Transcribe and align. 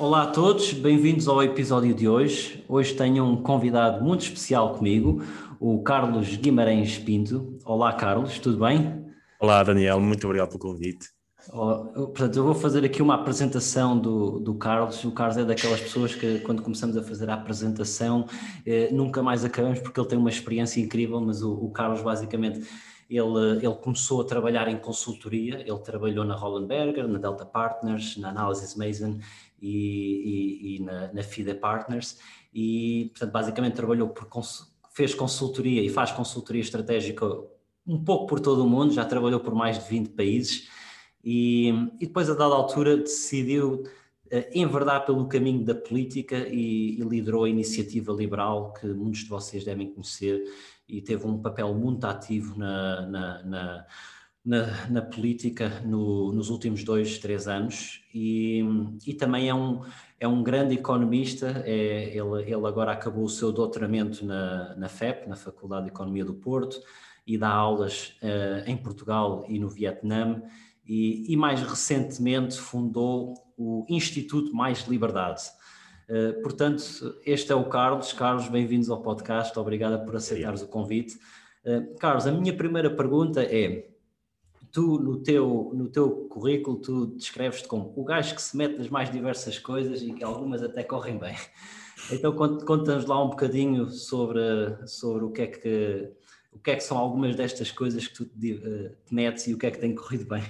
Olá 0.00 0.22
a 0.22 0.26
todos, 0.28 0.72
bem-vindos 0.72 1.28
ao 1.28 1.42
episódio 1.42 1.92
de 1.92 2.08
hoje. 2.08 2.64
Hoje 2.66 2.94
tenho 2.94 3.22
um 3.22 3.36
convidado 3.42 4.02
muito 4.02 4.22
especial 4.22 4.72
comigo, 4.72 5.22
o 5.60 5.82
Carlos 5.82 6.36
Guimarães 6.36 6.96
Pinto. 6.96 7.58
Olá, 7.66 7.92
Carlos, 7.92 8.38
tudo 8.38 8.64
bem? 8.64 9.04
Olá, 9.38 9.62
Daniel, 9.62 10.00
muito 10.00 10.24
obrigado 10.26 10.48
pelo 10.48 10.58
convite. 10.58 11.06
Portanto, 11.50 12.34
eu 12.34 12.44
vou 12.44 12.54
fazer 12.54 12.82
aqui 12.82 13.02
uma 13.02 13.14
apresentação 13.14 13.98
do, 13.98 14.40
do 14.40 14.54
Carlos. 14.54 15.04
O 15.04 15.12
Carlos 15.12 15.36
é 15.36 15.44
daquelas 15.44 15.82
pessoas 15.82 16.14
que, 16.14 16.38
quando 16.38 16.62
começamos 16.62 16.96
a 16.96 17.02
fazer 17.02 17.28
a 17.28 17.34
apresentação, 17.34 18.24
eh, 18.64 18.88
nunca 18.90 19.22
mais 19.22 19.44
acabamos 19.44 19.80
porque 19.80 20.00
ele 20.00 20.08
tem 20.08 20.18
uma 20.18 20.30
experiência 20.30 20.80
incrível. 20.80 21.20
Mas 21.20 21.42
o, 21.42 21.52
o 21.52 21.70
Carlos, 21.72 22.00
basicamente, 22.00 22.66
ele, 23.10 23.56
ele, 23.56 23.74
começou 23.74 24.20
a 24.20 24.24
trabalhar 24.24 24.68
em 24.68 24.78
consultoria. 24.78 25.60
Ele 25.60 25.78
trabalhou 25.80 26.24
na 26.24 26.36
Hollenberger, 26.36 27.08
na 27.08 27.18
Delta 27.18 27.44
Partners, 27.44 28.16
na 28.16 28.30
Analysis 28.30 28.76
Mason 28.76 29.18
e, 29.60 30.74
e, 30.74 30.76
e 30.76 30.80
na, 30.80 31.12
na 31.12 31.22
FIDE 31.22 31.54
Partners 31.54 32.18
e, 32.52 33.10
portanto, 33.12 33.32
basicamente 33.32 33.74
trabalhou 33.74 34.08
por, 34.08 34.28
fez 34.92 35.14
consultoria 35.14 35.82
e 35.82 35.88
faz 35.88 36.10
consultoria 36.10 36.60
estratégica 36.60 37.26
um 37.86 38.02
pouco 38.02 38.26
por 38.26 38.40
todo 38.40 38.64
o 38.64 38.68
mundo, 38.68 38.92
já 38.92 39.04
trabalhou 39.04 39.40
por 39.40 39.54
mais 39.54 39.82
de 39.82 39.88
20 39.88 40.10
países 40.10 40.68
e, 41.24 41.68
e 42.00 42.06
depois 42.06 42.28
a 42.30 42.34
dada 42.34 42.54
altura 42.54 42.96
decidiu 42.96 43.84
uh, 44.26 44.44
enverdar 44.54 45.04
pelo 45.04 45.26
caminho 45.28 45.64
da 45.64 45.74
política 45.74 46.36
e, 46.48 46.98
e, 46.98 47.02
liderou 47.02 47.44
a 47.44 47.48
iniciativa 47.48 48.12
liberal 48.12 48.72
que 48.72 48.86
muitos 48.86 49.20
de 49.20 49.28
vocês 49.28 49.64
devem 49.64 49.92
conhecer 49.92 50.42
e 50.88 51.00
teve 51.00 51.26
um 51.26 51.38
papel 51.38 51.74
muito 51.74 52.04
ativo 52.04 52.58
na, 52.58 53.06
na, 53.06 53.42
na 53.42 53.86
na, 54.44 54.88
na 54.88 55.02
política 55.02 55.80
no, 55.84 56.32
nos 56.32 56.48
últimos 56.48 56.82
dois, 56.82 57.18
três 57.18 57.46
anos 57.46 58.02
e, 58.14 58.64
e 59.06 59.12
também 59.12 59.48
é 59.48 59.54
um, 59.54 59.82
é 60.18 60.26
um 60.26 60.42
grande 60.42 60.74
economista. 60.74 61.62
É, 61.66 62.16
ele, 62.16 62.42
ele 62.42 62.66
agora 62.66 62.92
acabou 62.92 63.24
o 63.24 63.28
seu 63.28 63.52
doutoramento 63.52 64.24
na, 64.24 64.74
na 64.76 64.88
FEP, 64.88 65.28
na 65.28 65.36
Faculdade 65.36 65.84
de 65.84 65.90
Economia 65.90 66.24
do 66.24 66.34
Porto, 66.34 66.80
e 67.26 67.36
dá 67.36 67.48
aulas 67.48 68.16
uh, 68.22 68.68
em 68.68 68.76
Portugal 68.76 69.44
e 69.48 69.58
no 69.58 69.68
Vietnã. 69.68 70.42
E, 70.86 71.32
e, 71.32 71.36
mais 71.36 71.62
recentemente 71.62 72.58
fundou 72.58 73.34
o 73.56 73.86
Instituto 73.88 74.52
Mais 74.56 74.80
Liberdade. 74.88 75.42
Uh, 76.08 76.42
portanto, 76.42 76.82
este 77.24 77.52
é 77.52 77.54
o 77.54 77.66
Carlos. 77.66 78.12
Carlos, 78.12 78.48
bem-vindos 78.48 78.90
ao 78.90 79.00
podcast. 79.00 79.56
Obrigada 79.56 79.98
por 79.98 80.16
aceitares 80.16 80.62
o 80.62 80.66
convite. 80.66 81.16
Uh, 81.64 81.94
Carlos, 81.98 82.26
a 82.26 82.32
minha 82.32 82.56
primeira 82.56 82.90
pergunta 82.90 83.42
é: 83.42 83.89
tu 84.72 84.98
no 84.98 85.22
teu, 85.22 85.70
no 85.74 85.88
teu 85.88 86.10
currículo 86.28 86.78
tu 86.78 87.06
descreves-te 87.08 87.68
como 87.68 87.92
o 87.96 88.04
gajo 88.04 88.34
que 88.34 88.42
se 88.42 88.56
mete 88.56 88.78
nas 88.78 88.88
mais 88.88 89.10
diversas 89.10 89.58
coisas 89.58 90.02
e 90.02 90.12
que 90.12 90.24
algumas 90.24 90.62
até 90.62 90.82
correm 90.82 91.18
bem. 91.18 91.36
Então 92.10 92.34
conta-nos 92.34 93.04
lá 93.04 93.22
um 93.22 93.28
bocadinho 93.28 93.88
sobre, 93.90 94.40
sobre 94.86 95.24
o 95.24 95.30
que 95.30 95.42
é 95.42 95.46
que 95.46 96.12
o 96.52 96.58
que 96.58 96.72
é 96.72 96.76
que 96.76 96.82
são 96.82 96.98
algumas 96.98 97.36
destas 97.36 97.70
coisas 97.70 98.06
que 98.06 98.14
tu 98.14 98.24
te, 98.24 98.58
te 99.06 99.14
metes 99.14 99.46
e 99.46 99.54
o 99.54 99.58
que 99.58 99.66
é 99.66 99.70
que 99.70 99.78
tem 99.78 99.94
corrido 99.94 100.24
bem. 100.24 100.42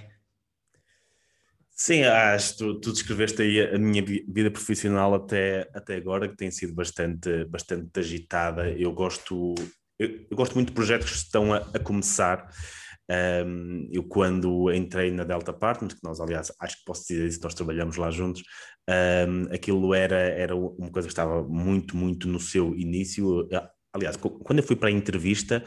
Sim, 1.70 2.04
acho 2.04 2.58
tu, 2.58 2.80
tu 2.80 2.92
descreveste 2.92 3.40
aí 3.42 3.74
a 3.74 3.78
minha 3.78 4.04
vida 4.04 4.50
profissional 4.50 5.14
até, 5.14 5.70
até 5.74 5.96
agora, 5.96 6.28
que 6.28 6.36
tem 6.36 6.50
sido 6.50 6.74
bastante, 6.74 7.44
bastante 7.46 7.98
agitada. 7.98 8.70
Eu 8.70 8.92
gosto, 8.92 9.54
eu, 9.98 10.26
eu 10.30 10.36
gosto 10.36 10.54
muito 10.54 10.68
de 10.68 10.74
projetos 10.74 11.10
que 11.10 11.16
estão 11.16 11.54
a, 11.54 11.58
a 11.58 11.78
começar 11.78 12.50
um, 13.10 13.88
eu, 13.90 14.04
quando 14.04 14.72
entrei 14.72 15.10
na 15.10 15.24
Delta 15.24 15.52
Partners, 15.52 15.94
que 15.94 16.04
nós, 16.04 16.20
aliás, 16.20 16.52
acho 16.60 16.76
que 16.78 16.84
posso 16.84 17.06
dizer 17.08 17.26
isso, 17.26 17.40
nós 17.42 17.54
trabalhamos 17.54 17.96
lá 17.96 18.10
juntos, 18.10 18.42
um, 18.88 19.52
aquilo 19.52 19.92
era, 19.94 20.16
era 20.16 20.54
uma 20.54 20.90
coisa 20.90 21.08
que 21.08 21.12
estava 21.12 21.42
muito, 21.42 21.96
muito 21.96 22.28
no 22.28 22.38
seu 22.38 22.74
início. 22.76 23.48
Aliás, 23.92 24.16
quando 24.16 24.60
eu 24.60 24.64
fui 24.64 24.76
para 24.76 24.88
a 24.88 24.92
entrevista, 24.92 25.64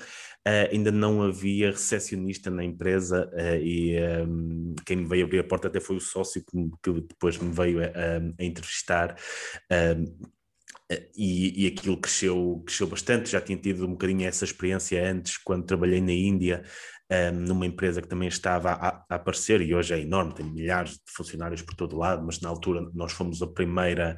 uh, 0.47 0.71
ainda 0.71 0.91
não 0.91 1.21
havia 1.21 1.71
recepcionista 1.71 2.49
na 2.49 2.63
empresa 2.63 3.29
uh, 3.33 3.61
e 3.61 3.97
um, 4.25 4.75
quem 4.85 4.97
me 4.97 5.05
veio 5.05 5.25
abrir 5.25 5.39
a 5.39 5.43
porta 5.43 5.67
até 5.67 5.81
foi 5.81 5.97
o 5.97 6.01
sócio 6.01 6.41
que, 6.41 6.69
que 6.81 7.01
depois 7.01 7.37
me 7.37 7.51
veio 7.51 7.83
a, 7.83 7.87
a 8.39 8.43
entrevistar. 8.43 9.17
E, 11.15 11.63
e, 11.63 11.67
aquilo 11.67 11.97
cresceu, 11.97 12.61
cresceu 12.65 12.87
bastante. 12.87 13.31
Já 13.31 13.41
tinha 13.41 13.57
tido 13.57 13.85
um 13.85 13.91
bocadinho 13.91 14.27
essa 14.27 14.45
experiência 14.45 15.09
antes, 15.09 15.37
quando 15.37 15.65
trabalhei 15.65 16.01
na 16.01 16.11
Índia, 16.11 16.63
um, 17.12 17.31
numa 17.31 17.66
empresa 17.66 18.02
que 18.02 18.08
também 18.08 18.28
estava 18.28 18.72
a, 18.72 19.06
a, 19.09 19.16
aparecer 19.16 19.62
e 19.62 19.74
hoje 19.74 19.94
é 19.94 20.00
enorme, 20.00 20.34
tem 20.34 20.46
milhares 20.46 20.94
de 20.94 21.02
funcionários 21.08 21.62
por 21.62 21.75
todo 21.75 21.97
lado, 21.97 22.25
mas 22.25 22.40
na 22.40 22.50
altura 22.50 22.90
nós 22.94 23.12
fomos 23.12 23.41
a 23.41 23.47
primeira, 23.47 24.16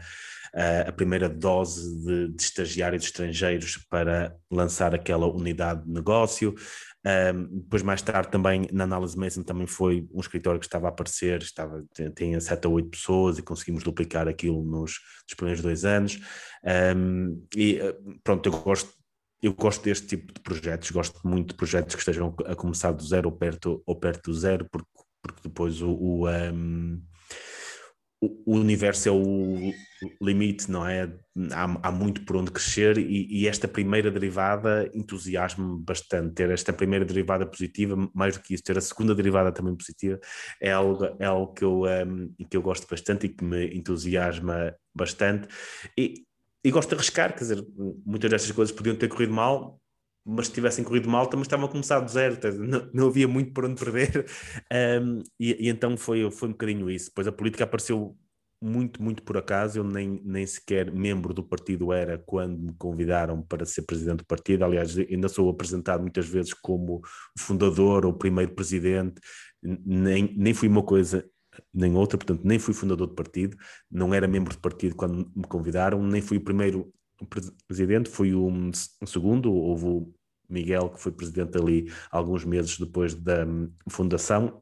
uh, 0.53 0.89
a 0.89 0.91
primeira 0.91 1.27
dose 1.27 2.03
de, 2.03 2.29
de 2.29 2.41
estagiários 2.41 3.05
estrangeiros 3.05 3.77
para 3.89 4.35
lançar 4.51 4.93
aquela 4.93 5.27
unidade 5.27 5.83
de 5.83 5.91
negócio. 5.91 6.55
Um, 7.05 7.59
depois, 7.59 7.83
mais 7.83 8.01
tarde, 8.01 8.31
também 8.31 8.67
na 8.71 8.83
Análise 8.83 9.15
Mason 9.15 9.43
também 9.43 9.67
foi 9.67 10.07
um 10.11 10.19
escritório 10.19 10.59
que 10.59 10.65
estava 10.65 10.87
a 10.87 10.89
aparecer, 10.89 11.41
estava, 11.41 11.83
tinha 12.15 12.41
sete 12.41 12.65
a 12.65 12.69
oito 12.69 12.89
pessoas 12.89 13.37
e 13.37 13.43
conseguimos 13.43 13.83
duplicar 13.83 14.27
aquilo 14.27 14.63
nos, 14.63 14.99
nos 15.27 15.35
primeiros 15.35 15.61
dois 15.61 15.85
anos. 15.85 16.19
Um, 16.95 17.45
e 17.55 17.79
ah, 17.79 17.95
pronto, 18.23 18.49
eu 18.49 18.53
gosto 18.53 18.89
eu 19.41 19.53
gosto 19.53 19.83
deste 19.83 20.07
tipo 20.07 20.33
de 20.33 20.41
projetos, 20.41 20.91
gosto 20.91 21.27
muito 21.27 21.49
de 21.49 21.55
projetos 21.55 21.95
que 21.95 22.01
estejam 22.01 22.35
a 22.45 22.55
começar 22.55 22.91
do 22.91 23.03
zero 23.03 23.29
ou 23.29 23.35
perto, 23.35 23.83
ou 23.85 23.95
perto 23.95 24.31
do 24.31 24.33
zero, 24.33 24.67
porque, 24.71 24.87
porque 25.21 25.41
depois 25.43 25.81
o, 25.81 25.91
o, 25.91 26.29
um, 26.29 27.01
o 28.21 28.55
universo 28.55 29.09
é 29.09 29.11
o 29.11 29.73
limite, 30.21 30.69
não 30.71 30.87
é? 30.87 31.11
Há, 31.51 31.87
há 31.87 31.91
muito 31.91 32.23
por 32.25 32.37
onde 32.37 32.51
crescer 32.51 32.97
e, 32.97 33.27
e 33.29 33.47
esta 33.47 33.67
primeira 33.67 34.09
derivada 34.09 34.89
entusiasma-me 34.93 35.83
bastante. 35.83 36.33
Ter 36.33 36.49
esta 36.49 36.73
primeira 36.73 37.05
derivada 37.05 37.45
positiva, 37.45 37.95
mais 38.13 38.37
do 38.37 38.43
que 38.43 38.53
isso, 38.53 38.63
ter 38.63 38.77
a 38.77 38.81
segunda 38.81 39.13
derivada 39.13 39.51
também 39.51 39.75
positiva, 39.75 40.19
é 40.61 40.71
algo, 40.71 41.05
é 41.19 41.25
algo 41.25 41.53
que, 41.53 41.63
eu, 41.63 41.83
um, 41.83 42.33
que 42.49 42.57
eu 42.57 42.61
gosto 42.61 42.87
bastante 42.89 43.25
e 43.27 43.29
que 43.29 43.43
me 43.43 43.67
entusiasma 43.75 44.73
bastante. 44.95 45.47
E, 45.97 46.25
e 46.65 46.71
gosto 46.71 46.89
de 46.89 46.95
arriscar, 46.95 47.31
quer 47.31 47.41
dizer, 47.41 47.63
muitas 48.03 48.27
destas 48.27 48.51
coisas 48.51 48.75
podiam 48.75 48.95
ter 48.95 49.07
corrido 49.07 49.31
mal, 49.31 49.79
mas 50.25 50.47
se 50.47 50.53
tivessem 50.53 50.83
corrido 50.83 51.07
mal 51.07 51.27
também 51.27 51.43
estavam 51.43 51.67
a 51.67 51.69
começar 51.69 51.99
do 51.99 52.09
zero, 52.09 52.39
não, 52.57 52.89
não 52.91 53.07
havia 53.07 53.27
muito 53.27 53.53
por 53.53 53.65
onde 53.65 53.79
perder, 53.79 54.25
um, 54.99 55.21
e, 55.39 55.67
e, 55.67 55.69
então 55.69 55.95
foi, 55.95 56.29
foi 56.31 56.49
um 56.49 56.53
bocadinho 56.53 56.89
isso. 56.89 57.09
Depois 57.09 57.27
a 57.27 57.31
política 57.31 57.65
apareceu 57.65 58.17
muito, 58.59 58.99
muito 58.99 59.21
por 59.21 59.37
acaso, 59.37 59.77
eu 59.77 59.83
nem, 59.83 60.19
nem 60.25 60.47
sequer 60.47 60.91
membro 60.91 61.35
do 61.35 61.43
partido 61.43 61.93
era 61.93 62.17
quando 62.17 62.57
me 62.57 62.73
convidaram 62.79 63.43
para 63.43 63.63
ser 63.63 63.83
presidente 63.83 64.19
do 64.19 64.25
partido, 64.25 64.65
aliás 64.65 64.97
ainda 64.97 65.29
sou 65.29 65.47
apresentado 65.47 66.01
muitas 66.01 66.27
vezes 66.27 66.51
como 66.51 66.99
fundador 67.37 68.07
ou 68.07 68.13
primeiro 68.13 68.55
presidente, 68.55 69.21
nem, 69.61 70.33
nem 70.35 70.53
fui 70.55 70.67
uma 70.67 70.81
coisa 70.81 71.23
nem 71.73 71.95
outra, 71.95 72.17
portanto, 72.17 72.41
nem 72.43 72.59
fui 72.59 72.73
fundador 72.73 73.07
do 73.07 73.15
partido, 73.15 73.57
não 73.89 74.13
era 74.13 74.27
membro 74.27 74.53
do 74.53 74.59
partido 74.59 74.95
quando 74.95 75.31
me 75.35 75.43
convidaram, 75.43 76.01
nem 76.01 76.21
fui 76.21 76.37
o 76.37 76.41
primeiro 76.41 76.93
presidente, 77.67 78.09
fui 78.09 78.33
o 78.33 78.47
um, 78.47 78.71
segundo, 79.05 79.53
houve 79.53 79.85
o 79.85 80.13
Miguel, 80.49 80.89
que 80.89 80.99
foi 80.99 81.11
presidente 81.11 81.57
ali 81.57 81.91
alguns 82.11 82.43
meses 82.43 82.77
depois 82.77 83.13
da 83.13 83.45
um, 83.45 83.71
fundação, 83.89 84.61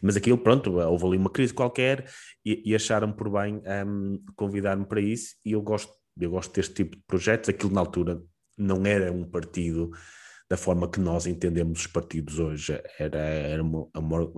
mas 0.00 0.16
aquilo, 0.16 0.38
pronto, 0.38 0.72
houve 0.72 1.06
ali 1.06 1.16
uma 1.16 1.30
crise 1.30 1.52
qualquer 1.52 2.08
e, 2.44 2.62
e 2.64 2.74
acharam 2.74 3.12
por 3.12 3.30
bem 3.30 3.62
um, 3.86 4.22
convidar-me 4.36 4.84
para 4.84 5.00
isso, 5.00 5.36
e 5.44 5.52
eu 5.52 5.62
gosto, 5.62 5.92
eu 6.18 6.30
gosto 6.30 6.54
deste 6.54 6.74
tipo 6.74 6.96
de 6.96 7.02
projetos, 7.06 7.48
aquilo 7.48 7.72
na 7.72 7.80
altura 7.80 8.22
não 8.56 8.84
era 8.84 9.10
um 9.10 9.24
partido 9.24 9.90
da 10.52 10.56
forma 10.58 10.86
que 10.86 11.00
nós 11.00 11.26
entendemos 11.26 11.80
os 11.80 11.86
partidos 11.86 12.38
hoje. 12.38 12.78
Era, 12.98 13.18
era, 13.18 13.62
uma, 13.62 13.88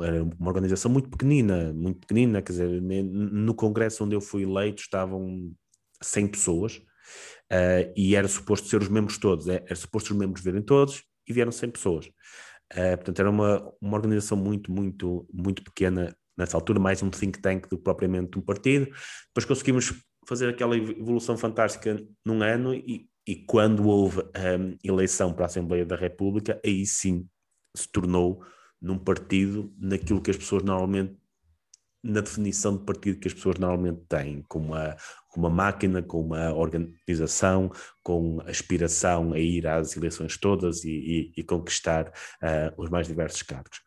era 0.01 0.23
uma 0.23 0.49
organização 0.49 0.89
muito 0.89 1.11
pequenina, 1.11 1.73
muito 1.73 1.99
pequenina, 2.07 2.41
quer 2.41 2.53
dizer, 2.53 2.81
no 2.81 3.53
Congresso 3.53 4.05
onde 4.05 4.15
eu 4.15 4.21
fui 4.21 4.45
eleito 4.45 4.81
estavam 4.81 5.53
100 6.01 6.29
pessoas 6.29 6.77
uh, 6.77 7.93
e 7.97 8.15
era 8.15 8.29
suposto 8.29 8.69
ser 8.69 8.81
os 8.81 8.89
membros 8.89 9.19
todos, 9.19 9.49
é, 9.49 9.57
era 9.67 9.75
suposto 9.75 10.13
os 10.13 10.17
membros 10.17 10.45
verem 10.45 10.63
todos 10.63 11.03
e 11.27 11.33
vieram 11.33 11.51
100 11.51 11.71
pessoas. 11.71 12.07
Uh, 12.73 12.95
portanto, 12.95 13.19
era 13.19 13.31
uma, 13.31 13.73
uma 13.81 13.97
organização 13.97 14.39
muito, 14.39 14.71
muito, 14.71 15.27
muito 15.33 15.65
pequena 15.65 16.17
nessa 16.39 16.57
altura, 16.57 16.79
mais 16.79 17.03
um 17.03 17.11
think 17.11 17.41
tank 17.41 17.69
do 17.69 17.77
que 17.77 17.83
propriamente 17.83 18.39
um 18.39 18.41
partido. 18.41 18.85
Depois 18.85 19.45
conseguimos 19.45 19.93
fazer 20.29 20.49
aquela 20.49 20.77
evolução 20.77 21.37
fantástica 21.37 22.01
num 22.25 22.41
ano 22.41 22.73
e, 22.73 23.09
e 23.27 23.37
quando 23.37 23.87
houve 23.87 24.21
a 24.35 24.57
um, 24.59 24.77
eleição 24.83 25.33
para 25.33 25.45
a 25.45 25.47
Assembleia 25.47 25.87
da 25.87 25.97
República, 25.97 26.61
aí 26.65 26.85
sim 26.85 27.29
se 27.75 27.89
tornou 27.89 28.45
num 28.81 28.99
partido 28.99 29.73
naquilo 29.79 30.21
que 30.21 30.31
as 30.31 30.37
pessoas 30.37 30.63
normalmente 30.63 31.17
na 32.05 32.21
definição 32.21 32.77
de 32.77 32.85
partido 32.85 33.19
que 33.19 33.29
as 33.29 33.33
pessoas 33.33 33.57
normalmente 33.59 34.03
têm, 34.07 34.43
com 34.47 34.59
uma, 34.59 34.95
com 35.31 35.41
uma 35.41 35.49
máquina, 35.49 36.03
com 36.03 36.21
uma 36.21 36.53
organização, 36.53 37.73
com 38.03 38.43
aspiração 38.47 39.33
a 39.33 39.39
ir 39.39 39.67
às 39.67 39.97
eleições 39.97 40.37
todas 40.37 40.85
e, 40.85 40.91
e, 40.91 41.33
e 41.39 41.43
conquistar 41.43 42.09
uh, 42.09 42.75
os 42.77 42.91
mais 42.91 43.07
diversos 43.07 43.41
cargos. 43.41 43.81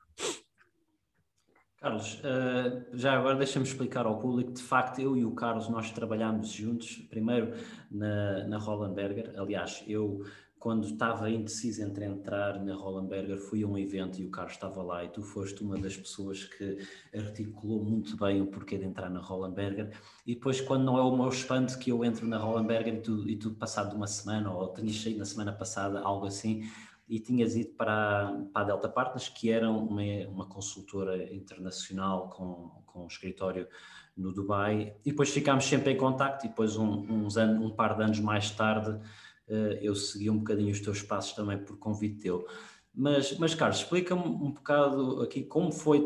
Carlos, 1.87 2.15
uh, 2.15 2.85
já 2.97 3.17
agora 3.17 3.35
deixa-me 3.35 3.65
explicar 3.65 4.05
ao 4.05 4.19
público, 4.19 4.51
de 4.51 4.61
facto 4.61 4.99
eu 4.99 5.15
e 5.15 5.23
o 5.23 5.31
Carlos 5.31 5.69
nós 5.69 5.89
trabalhámos 5.89 6.49
juntos, 6.49 6.97
primeiro 7.09 7.53
na, 7.89 8.45
na 8.45 8.57
Rollenberger, 8.57 9.31
aliás, 9.37 9.85
eu 9.87 10.21
quando 10.59 10.85
estava 10.85 11.29
indeciso 11.29 11.81
entre 11.83 12.03
entrar 12.03 12.61
na 12.61 12.75
Rollenberger, 12.75 13.37
fui 13.37 13.63
a 13.63 13.67
um 13.67 13.77
evento 13.77 14.19
e 14.19 14.25
o 14.25 14.29
Carlos 14.29 14.55
estava 14.55 14.81
lá. 14.81 15.05
E 15.05 15.09
tu 15.09 15.21
foste 15.21 15.63
uma 15.63 15.77
das 15.77 15.95
pessoas 15.95 16.45
que 16.45 16.79
articulou 17.15 17.85
muito 17.85 18.17
bem 18.17 18.41
o 18.41 18.47
porquê 18.47 18.77
de 18.77 18.83
entrar 18.83 19.09
na 19.09 19.19
Rollenberger. 19.19 19.91
E 20.25 20.33
depois, 20.33 20.59
quando 20.59 20.83
não 20.83 20.97
é 20.97 21.01
o 21.01 21.15
meu 21.15 21.29
espanto 21.29 21.77
que 21.77 21.91
eu 21.91 22.03
entro 22.03 22.27
na 22.27 22.37
Rollenberger 22.37 22.95
e 22.95 23.01
tu, 23.01 23.29
e 23.29 23.35
tu 23.37 23.51
passado 23.51 23.95
uma 23.95 24.07
semana, 24.07 24.51
ou 24.51 24.73
tinhas 24.73 24.99
saído 24.99 25.19
na 25.19 25.25
semana 25.25 25.53
passada, 25.53 26.01
algo 26.01 26.25
assim, 26.25 26.63
e 27.07 27.19
tinhas 27.19 27.55
ido 27.55 27.71
para, 27.71 28.45
para 28.51 28.61
a 28.63 28.65
Delta 28.65 28.89
Partners, 28.89 29.29
que 29.29 29.49
era 29.49 29.69
uma, 29.69 30.01
uma 30.29 30.45
consultora 30.45 31.33
internacional 31.33 32.29
com, 32.29 32.71
com 32.85 33.03
um 33.03 33.07
escritório 33.07 33.67
no 34.15 34.33
Dubai, 34.33 34.95
e 35.05 35.11
depois 35.11 35.29
ficámos 35.29 35.65
sempre 35.65 35.93
em 35.93 35.97
contacto, 35.97 36.45
e 36.45 36.49
depois 36.49 36.75
um, 36.75 37.25
uns 37.25 37.37
anos, 37.37 37.63
um 37.63 37.69
par 37.69 37.95
de 37.95 38.03
anos 38.03 38.19
mais 38.19 38.51
tarde 38.51 38.99
eh, 39.47 39.79
eu 39.81 39.95
segui 39.95 40.29
um 40.29 40.39
bocadinho 40.39 40.71
os 40.71 40.81
teus 40.81 41.01
passos 41.01 41.33
também 41.33 41.57
por 41.57 41.77
convite 41.77 42.19
teu. 42.19 42.45
Mas, 42.93 43.37
mas 43.37 43.53
Carlos, 43.53 43.77
explica-me 43.77 44.23
um 44.23 44.51
bocado 44.51 45.21
aqui 45.21 45.43
como 45.43 45.71
foi 45.71 46.05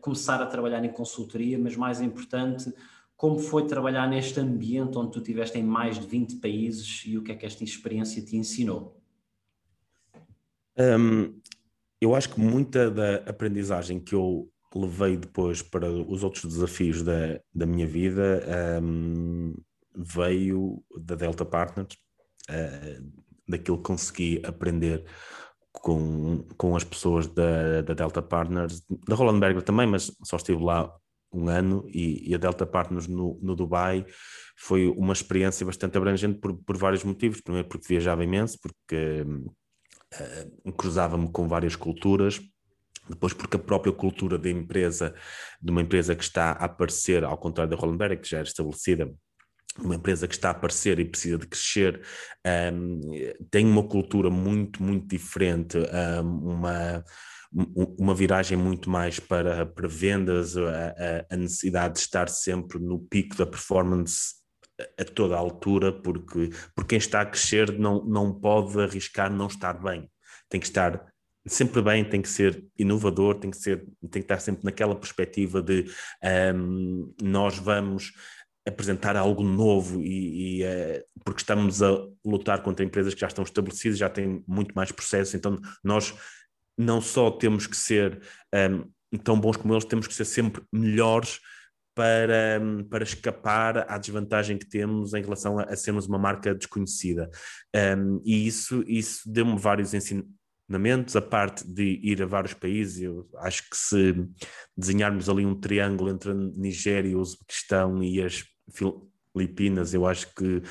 começar 0.00 0.42
a 0.42 0.46
trabalhar 0.46 0.84
em 0.84 0.92
consultoria, 0.92 1.56
mas 1.58 1.76
mais 1.76 2.00
importante, 2.00 2.72
como 3.16 3.38
foi 3.38 3.66
trabalhar 3.66 4.08
neste 4.08 4.40
ambiente 4.40 4.98
onde 4.98 5.12
tu 5.12 5.20
estiveste 5.20 5.56
em 5.56 5.62
mais 5.62 6.00
de 6.00 6.06
20 6.06 6.36
países 6.40 7.04
e 7.06 7.16
o 7.16 7.22
que 7.22 7.30
é 7.30 7.36
que 7.36 7.46
esta 7.46 7.62
experiência 7.62 8.20
te 8.24 8.36
ensinou? 8.36 9.01
Um, 10.78 11.40
eu 12.00 12.14
acho 12.14 12.30
que 12.30 12.40
muita 12.40 12.90
da 12.90 13.16
aprendizagem 13.26 14.00
que 14.00 14.14
eu 14.14 14.50
levei 14.74 15.16
depois 15.16 15.62
para 15.62 15.90
os 15.90 16.24
outros 16.24 16.44
desafios 16.44 17.02
da, 17.02 17.40
da 17.54 17.66
minha 17.66 17.86
vida 17.86 18.42
um, 18.82 19.54
veio 19.94 20.82
da 20.98 21.14
Delta 21.14 21.44
Partners, 21.44 21.94
uh, 22.50 23.12
daquilo 23.46 23.76
que 23.76 23.84
consegui 23.84 24.42
aprender 24.44 25.04
com, 25.72 26.44
com 26.56 26.74
as 26.74 26.84
pessoas 26.84 27.26
da, 27.26 27.82
da 27.82 27.94
Delta 27.94 28.22
Partners, 28.22 28.82
da 29.06 29.14
Roland 29.14 29.40
Berger 29.40 29.62
também, 29.62 29.86
mas 29.86 30.10
só 30.24 30.36
estive 30.36 30.62
lá 30.62 30.94
um 31.32 31.48
ano 31.48 31.86
e, 31.88 32.30
e, 32.30 32.34
a 32.34 32.38
Delta 32.38 32.66
Partners 32.66 33.08
no, 33.08 33.38
no 33.42 33.56
Dubai 33.56 34.04
foi 34.56 34.86
uma 34.86 35.14
experiência 35.14 35.64
bastante 35.64 35.96
abrangente 35.96 36.38
por, 36.38 36.54
por 36.54 36.76
vários 36.76 37.02
motivos. 37.04 37.40
Primeiro 37.40 37.68
porque 37.68 37.88
viajava 37.88 38.22
imenso, 38.22 38.58
porque 38.60 39.24
uh, 40.66 40.72
cruzava-me 40.72 41.30
com 41.30 41.48
várias 41.48 41.76
culturas, 41.76 42.40
depois 43.08 43.32
porque 43.32 43.56
a 43.56 43.60
própria 43.60 43.92
cultura 43.92 44.38
da 44.38 44.48
empresa, 44.48 45.14
de 45.60 45.70
uma 45.70 45.82
empresa 45.82 46.14
que 46.14 46.22
está 46.22 46.52
a 46.52 46.64
aparecer, 46.64 47.24
ao 47.24 47.36
contrário 47.36 47.70
da 47.70 47.76
Rollenberg, 47.76 48.22
que 48.22 48.28
já 48.28 48.38
era 48.38 48.46
estabelecida, 48.46 49.12
uma 49.78 49.94
empresa 49.94 50.28
que 50.28 50.34
está 50.34 50.48
a 50.48 50.52
aparecer 50.52 50.98
e 50.98 51.04
precisa 51.04 51.38
de 51.38 51.46
crescer, 51.46 52.02
um, 52.72 53.00
tem 53.50 53.66
uma 53.66 53.82
cultura 53.82 54.30
muito, 54.30 54.82
muito 54.82 55.06
diferente, 55.06 55.78
um, 55.78 56.52
uma, 56.52 57.04
uma 57.98 58.14
viragem 58.14 58.56
muito 58.56 58.90
mais 58.90 59.18
para, 59.18 59.66
para 59.66 59.88
vendas, 59.88 60.56
a, 60.56 61.26
a, 61.30 61.36
necessidade 61.36 61.94
de 61.94 62.00
estar 62.00 62.28
sempre 62.28 62.78
no 62.78 62.98
pico 62.98 63.36
da 63.36 63.46
performance 63.46 64.41
a 64.98 65.04
toda 65.04 65.34
a 65.34 65.38
altura, 65.38 65.92
porque, 65.92 66.50
porque 66.74 66.90
quem 66.90 66.98
está 66.98 67.20
a 67.20 67.26
crescer 67.26 67.78
não, 67.78 68.04
não 68.04 68.32
pode 68.32 68.80
arriscar 68.80 69.32
não 69.32 69.46
estar 69.46 69.74
bem, 69.74 70.10
tem 70.48 70.60
que 70.60 70.66
estar 70.66 71.12
sempre 71.46 71.82
bem, 71.82 72.04
tem 72.04 72.22
que 72.22 72.28
ser 72.28 72.64
inovador, 72.78 73.36
tem 73.36 73.50
que, 73.50 73.56
ser, 73.56 73.84
tem 74.02 74.10
que 74.10 74.18
estar 74.20 74.38
sempre 74.38 74.64
naquela 74.64 74.94
perspectiva 74.94 75.60
de 75.60 75.86
um, 76.54 77.12
nós 77.20 77.58
vamos 77.58 78.12
apresentar 78.66 79.16
algo 79.16 79.42
novo 79.42 80.00
e, 80.00 80.60
e 80.60 80.64
uh, 80.64 81.04
porque 81.24 81.40
estamos 81.40 81.82
a 81.82 81.90
lutar 82.24 82.62
contra 82.62 82.84
empresas 82.84 83.12
que 83.12 83.20
já 83.20 83.26
estão 83.26 83.42
estabelecidas, 83.42 83.98
já 83.98 84.08
têm 84.08 84.44
muito 84.46 84.72
mais 84.72 84.92
processos, 84.92 85.34
então 85.34 85.58
nós 85.82 86.14
não 86.78 87.00
só 87.00 87.30
temos 87.30 87.66
que 87.66 87.76
ser 87.76 88.22
um, 88.54 89.18
tão 89.18 89.38
bons 89.38 89.56
como 89.56 89.74
eles, 89.74 89.84
temos 89.84 90.06
que 90.06 90.14
ser 90.14 90.24
sempre 90.24 90.62
melhores 90.72 91.40
para, 91.94 92.60
para 92.88 93.04
escapar 93.04 93.90
à 93.90 93.98
desvantagem 93.98 94.58
que 94.58 94.68
temos 94.68 95.14
em 95.14 95.22
relação 95.22 95.58
a, 95.58 95.64
a 95.64 95.76
sermos 95.76 96.06
uma 96.06 96.18
marca 96.18 96.54
desconhecida. 96.54 97.30
Um, 97.74 98.22
e 98.24 98.46
isso, 98.46 98.84
isso 98.86 99.30
deu-me 99.30 99.58
vários 99.58 99.92
ensinamentos, 99.94 101.16
a 101.16 101.22
parte 101.22 101.66
de 101.66 102.00
ir 102.02 102.22
a 102.22 102.26
vários 102.26 102.54
países, 102.54 103.02
eu 103.02 103.28
acho 103.38 103.68
que 103.68 103.76
se 103.76 104.14
desenharmos 104.76 105.28
ali 105.28 105.44
um 105.44 105.58
triângulo 105.58 106.10
entre 106.10 106.30
a 106.30 106.34
Nigéria, 106.34 107.16
o 107.16 107.20
Uzbequistão 107.20 108.02
e 108.02 108.22
as 108.22 108.44
Filipinas, 109.34 109.94
eu 109.94 110.06
acho 110.06 110.34
que 110.34 110.62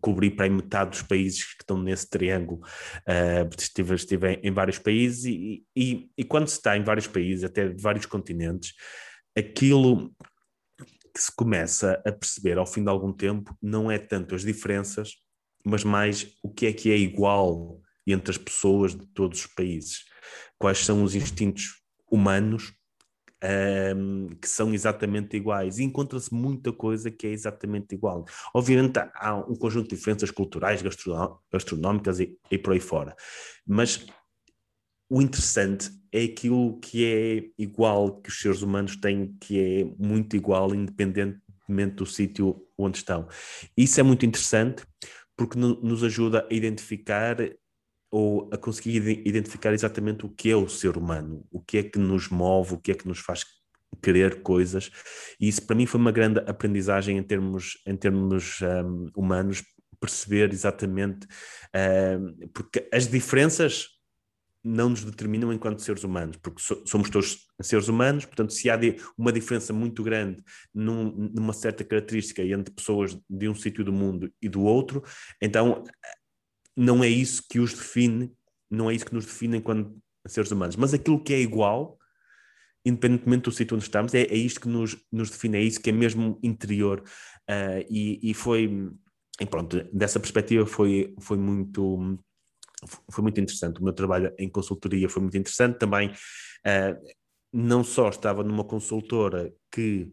cobri 0.00 0.30
para 0.30 0.48
metade 0.48 0.90
dos 0.90 1.02
países 1.02 1.44
que 1.44 1.62
estão 1.62 1.82
nesse 1.82 2.08
triângulo. 2.08 2.60
Uh, 3.06 3.48
estive, 3.58 3.94
estive 3.94 4.40
em 4.42 4.52
vários 4.52 4.78
países 4.78 5.24
e, 5.24 5.64
e, 5.74 6.10
e, 6.16 6.24
quando 6.24 6.48
se 6.48 6.56
está 6.56 6.76
em 6.76 6.82
vários 6.82 7.06
países, 7.06 7.44
até 7.44 7.68
de 7.68 7.82
vários 7.82 8.06
continentes, 8.06 8.74
aquilo 9.36 10.12
que 11.12 11.20
se 11.20 11.34
começa 11.34 12.00
a 12.06 12.12
perceber 12.12 12.58
ao 12.58 12.66
fim 12.66 12.82
de 12.82 12.90
algum 12.90 13.12
tempo 13.12 13.56
não 13.62 13.90
é 13.90 13.98
tanto 13.98 14.34
as 14.34 14.42
diferenças, 14.42 15.14
mas 15.64 15.84
mais 15.84 16.34
o 16.42 16.50
que 16.50 16.66
é 16.66 16.72
que 16.72 16.90
é 16.90 16.96
igual 16.96 17.80
entre 18.06 18.30
as 18.30 18.38
pessoas 18.38 18.94
de 18.94 19.06
todos 19.06 19.40
os 19.40 19.46
países. 19.46 20.04
Quais 20.58 20.84
são 20.84 21.02
os 21.02 21.14
instintos 21.14 21.82
humanos 22.10 22.74
um, 23.42 24.28
que 24.40 24.48
são 24.48 24.72
exatamente 24.74 25.36
iguais. 25.36 25.78
E 25.78 25.84
encontra-se 25.84 26.32
muita 26.32 26.72
coisa 26.72 27.10
que 27.10 27.26
é 27.26 27.30
exatamente 27.30 27.94
igual. 27.94 28.24
Obviamente 28.54 28.98
há 29.14 29.36
um 29.36 29.54
conjunto 29.54 29.88
de 29.88 29.96
diferenças 29.96 30.30
culturais, 30.30 30.82
gastronómicas 31.52 32.20
e, 32.20 32.36
e 32.50 32.58
por 32.58 32.72
aí 32.72 32.80
fora. 32.80 33.16
Mas 33.66 34.06
o 35.10 35.20
interessante 35.20 35.90
é 36.12 36.22
aquilo 36.22 36.78
que 36.78 37.04
é 37.04 37.62
igual 37.62 38.20
que 38.20 38.30
os 38.30 38.40
seres 38.40 38.62
humanos 38.62 38.96
têm, 38.96 39.36
que 39.40 39.58
é 39.58 39.84
muito 39.98 40.36
igual, 40.36 40.74
independentemente 40.74 41.96
do 41.96 42.06
sítio 42.06 42.64
onde 42.78 42.98
estão. 42.98 43.28
Isso 43.76 43.98
é 43.98 44.02
muito 44.02 44.24
interessante 44.24 44.84
porque 45.36 45.58
nos 45.58 46.04
ajuda 46.04 46.46
a 46.50 46.54
identificar 46.54 47.36
ou 48.10 48.50
a 48.52 48.58
conseguir 48.58 49.26
identificar 49.26 49.72
exatamente 49.72 50.26
o 50.26 50.28
que 50.28 50.50
é 50.50 50.56
o 50.56 50.68
ser 50.68 50.96
humano, 50.96 51.46
o 51.50 51.60
que 51.60 51.78
é 51.78 51.82
que 51.82 51.98
nos 51.98 52.28
move, 52.28 52.74
o 52.74 52.78
que 52.78 52.92
é 52.92 52.94
que 52.94 53.06
nos 53.06 53.20
faz 53.20 53.44
querer 54.02 54.42
coisas. 54.42 54.90
E 55.40 55.48
isso 55.48 55.64
para 55.66 55.76
mim 55.76 55.86
foi 55.86 56.00
uma 56.00 56.12
grande 56.12 56.40
aprendizagem 56.40 57.18
em 57.18 57.22
termos, 57.22 57.80
em 57.86 57.96
termos 57.96 58.60
um, 58.62 59.06
humanos, 59.16 59.62
perceber 60.00 60.52
exatamente, 60.52 61.26
um, 61.74 62.48
porque 62.48 62.88
as 62.92 63.06
diferenças 63.06 63.99
não 64.62 64.90
nos 64.90 65.04
determinam 65.04 65.52
enquanto 65.52 65.80
seres 65.80 66.04
humanos, 66.04 66.36
porque 66.36 66.60
so, 66.60 66.82
somos 66.86 67.08
todos 67.08 67.46
seres 67.62 67.88
humanos, 67.88 68.26
portanto, 68.26 68.52
se 68.52 68.68
há 68.68 68.78
uma 69.16 69.32
diferença 69.32 69.72
muito 69.72 70.02
grande 70.02 70.42
num, 70.74 71.30
numa 71.34 71.52
certa 71.52 71.82
característica 71.82 72.42
entre 72.42 72.74
pessoas 72.74 73.18
de 73.28 73.48
um 73.48 73.54
sítio 73.54 73.84
do 73.84 73.92
mundo 73.92 74.30
e 74.40 74.48
do 74.48 74.62
outro, 74.62 75.02
então 75.40 75.82
não 76.76 77.02
é 77.02 77.08
isso 77.08 77.44
que 77.48 77.58
os 77.58 77.72
define, 77.72 78.32
não 78.70 78.90
é 78.90 78.94
isso 78.94 79.06
que 79.06 79.14
nos 79.14 79.24
define 79.24 79.58
enquanto 79.58 79.96
seres 80.26 80.50
humanos. 80.50 80.76
Mas 80.76 80.94
aquilo 80.94 81.22
que 81.22 81.32
é 81.34 81.40
igual, 81.40 81.98
independentemente 82.84 83.44
do 83.44 83.52
sítio 83.52 83.74
onde 83.74 83.84
estamos, 83.84 84.14
é, 84.14 84.22
é 84.22 84.36
isto 84.36 84.60
que 84.60 84.68
nos, 84.68 84.96
nos 85.10 85.30
define, 85.30 85.58
é 85.58 85.62
isso 85.62 85.80
que 85.80 85.90
é 85.90 85.92
mesmo 85.92 86.38
interior. 86.42 87.02
Uh, 87.48 87.84
e, 87.88 88.30
e, 88.30 88.34
foi, 88.34 88.90
e 89.40 89.46
pronto, 89.46 89.82
dessa 89.92 90.20
perspectiva 90.20 90.66
foi, 90.66 91.14
foi 91.18 91.36
muito 91.36 92.18
foi 93.10 93.22
muito 93.22 93.40
interessante. 93.40 93.80
O 93.80 93.84
meu 93.84 93.92
trabalho 93.92 94.32
em 94.38 94.48
consultoria 94.48 95.08
foi 95.08 95.22
muito 95.22 95.36
interessante 95.36 95.78
também. 95.78 96.10
Uh, 96.10 97.20
não 97.52 97.82
só 97.82 98.08
estava 98.08 98.44
numa 98.44 98.64
consultora 98.64 99.52
que 99.72 100.10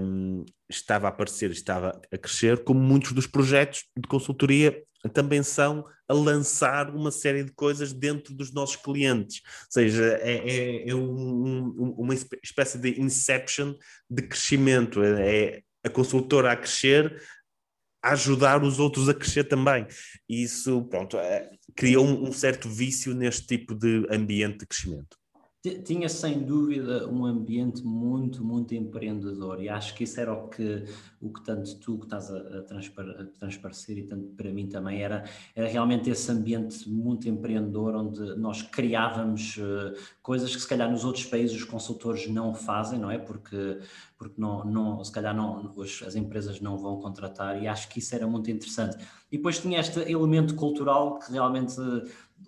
um, 0.00 0.44
estava 0.68 1.06
a 1.06 1.10
aparecer, 1.10 1.50
estava 1.50 2.00
a 2.12 2.18
crescer, 2.18 2.64
como 2.64 2.80
muitos 2.80 3.12
dos 3.12 3.26
projetos 3.26 3.84
de 3.96 4.08
consultoria 4.08 4.82
também 5.14 5.42
são 5.42 5.84
a 6.06 6.12
lançar 6.12 6.94
uma 6.94 7.10
série 7.10 7.42
de 7.42 7.52
coisas 7.52 7.92
dentro 7.92 8.34
dos 8.34 8.52
nossos 8.52 8.76
clientes. 8.76 9.40
Ou 9.44 9.72
seja, 9.72 10.18
é, 10.20 10.36
é, 10.36 10.90
é 10.90 10.94
um, 10.94 11.94
uma 11.96 12.14
espécie 12.14 12.78
de 12.78 13.00
inception 13.00 13.74
de 14.10 14.22
crescimento. 14.22 15.02
É 15.02 15.62
a 15.82 15.88
consultora 15.88 16.52
a 16.52 16.56
crescer 16.56 17.22
a 18.02 18.12
ajudar 18.12 18.62
os 18.62 18.78
outros 18.78 19.08
a 19.08 19.14
crescer 19.14 19.44
também. 19.44 19.86
E 20.28 20.42
isso, 20.42 20.84
pronto, 20.84 21.18
é, 21.18 21.50
cria 21.74 22.00
um, 22.00 22.28
um 22.28 22.32
certo 22.32 22.68
vício 22.68 23.14
neste 23.14 23.46
tipo 23.46 23.74
de 23.74 24.06
ambiente 24.10 24.58
de 24.60 24.66
crescimento. 24.66 25.20
Tinha 25.84 26.08
sem 26.08 26.42
dúvida 26.42 27.06
um 27.06 27.26
ambiente 27.26 27.84
muito, 27.84 28.42
muito 28.42 28.74
empreendedor 28.74 29.62
e 29.62 29.68
acho 29.68 29.94
que 29.94 30.04
isso 30.04 30.18
era 30.18 30.32
o 30.32 30.48
que, 30.48 30.84
o 31.20 31.30
que 31.30 31.44
tanto 31.44 31.76
tu 31.76 31.98
que 31.98 32.04
estás 32.04 32.30
a, 32.30 32.36
a, 32.36 33.20
a 33.20 33.24
transparecer 33.38 33.98
e 33.98 34.02
tanto 34.04 34.28
para 34.30 34.50
mim 34.50 34.66
também 34.68 35.02
era, 35.02 35.24
era 35.54 35.68
realmente 35.68 36.08
esse 36.08 36.32
ambiente 36.32 36.88
muito 36.88 37.28
empreendedor 37.28 37.94
onde 37.94 38.36
nós 38.36 38.62
criávamos 38.62 39.58
uh, 39.58 39.92
coisas 40.22 40.54
que 40.54 40.62
se 40.62 40.66
calhar 40.66 40.90
nos 40.90 41.04
outros 41.04 41.26
países 41.26 41.54
os 41.54 41.64
consultores 41.64 42.26
não 42.26 42.54
fazem, 42.54 42.98
não 42.98 43.10
é? 43.10 43.18
Porque, 43.18 43.80
porque 44.16 44.40
não, 44.40 44.64
não, 44.64 45.04
se 45.04 45.12
calhar 45.12 45.36
não, 45.36 45.74
as 45.78 46.16
empresas 46.16 46.58
não 46.58 46.78
vão 46.78 46.98
contratar 46.98 47.62
e 47.62 47.68
acho 47.68 47.90
que 47.90 47.98
isso 47.98 48.14
era 48.14 48.26
muito 48.26 48.50
interessante. 48.50 48.96
E 49.30 49.36
depois 49.36 49.58
tinha 49.58 49.78
este 49.78 50.00
elemento 50.10 50.54
cultural 50.54 51.18
que 51.18 51.32
realmente 51.32 51.76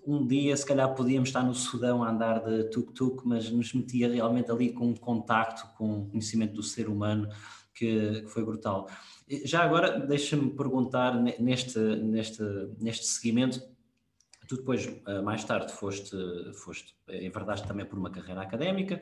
um 0.07 0.27
dia 0.27 0.57
se 0.57 0.65
calhar 0.65 0.95
podíamos 0.95 1.29
estar 1.29 1.43
no 1.43 1.55
Sudão 1.55 2.03
a 2.03 2.11
andar 2.11 2.43
de 2.43 2.65
tuk-tuk, 2.71 3.23
mas 3.27 3.51
nos 3.51 3.75
metia 3.75 4.11
realmente 4.11 4.51
ali 4.51 4.73
com 4.73 4.89
um 4.89 4.97
contacto, 4.97 5.69
com 5.77 6.09
conhecimento 6.09 6.55
do 6.55 6.63
ser 6.63 6.89
humano 6.89 7.29
que, 7.75 8.23
que 8.23 8.29
foi 8.29 8.45
brutal. 8.45 8.89
Já 9.45 9.63
agora 9.63 9.99
deixa-me 9.99 10.51
perguntar 10.51 11.15
neste, 11.41 11.79
neste, 11.79 12.43
neste 12.79 13.07
seguimento, 13.07 13.61
tu 14.49 14.57
depois 14.57 14.87
eh, 15.07 15.23
mais 15.23 15.45
tarde 15.45 15.73
foste, 15.73 16.17
foste 16.55 16.95
enverdaste 17.09 17.67
também 17.67 17.87
por 17.87 17.99
uma 17.99 18.11
carreira 18.11 18.43
académica 18.43 19.01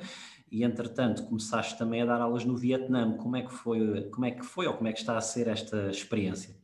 e 0.50 0.62
entretanto 0.62 1.24
começaste 1.24 1.76
também 1.76 2.02
a 2.02 2.06
dar 2.06 2.20
aulas 2.20 2.44
no 2.44 2.56
Vietnã. 2.56 3.16
Como 3.16 3.36
é 3.36 3.42
que 3.42 3.52
foi, 3.52 4.08
como 4.10 4.26
é 4.26 4.30
que 4.30 4.44
foi 4.44 4.66
ou 4.66 4.74
como 4.74 4.88
é 4.88 4.92
que 4.92 5.00
está 5.00 5.16
a 5.16 5.20
ser 5.20 5.48
esta 5.48 5.90
experiência? 5.90 6.56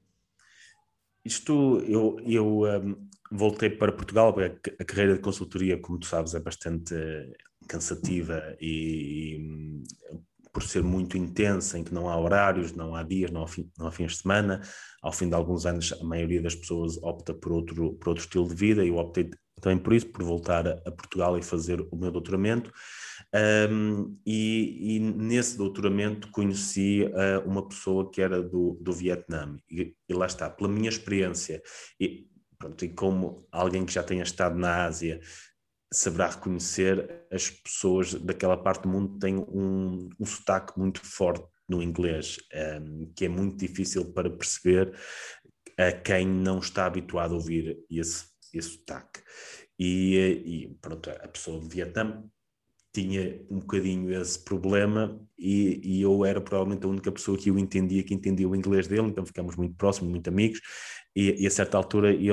Isto, 1.25 1.81
eu, 1.81 2.21
eu 2.25 2.63
um, 2.63 3.09
voltei 3.33 3.71
para 3.71 3.91
Portugal, 3.91 4.33
porque 4.33 4.77
a 4.79 4.85
carreira 4.85 5.15
de 5.15 5.21
consultoria, 5.21 5.81
como 5.81 5.99
tu 5.99 6.07
sabes, 6.07 6.35
é 6.35 6.41
bastante 6.41 6.95
cansativa 7.67 8.57
e, 8.61 9.35
e 9.35 9.83
por 10.57 10.63
ser 10.63 10.83
muito 10.83 11.19
intensa, 11.19 11.79
em 11.79 11.85
que 11.85 11.93
não 11.93 12.09
há 12.09 12.19
horários, 12.19 12.73
não 12.73 12.95
há 12.95 13.03
dias, 13.03 13.31
não 13.31 13.43
há, 13.43 13.47
fim, 13.47 13.71
não 13.77 13.89
há 13.89 13.93
fins 13.93 14.13
de 14.13 14.23
semana. 14.23 14.63
Ao 15.03 15.13
fim 15.13 15.29
de 15.29 15.35
alguns 15.35 15.67
anos, 15.67 15.93
a 15.93 16.03
maioria 16.03 16.41
das 16.41 16.55
pessoas 16.55 16.97
opta 17.03 17.35
por 17.35 17.53
outro, 17.53 17.93
por 17.93 18.09
outro 18.09 18.25
estilo 18.25 18.49
de 18.49 18.55
vida 18.55 18.83
e 18.83 18.89
eu 18.89 18.97
optei 18.97 19.29
também 19.61 19.77
por 19.77 19.93
isso, 19.93 20.07
por 20.07 20.25
voltar 20.25 20.67
a, 20.67 20.91
Portugal 20.91 21.37
e 21.37 21.43
fazer 21.43 21.87
o 21.93 21.95
meu 21.95 22.11
doutoramento. 22.11 22.73
Um, 23.71 24.19
e, 24.25 24.97
e, 24.97 24.99
nesse 24.99 25.59
doutoramento 25.59 26.31
conheci 26.31 27.03
uh, 27.05 27.47
uma 27.47 27.69
pessoa 27.69 28.11
que 28.11 28.23
era 28.23 28.43
do, 28.43 28.79
do 28.81 28.95
Vietnã. 28.95 29.59
E, 29.71 29.95
e 30.09 30.15
lá 30.15 30.25
está, 30.25 30.49
pela 30.49 30.71
minha 30.71 30.89
experiência, 30.89 31.63
e, 32.01 32.25
pronto, 32.59 32.83
e 32.83 32.89
como 32.89 33.47
alguém 33.53 33.85
que 33.85 33.93
já 33.93 34.03
tenha 34.03 34.23
estado 34.23 34.59
na 34.59 34.87
Ásia, 34.87 35.21
saberá 35.93 36.29
reconhecer 36.29 37.27
as 37.31 37.51
pessoas 37.51 38.15
daquela 38.15 38.57
parte 38.57 38.83
do 38.83 38.89
mundo 38.89 39.19
têm 39.19 39.37
um, 39.37 40.09
um 40.19 40.27
sotaque 40.27 40.79
muito 40.79 41.01
forte 41.05 41.47
no 41.69 41.83
inglês, 41.83 42.39
um, 42.81 43.13
que 43.15 43.25
é 43.25 43.29
muito 43.29 43.57
difícil 43.57 44.13
para 44.13 44.31
perceber 44.31 44.95
a 45.79 45.93
quem 45.93 46.27
não 46.27 46.59
está 46.59 46.87
habituado 46.87 47.33
a 47.33 47.37
ouvir 47.37 47.79
esse, 47.91 48.25
esse 48.53 48.71
sotaque. 48.71 49.21
E, 49.79 50.17
e 50.45 50.79
pronto, 50.81 51.11
a 51.11 51.29
pessoa 51.29 51.61
de 51.61 51.69
Vietnã 51.69 52.25
tinha 52.93 53.45
um 53.51 53.59
bocadinho 53.59 54.11
esse 54.19 54.43
problema 54.43 55.21
e, 55.39 55.81
e, 55.85 56.01
eu 56.01 56.25
era 56.25 56.41
provavelmente 56.41 56.87
a 56.87 56.89
única 56.89 57.13
pessoa 57.13 57.37
que 57.37 57.51
o 57.51 57.59
entendia, 57.59 58.03
que 58.03 58.15
entendia 58.15 58.49
o 58.49 58.57
inglês 58.57 58.89
dele, 58.89 59.09
então 59.09 59.27
ficamos 59.27 59.55
muito 59.55 59.75
próximos, 59.75 60.11
muito 60.11 60.29
amigos, 60.29 60.61
e, 61.17 61.43
e 61.43 61.47
a 61.47 61.51
certa 61.51 61.79
altura 61.79 62.11
ele, 62.11 62.29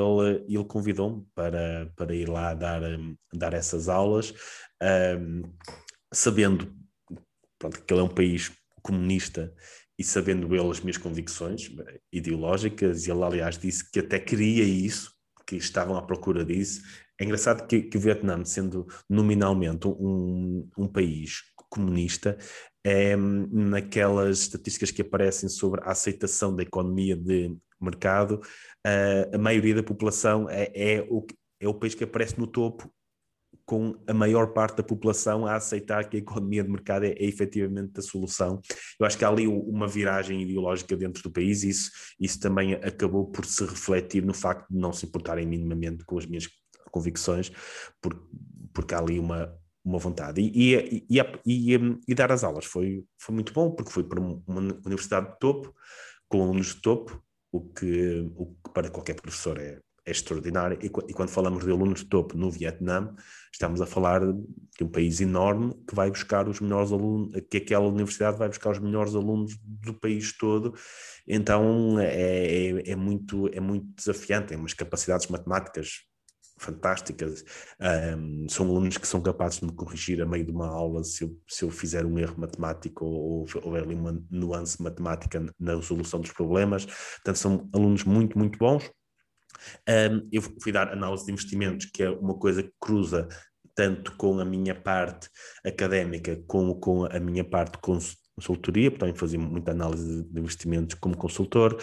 ele 0.46 0.66
convidou-me 0.66 1.26
para, 1.34 1.90
para 1.96 2.14
ir 2.14 2.28
lá 2.28 2.54
dar, 2.54 2.82
dar 3.34 3.54
essas 3.54 3.88
aulas, 3.88 4.34
um, 5.20 5.44
sabendo 6.14 6.76
pronto, 7.58 7.82
que 7.82 7.94
ele 7.94 8.02
é 8.02 8.04
um 8.04 8.14
país 8.14 8.52
comunista 8.82 9.56
e 9.98 10.04
sabendo 10.04 10.54
ele 10.54 10.70
as 10.70 10.82
minhas 10.82 10.98
convicções 10.98 11.72
ideológicas, 12.12 13.08
e 13.08 13.12
ele 13.12 13.24
aliás 13.24 13.58
disse 13.58 13.90
que 13.90 14.00
até 14.00 14.20
queria 14.20 14.64
isso, 14.64 15.14
que 15.48 15.56
estavam 15.56 15.96
à 15.96 16.02
procura 16.02 16.44
disso, 16.44 16.82
é 17.20 17.24
engraçado 17.24 17.66
que, 17.68 17.84
que 17.84 17.98
o 17.98 18.02
Vietnã, 18.02 18.44
sendo 18.44 18.86
nominalmente 19.10 19.88
um, 19.88 20.68
um 20.78 20.88
país 20.88 21.44
comunista, 21.70 22.38
é, 22.84 23.16
naquelas 23.16 24.40
estatísticas 24.40 24.92
que 24.92 25.04
aparecem 25.04 25.48
sobre 25.48 25.82
a 25.82 25.92
aceitação 25.92 26.54
da 26.54 26.64
economia 26.64 27.16
de 27.16 27.56
mercado, 27.80 28.42
a 29.34 29.38
maioria 29.38 29.76
da 29.76 29.84
população 29.84 30.50
é, 30.50 30.72
é, 30.74 31.08
o, 31.10 31.26
é 31.60 31.68
o 31.68 31.74
país 31.74 31.96
que 31.96 32.04
aparece 32.04 32.38
no 32.40 32.48
topo 32.48 32.92
com 33.66 33.96
a 34.08 34.14
maior 34.14 34.54
parte 34.54 34.78
da 34.78 34.84
população 34.84 35.46
a 35.46 35.56
aceitar 35.56 36.10
que 36.10 36.18
a 36.18 36.20
economia 36.20 36.64
de 36.64 36.70
mercado 36.70 37.06
é, 37.06 37.12
é 37.12 37.26
efetivamente 37.26 37.98
a 37.98 38.02
solução. 38.02 38.60
Eu 39.00 39.06
acho 39.06 39.18
que 39.18 39.24
há 39.24 39.30
ali 39.30 39.48
uma 39.48 39.88
viragem 39.88 40.42
ideológica 40.42 40.98
dentro 40.98 41.24
do 41.24 41.32
país 41.32 41.64
e 41.64 41.70
isso, 41.70 41.92
isso 42.20 42.40
também 42.40 42.74
acabou 42.74 43.26
por 43.28 43.46
se 43.46 43.64
refletir 43.64 44.26
no 44.26 44.34
facto 44.34 44.68
de 44.70 44.78
não 44.78 44.92
se 44.92 45.06
importarem 45.06 45.48
minimamente 45.48 46.04
com 46.04 46.18
as 46.18 46.26
minhas 46.26 46.50
convicções, 46.92 47.52
porque, 48.02 48.22
porque 48.74 48.94
há 48.94 49.00
ali 49.00 49.18
uma, 49.18 49.56
uma 49.84 49.98
vontade. 49.98 50.42
E, 50.42 50.76
e, 50.76 51.06
e, 51.10 51.76
e, 51.76 52.00
e 52.08 52.16
dar 52.16 52.32
as 52.32 52.44
aulas 52.44 52.66
foi, 52.66 53.04
foi 53.18 53.34
muito 53.34 53.54
bom, 53.54 53.72
porque 53.72 53.92
foi 53.92 54.04
para 54.04 54.20
uma 54.20 54.42
universidade 54.86 55.32
de 55.32 55.40
topo, 55.40 55.74
com 56.28 56.42
alunos 56.42 56.76
de 56.76 56.82
topo, 56.82 57.24
o 57.54 57.62
que, 57.62 58.32
o 58.36 58.48
que 58.48 58.74
para 58.74 58.90
qualquer 58.90 59.14
professor 59.14 59.60
é, 59.60 59.80
é 60.06 60.12
extraordinário. 60.12 60.80
E, 60.82 60.88
e, 60.88 61.14
quando 61.14 61.30
falamos 61.30 61.64
de 61.64 61.72
alunos 61.72 62.00
de 62.00 62.08
topo 62.08 62.36
no 62.36 62.50
Vietnã, 62.50 63.16
estamos 63.52 63.80
a 63.80 63.86
falar 63.86 64.22
de 64.22 64.84
um 64.84 64.90
país 64.90 65.22
enorme 65.22 65.72
que 65.88 65.94
vai 65.94 66.10
buscar 66.10 66.50
os 66.50 66.60
melhores 66.60 66.92
alunos, 66.92 67.40
que 67.50 67.58
aquela 67.58 67.88
universidade 67.88 68.40
vai 68.40 68.50
buscar 68.50 68.72
os 68.72 68.80
melhores 68.80 69.14
alunos 69.14 69.56
do 69.64 69.94
país 69.94 70.36
todo. 70.36 70.74
Então 71.28 72.00
é, 72.00 72.08
é, 72.08 72.92
é 72.92 72.96
muito, 72.96 73.48
é 73.54 73.60
muito 73.60 73.86
desafiante, 73.96 74.48
tem 74.48 74.58
umas 74.58 74.74
capacidades 74.74 75.28
matemáticas 75.28 76.02
fantásticas. 76.64 77.44
Um, 78.18 78.48
são 78.50 78.68
alunos 78.68 78.98
que 78.98 79.08
são 79.08 79.22
capazes 79.22 79.60
de 79.60 79.66
me 79.66 79.74
corrigir 79.74 80.22
a 80.22 80.26
meio 80.26 80.46
de 80.46 80.52
uma 80.52 80.68
aula 80.68 81.04
se 81.04 81.24
eu, 81.24 81.38
se 81.48 81.64
eu 81.64 81.70
fizer 81.70 82.06
um 82.06 82.18
erro 82.18 82.36
matemático 82.38 83.06
ou 83.06 83.46
houver 83.64 83.84
ali 83.84 83.96
uma 83.96 84.20
nuance 84.30 84.82
matemática 84.82 85.46
na 85.60 85.76
resolução 85.76 86.20
dos 86.20 86.32
problemas. 86.32 86.86
Portanto, 86.86 87.36
são 87.38 87.70
alunos 87.74 88.04
muito, 88.04 88.38
muito 88.38 88.58
bons. 88.58 88.90
Um, 89.88 90.28
eu 90.32 90.42
fui 90.42 90.72
dar 90.72 90.92
análise 90.92 91.26
de 91.26 91.32
investimentos, 91.32 91.86
que 91.86 92.04
é 92.04 92.10
uma 92.10 92.38
coisa 92.38 92.64
que 92.64 92.74
cruza 92.80 93.28
tanto 93.76 94.16
com 94.18 94.40
a 94.40 94.46
minha 94.46 94.76
parte 94.76 95.30
académica 95.66 96.42
como 96.48 96.80
com 96.80 97.06
a 97.06 97.20
minha 97.20 97.44
parte 97.44 97.78
consultoria, 98.36 98.90
portanto 98.90 99.18
fazia 99.18 99.40
muita 99.40 99.72
análise 99.72 100.24
de 100.24 100.40
investimentos 100.40 100.96
como 100.96 101.16
consultor 101.16 101.78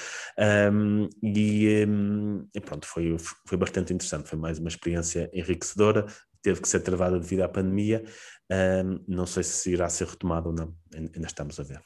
um, 0.72 1.08
e, 1.22 1.86
um, 1.86 2.46
e, 2.54 2.60
pronto, 2.60 2.86
foi, 2.86 3.16
foi 3.46 3.58
bastante 3.58 3.92
interessante, 3.92 4.28
foi 4.28 4.38
mais 4.38 4.58
uma 4.58 4.68
experiência 4.68 5.30
enriquecedora, 5.32 6.06
teve 6.42 6.60
que 6.60 6.68
ser 6.68 6.80
travada 6.80 7.18
devido 7.18 7.42
à 7.42 7.48
pandemia, 7.48 8.04
um, 8.50 9.04
não 9.06 9.26
sei 9.26 9.42
se 9.42 9.72
irá 9.72 9.88
ser 9.88 10.08
retomada 10.08 10.48
ou 10.48 10.54
não, 10.54 10.74
ainda 10.94 11.26
estamos 11.26 11.58
a 11.60 11.62
ver. 11.62 11.80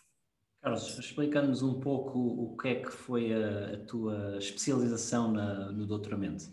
Carlos, 0.62 0.98
explica-nos 0.98 1.62
um 1.62 1.78
pouco 1.78 2.18
o 2.18 2.56
que 2.56 2.68
é 2.68 2.74
que 2.76 2.90
foi 2.90 3.34
a, 3.34 3.74
a 3.74 3.76
tua 3.84 4.38
especialização 4.38 5.30
na, 5.30 5.70
no 5.70 5.86
doutoramento. 5.86 6.46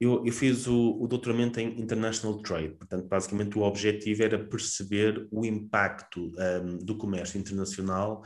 Eu, 0.00 0.24
eu 0.26 0.32
fiz 0.32 0.66
o, 0.66 0.98
o, 1.00 1.06
doutoramento 1.06 1.60
em 1.60 1.80
International 1.80 2.42
Trade, 2.42 2.74
portanto, 2.74 3.06
basicamente 3.06 3.56
o 3.56 3.62
objetivo 3.62 4.22
era 4.24 4.38
perceber 4.38 5.28
o 5.30 5.44
impacto 5.44 6.32
um, 6.36 6.78
do 6.78 6.96
comércio 6.96 7.38
internacional 7.38 8.22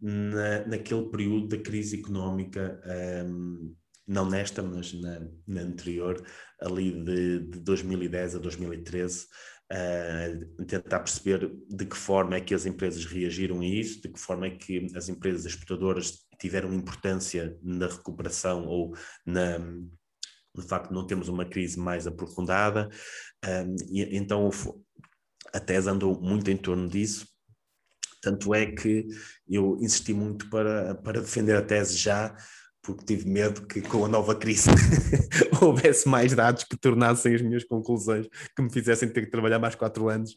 na, 0.00 0.66
naquele 0.66 1.10
período 1.10 1.48
da 1.48 1.58
crise 1.58 2.00
económica, 2.00 2.80
um, 3.26 3.74
não 4.06 4.28
nesta, 4.28 4.62
mas 4.62 4.92
na, 4.94 5.20
na 5.46 5.60
anterior, 5.60 6.24
ali 6.60 6.90
de, 7.04 7.40
de, 7.40 7.60
2010 7.60 8.36
a 8.36 8.38
2013, 8.38 9.26
uh, 9.70 10.64
tentar 10.64 11.00
perceber 11.00 11.52
de 11.68 11.84
que 11.84 11.96
forma 11.96 12.36
é 12.36 12.40
que 12.40 12.54
as 12.54 12.64
empresas 12.64 13.04
reagiram 13.04 13.60
a 13.60 13.66
isso, 13.66 14.00
de 14.00 14.08
que 14.08 14.18
forma 14.18 14.46
é 14.46 14.50
que 14.50 14.86
as 14.96 15.08
empresas 15.10 15.44
exportadoras 15.44 16.26
tiveram 16.40 16.72
importância 16.72 17.56
na 17.62 17.86
recuperação 17.86 18.66
ou 18.66 18.96
na 19.26 19.58
de 20.56 20.66
facto 20.66 20.92
não 20.92 21.06
temos 21.06 21.28
uma 21.28 21.44
crise 21.44 21.78
mais 21.78 22.06
aprofundada, 22.06 22.88
um, 23.44 23.76
e 23.90 24.16
então 24.16 24.50
a 25.52 25.60
tese 25.60 25.88
andou 25.88 26.20
muito 26.20 26.50
em 26.50 26.56
torno 26.56 26.88
disso, 26.88 27.26
tanto 28.22 28.54
é 28.54 28.66
que 28.66 29.06
eu 29.48 29.78
insisti 29.80 30.12
muito 30.12 30.48
para, 30.50 30.94
para 30.96 31.20
defender 31.20 31.56
a 31.56 31.62
tese 31.62 31.96
já, 31.96 32.36
porque 32.82 33.04
tive 33.04 33.28
medo 33.28 33.66
que 33.66 33.80
com 33.80 34.04
a 34.04 34.08
nova 34.08 34.34
crise 34.34 34.70
houvesse 35.60 36.08
mais 36.08 36.34
dados 36.34 36.64
que 36.64 36.76
tornassem 36.76 37.34
as 37.34 37.42
minhas 37.42 37.64
conclusões, 37.64 38.26
que 38.56 38.62
me 38.62 38.72
fizessem 38.72 39.08
ter 39.08 39.22
que 39.22 39.30
trabalhar 39.30 39.58
mais 39.58 39.74
quatro 39.74 40.08
anos 40.08 40.34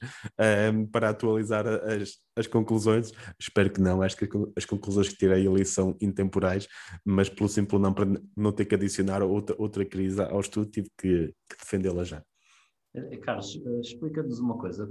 um, 0.74 0.86
para 0.86 1.10
atualizar 1.10 1.66
as, 1.68 2.18
as 2.36 2.48
conclusões. 2.48 3.12
Espero 3.40 3.72
que 3.72 3.82
não, 3.82 4.02
acho 4.02 4.18
que 4.18 4.28
as 4.58 4.66
conclusões 4.66 5.10
que 5.10 5.18
tirei 5.18 5.48
ali 5.48 5.66
são 5.66 5.96
intemporais, 6.02 6.68
mas 7.06 7.30
pelo 7.30 7.50
simples 7.50 7.82
não 7.82 7.94
para 7.94 8.06
não 8.36 8.52
ter 8.52 8.66
que 8.66 8.76
adicionar 8.76 9.24
outra, 9.24 9.56
outra 9.58 9.86
crise 9.86 10.22
ao 10.22 10.40
estudo, 10.40 10.70
tive 10.70 10.90
que, 10.98 11.34
que 11.50 11.58
defendê-la 11.58 12.04
já. 12.04 12.24
Eh, 12.96 13.18
Carlos, 13.18 13.60
eh, 13.66 13.80
explica-nos 13.80 14.40
uma 14.40 14.58
coisa. 14.58 14.90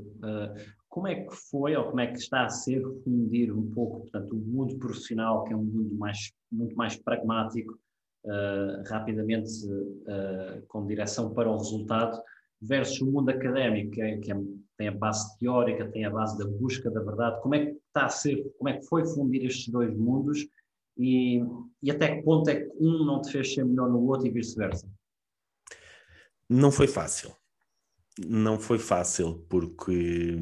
Como 0.92 1.06
é 1.06 1.24
que 1.24 1.34
foi 1.34 1.74
ou 1.74 1.84
como 1.84 2.00
é 2.00 2.06
que 2.06 2.18
está 2.18 2.44
a 2.44 2.50
ser 2.50 2.82
fundir 3.02 3.50
um 3.50 3.70
pouco, 3.70 4.00
portanto, 4.00 4.36
o 4.36 4.38
mundo 4.38 4.76
profissional, 4.76 5.42
que 5.42 5.54
é 5.54 5.56
um 5.56 5.64
mundo 5.64 5.94
mais, 5.94 6.30
muito 6.50 6.76
mais 6.76 6.96
pragmático, 6.96 7.78
rapidamente 8.86 9.50
com 10.68 10.86
direção 10.86 11.32
para 11.32 11.50
o 11.50 11.56
resultado, 11.56 12.20
versus 12.60 13.00
o 13.00 13.10
mundo 13.10 13.30
académico, 13.30 13.92
que, 13.92 14.02
é, 14.02 14.18
que 14.18 14.30
é, 14.30 14.36
tem 14.76 14.88
a 14.88 14.92
base 14.92 15.38
teórica, 15.38 15.90
tem 15.90 16.04
a 16.04 16.10
base 16.10 16.36
da 16.36 16.46
busca 16.46 16.90
da 16.90 17.00
verdade. 17.00 17.40
Como 17.40 17.54
é 17.54 17.64
que 17.64 17.72
está 17.72 18.04
a 18.04 18.10
ser, 18.10 18.44
como 18.58 18.68
é 18.68 18.76
que 18.76 18.84
foi 18.84 19.06
fundir 19.06 19.46
estes 19.46 19.68
dois 19.68 19.96
mundos 19.96 20.46
e, 20.98 21.42
e 21.82 21.90
até 21.90 22.16
que 22.16 22.22
ponto 22.22 22.50
é 22.50 22.60
que 22.60 22.70
um 22.78 23.06
não 23.06 23.22
te 23.22 23.32
fez 23.32 23.54
ser 23.54 23.64
melhor 23.64 23.88
no 23.88 24.06
outro 24.06 24.26
e 24.26 24.30
vice-versa? 24.30 24.86
Não 26.50 26.70
foi 26.70 26.86
fácil 26.86 27.34
não 28.18 28.60
foi 28.60 28.78
fácil, 28.78 29.46
porque, 29.48 30.36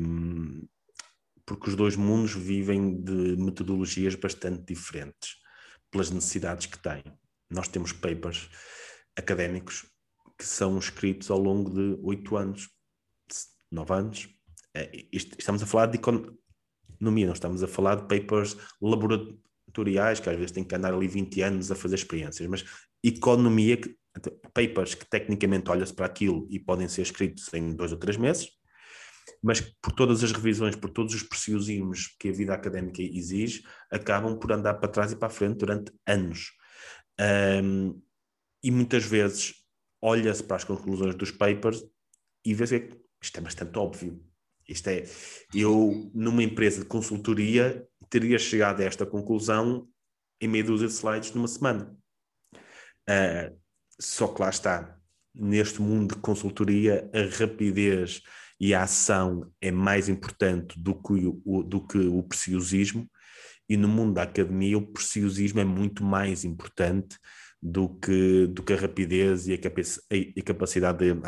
porque 1.46 1.68
os 1.68 1.76
dois 1.76 1.96
mundos 1.96 2.34
vivem 2.34 3.00
de 3.02 3.36
metodologias 3.36 4.14
bastante 4.14 4.64
diferentes, 4.64 5.36
pelas 5.90 6.10
necessidades 6.10 6.66
que 6.66 6.78
têm. 6.78 7.02
Nós 7.50 7.68
temos 7.68 7.92
papers 7.92 8.48
académicos 9.16 9.86
que 10.38 10.44
são 10.44 10.78
escritos 10.78 11.30
ao 11.30 11.38
longo 11.38 11.70
de 11.70 12.00
oito 12.02 12.36
anos, 12.36 12.68
nove 13.70 13.92
anos. 13.92 14.28
É, 14.74 14.90
estamos 15.12 15.62
a 15.62 15.66
falar 15.66 15.86
de 15.86 15.98
economia, 15.98 17.26
não 17.26 17.34
estamos 17.34 17.62
a 17.62 17.68
falar 17.68 17.96
de 17.96 18.08
papers 18.08 18.56
laboratoriais, 18.80 20.20
que 20.20 20.30
às 20.30 20.36
vezes 20.36 20.52
têm 20.52 20.64
que 20.64 20.74
andar 20.74 20.94
ali 20.94 21.08
20 21.08 21.42
anos 21.42 21.70
a 21.70 21.74
fazer 21.74 21.96
experiências, 21.96 22.48
mas 22.48 22.64
economia 23.02 23.78
papers 24.52 24.94
que 24.94 25.08
tecnicamente 25.08 25.70
olha-se 25.70 25.94
para 25.94 26.06
aquilo 26.06 26.46
e 26.50 26.58
podem 26.58 26.88
ser 26.88 27.02
escritos 27.02 27.52
em 27.54 27.74
dois 27.74 27.92
ou 27.92 27.98
três 27.98 28.16
meses, 28.16 28.48
mas 29.42 29.60
por 29.60 29.92
todas 29.92 30.22
as 30.22 30.32
revisões, 30.32 30.76
por 30.76 30.90
todos 30.90 31.14
os 31.14 31.22
preciosismos 31.22 32.08
que 32.18 32.28
a 32.28 32.32
vida 32.32 32.52
académica 32.54 33.02
exige, 33.02 33.62
acabam 33.90 34.38
por 34.38 34.52
andar 34.52 34.74
para 34.74 34.88
trás 34.88 35.12
e 35.12 35.16
para 35.16 35.28
a 35.28 35.30
frente 35.30 35.58
durante 35.58 35.92
anos. 36.06 36.50
Um, 37.62 38.00
e 38.62 38.70
muitas 38.70 39.04
vezes 39.04 39.54
olha-se 40.02 40.42
para 40.42 40.56
as 40.56 40.64
conclusões 40.64 41.14
dos 41.14 41.30
papers 41.30 41.84
e 42.44 42.54
vê-se 42.54 42.80
que 42.80 43.00
isto 43.22 43.38
é 43.38 43.40
bastante 43.40 43.78
óbvio. 43.78 44.22
Isto 44.68 44.88
é, 44.88 45.04
eu 45.54 46.10
numa 46.14 46.42
empresa 46.42 46.80
de 46.80 46.86
consultoria 46.86 47.86
teria 48.08 48.38
chegado 48.38 48.80
a 48.80 48.84
esta 48.84 49.04
conclusão 49.04 49.88
em 50.40 50.48
meia 50.48 50.64
dúzia 50.64 50.86
de 50.86 50.94
slides 50.94 51.34
numa 51.34 51.48
semana. 51.48 51.96
Uh, 53.08 53.58
só 54.00 54.28
que 54.28 54.40
lá 54.40 54.50
está, 54.50 54.96
neste 55.34 55.80
mundo 55.80 56.14
de 56.14 56.20
consultoria, 56.20 57.08
a 57.14 57.38
rapidez 57.38 58.22
e 58.58 58.74
a 58.74 58.82
ação 58.82 59.50
é 59.60 59.70
mais 59.70 60.08
importante 60.08 60.78
do 60.78 60.94
que 60.94 61.26
o, 61.44 61.62
do 61.62 61.86
que 61.86 61.98
o 61.98 62.22
preciosismo, 62.22 63.08
e 63.68 63.76
no 63.76 63.88
mundo 63.88 64.14
da 64.14 64.22
academia 64.22 64.76
o 64.76 64.86
preciosismo 64.86 65.60
é 65.60 65.64
muito 65.64 66.02
mais 66.02 66.44
importante 66.44 67.16
do 67.62 67.88
que, 67.88 68.46
do 68.48 68.62
que 68.62 68.72
a 68.72 68.76
rapidez 68.76 69.46
e 69.46 69.52
a, 69.52 69.56
a 69.56 70.42
capacidade 70.42 70.98
de 70.98 71.20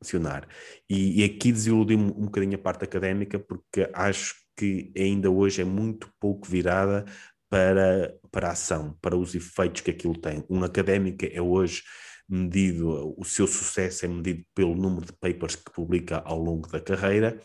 acionar. 0.00 0.46
E, 0.88 1.20
e 1.20 1.24
aqui 1.24 1.50
desiludi-me 1.50 2.04
um 2.04 2.26
bocadinho 2.26 2.54
a 2.54 2.58
parte 2.58 2.84
académica, 2.84 3.38
porque 3.38 3.90
acho 3.92 4.34
que 4.56 4.92
ainda 4.96 5.30
hoje 5.30 5.62
é 5.62 5.64
muito 5.64 6.08
pouco 6.20 6.46
virada 6.46 7.04
para, 7.50 8.14
para 8.30 8.48
a 8.48 8.52
ação, 8.52 8.96
para 9.02 9.16
os 9.16 9.34
efeitos 9.34 9.82
que 9.82 9.90
aquilo 9.90 10.16
tem. 10.16 10.44
Um 10.48 10.62
académico 10.62 11.26
é 11.30 11.42
hoje 11.42 11.82
medido, 12.28 13.12
o 13.18 13.24
seu 13.24 13.46
sucesso 13.46 14.04
é 14.04 14.08
medido 14.08 14.44
pelo 14.54 14.76
número 14.76 15.04
de 15.04 15.12
papers 15.12 15.56
que 15.56 15.70
publica 15.72 16.18
ao 16.18 16.38
longo 16.38 16.68
da 16.68 16.80
carreira. 16.80 17.40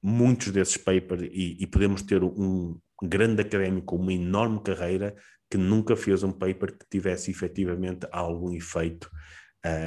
Muitos 0.00 0.52
desses 0.52 0.76
papers, 0.76 1.22
e, 1.22 1.56
e 1.60 1.66
podemos 1.66 2.02
ter 2.02 2.22
um 2.22 2.78
grande 3.02 3.42
académico 3.42 3.96
uma 3.96 4.12
enorme 4.12 4.62
carreira 4.62 5.14
que 5.50 5.58
nunca 5.58 5.96
fez 5.96 6.22
um 6.22 6.32
paper 6.32 6.78
que 6.78 6.86
tivesse 6.88 7.30
efetivamente 7.30 8.06
algum 8.12 8.54
efeito, 8.54 9.10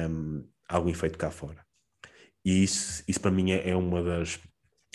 um, 0.08 0.46
algum 0.68 0.90
efeito 0.90 1.18
cá 1.18 1.30
fora. 1.30 1.64
E 2.44 2.62
isso, 2.62 3.02
isso 3.08 3.20
para 3.20 3.30
mim 3.30 3.52
é, 3.52 3.70
é 3.70 3.76
uma 3.76 4.02
das 4.02 4.38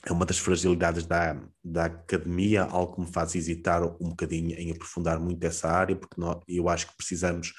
é 0.05 0.11
uma 0.11 0.25
das 0.25 0.37
fragilidades 0.37 1.05
da, 1.07 1.41
da 1.63 1.85
academia, 1.85 2.63
algo 2.63 2.93
que 2.93 3.01
me 3.01 3.11
faz 3.11 3.33
hesitar 3.33 3.83
um 3.83 4.09
bocadinho 4.09 4.55
em 4.55 4.71
aprofundar 4.71 5.19
muito 5.19 5.43
essa 5.43 5.67
área, 5.67 5.95
porque 5.95 6.21
nós, 6.21 6.39
eu 6.47 6.69
acho 6.69 6.87
que 6.87 6.95
precisamos 6.95 7.51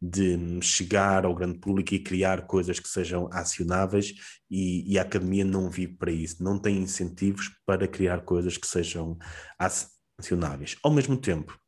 de 0.00 0.38
chegar 0.62 1.26
ao 1.26 1.34
grande 1.34 1.58
público 1.58 1.94
e 1.94 2.02
criar 2.02 2.46
coisas 2.46 2.80
que 2.80 2.88
sejam 2.88 3.28
acionáveis 3.30 4.14
e, 4.50 4.90
e 4.90 4.98
a 4.98 5.02
academia 5.02 5.44
não 5.44 5.70
vive 5.70 5.94
para 5.94 6.10
isso, 6.10 6.42
não 6.42 6.58
tem 6.58 6.78
incentivos 6.78 7.50
para 7.66 7.86
criar 7.86 8.22
coisas 8.22 8.56
que 8.56 8.66
sejam 8.66 9.18
acionáveis. 9.58 10.76
Ao 10.82 10.90
mesmo 10.90 11.18
tempo, 11.18 11.58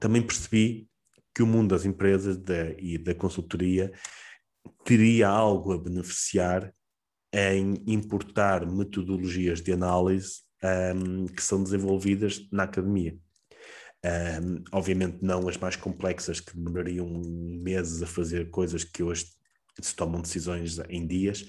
também 0.00 0.22
percebi 0.22 0.88
que 1.34 1.42
o 1.42 1.46
mundo 1.46 1.70
das 1.70 1.84
empresas 1.84 2.40
e 2.78 2.96
da 2.96 3.14
consultoria 3.14 3.92
teria 4.84 5.28
algo 5.28 5.72
a 5.74 5.78
beneficiar 5.78 6.72
em 7.32 7.82
importar 7.86 8.66
metodologias 8.66 9.60
de 9.60 9.72
análise 9.72 10.42
um, 10.94 11.26
que 11.26 11.42
são 11.42 11.62
desenvolvidas 11.62 12.46
na 12.52 12.64
academia. 12.64 13.16
Um, 14.04 14.64
obviamente 14.72 15.18
não 15.22 15.48
as 15.48 15.56
mais 15.56 15.76
complexas 15.76 16.40
que 16.40 16.56
demorariam 16.56 17.08
meses 17.62 18.02
a 18.02 18.06
fazer 18.06 18.50
coisas 18.50 18.84
que 18.84 19.02
hoje 19.02 19.26
se 19.80 19.94
tomam 19.94 20.20
decisões 20.20 20.78
em 20.88 21.06
dias, 21.06 21.46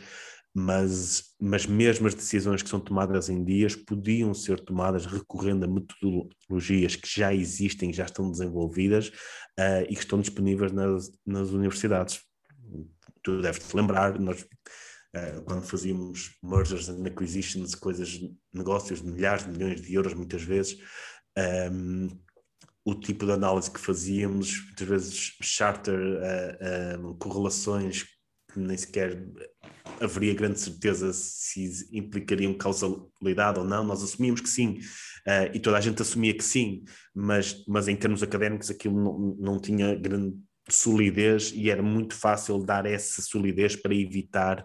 mas, 0.56 1.34
mas 1.42 1.66
mesmo 1.66 2.08
as 2.08 2.14
decisões 2.14 2.62
que 2.62 2.70
são 2.70 2.80
tomadas 2.80 3.28
em 3.28 3.44
dias 3.44 3.76
podiam 3.76 4.34
ser 4.36 4.60
tomadas 4.60 5.06
recorrendo 5.08 5.66
a 5.66 5.68
metodologias 5.68 6.96
que 6.96 7.10
já 7.10 7.34
existem, 7.34 7.92
já 7.92 8.06
estão 8.06 8.30
desenvolvidas 8.30 9.08
uh, 9.60 9.84
e 9.90 9.96
que 9.96 10.02
estão 10.02 10.22
disponíveis 10.22 10.72
nas, 10.72 11.12
nas 11.26 11.50
universidades. 11.50 12.22
Tu 13.24 13.42
deves 13.42 13.68
te 13.68 13.76
lembrar, 13.76 14.20
nós 14.20 14.46
Uh, 15.16 15.42
quando 15.44 15.62
fazíamos 15.62 16.36
mergers 16.42 16.90
and 16.90 17.06
acquisitions, 17.06 17.76
coisas, 17.76 18.20
negócios 18.52 19.02
de 19.02 19.08
milhares 19.08 19.46
de 19.46 19.52
milhões 19.52 19.82
de 19.82 19.94
euros, 19.94 20.14
muitas 20.16 20.42
vezes, 20.42 20.80
um, 21.72 22.08
o 22.86 22.96
tipo 22.96 23.26
de 23.26 23.32
análise 23.32 23.70
que 23.70 23.80
fazíamos, 23.80 24.66
muitas 24.66 24.88
vezes 24.88 25.38
charter 25.42 26.00
uh, 26.00 27.16
correlações 27.16 28.06
que 28.52 28.60
nem 28.60 28.78
sequer 28.78 29.24
haveria 30.00 30.34
grande 30.34 30.60
certeza 30.60 31.12
se 31.14 31.88
implicariam 31.92 32.54
causalidade 32.54 33.60
ou 33.60 33.66
não, 33.66 33.84
nós 33.84 34.04
assumíamos 34.04 34.42
que 34.42 34.50
sim, 34.50 34.80
uh, 35.28 35.50
e 35.54 35.60
toda 35.60 35.78
a 35.78 35.82
gente 35.82 36.02
assumia 36.02 36.36
que 36.36 36.44
sim, 36.44 36.84
mas, 37.14 37.64
mas 37.68 37.88
em 37.88 37.96
termos 37.96 38.22
académicos 38.22 38.70
aquilo 38.70 39.02
não, 39.02 39.36
não 39.40 39.60
tinha 39.60 39.96
grande 39.96 40.36
solidez 40.70 41.52
e 41.54 41.70
era 41.70 41.84
muito 41.84 42.16
fácil 42.16 42.64
dar 42.64 42.86
essa 42.86 43.22
solidez 43.22 43.76
para 43.76 43.94
evitar 43.94 44.64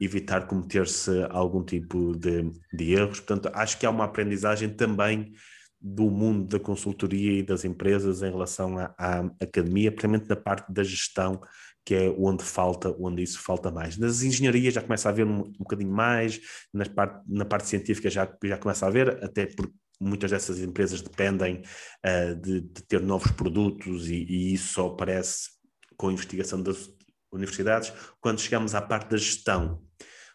evitar 0.00 0.46
cometer-se 0.46 1.10
algum 1.30 1.64
tipo 1.64 2.16
de, 2.16 2.50
de 2.72 2.92
erros. 2.92 3.20
Portanto, 3.20 3.50
acho 3.52 3.78
que 3.78 3.86
há 3.86 3.90
uma 3.90 4.04
aprendizagem 4.04 4.68
também 4.70 5.32
do 5.80 6.10
mundo 6.10 6.46
da 6.46 6.58
consultoria 6.58 7.38
e 7.38 7.42
das 7.42 7.64
empresas 7.64 8.22
em 8.22 8.30
relação 8.30 8.78
à, 8.78 8.94
à 8.98 9.20
academia, 9.40 9.90
principalmente 9.90 10.28
na 10.28 10.36
parte 10.36 10.72
da 10.72 10.82
gestão, 10.82 11.40
que 11.84 11.94
é 11.94 12.14
onde 12.18 12.44
falta, 12.44 12.94
onde 12.98 13.22
isso 13.22 13.40
falta 13.40 13.70
mais. 13.70 13.96
Nas 13.96 14.22
engenharias 14.22 14.74
já 14.74 14.82
começa 14.82 15.08
a 15.08 15.12
haver 15.12 15.26
um, 15.26 15.40
um 15.40 15.52
bocadinho 15.60 15.92
mais, 15.92 16.40
na 16.72 16.84
parte, 16.84 17.22
na 17.26 17.44
parte 17.44 17.68
científica 17.68 18.10
já, 18.10 18.28
já 18.44 18.58
começa 18.58 18.84
a 18.84 18.88
haver, 18.88 19.24
até 19.24 19.46
porque 19.46 19.72
muitas 20.00 20.30
dessas 20.30 20.60
empresas 20.60 21.00
dependem 21.00 21.62
uh, 22.04 22.34
de, 22.36 22.60
de, 22.60 22.82
ter 22.82 23.00
novos 23.00 23.30
produtos 23.32 24.08
e, 24.08 24.16
e, 24.16 24.54
isso 24.54 24.74
só 24.74 24.88
aparece 24.88 25.48
com 25.96 26.08
a 26.08 26.12
investigação 26.12 26.62
das 26.62 26.92
universidades. 27.32 27.92
Quando 28.20 28.40
chegamos 28.40 28.74
à 28.74 28.80
parte 28.80 29.10
da 29.10 29.16
gestão, 29.16 29.82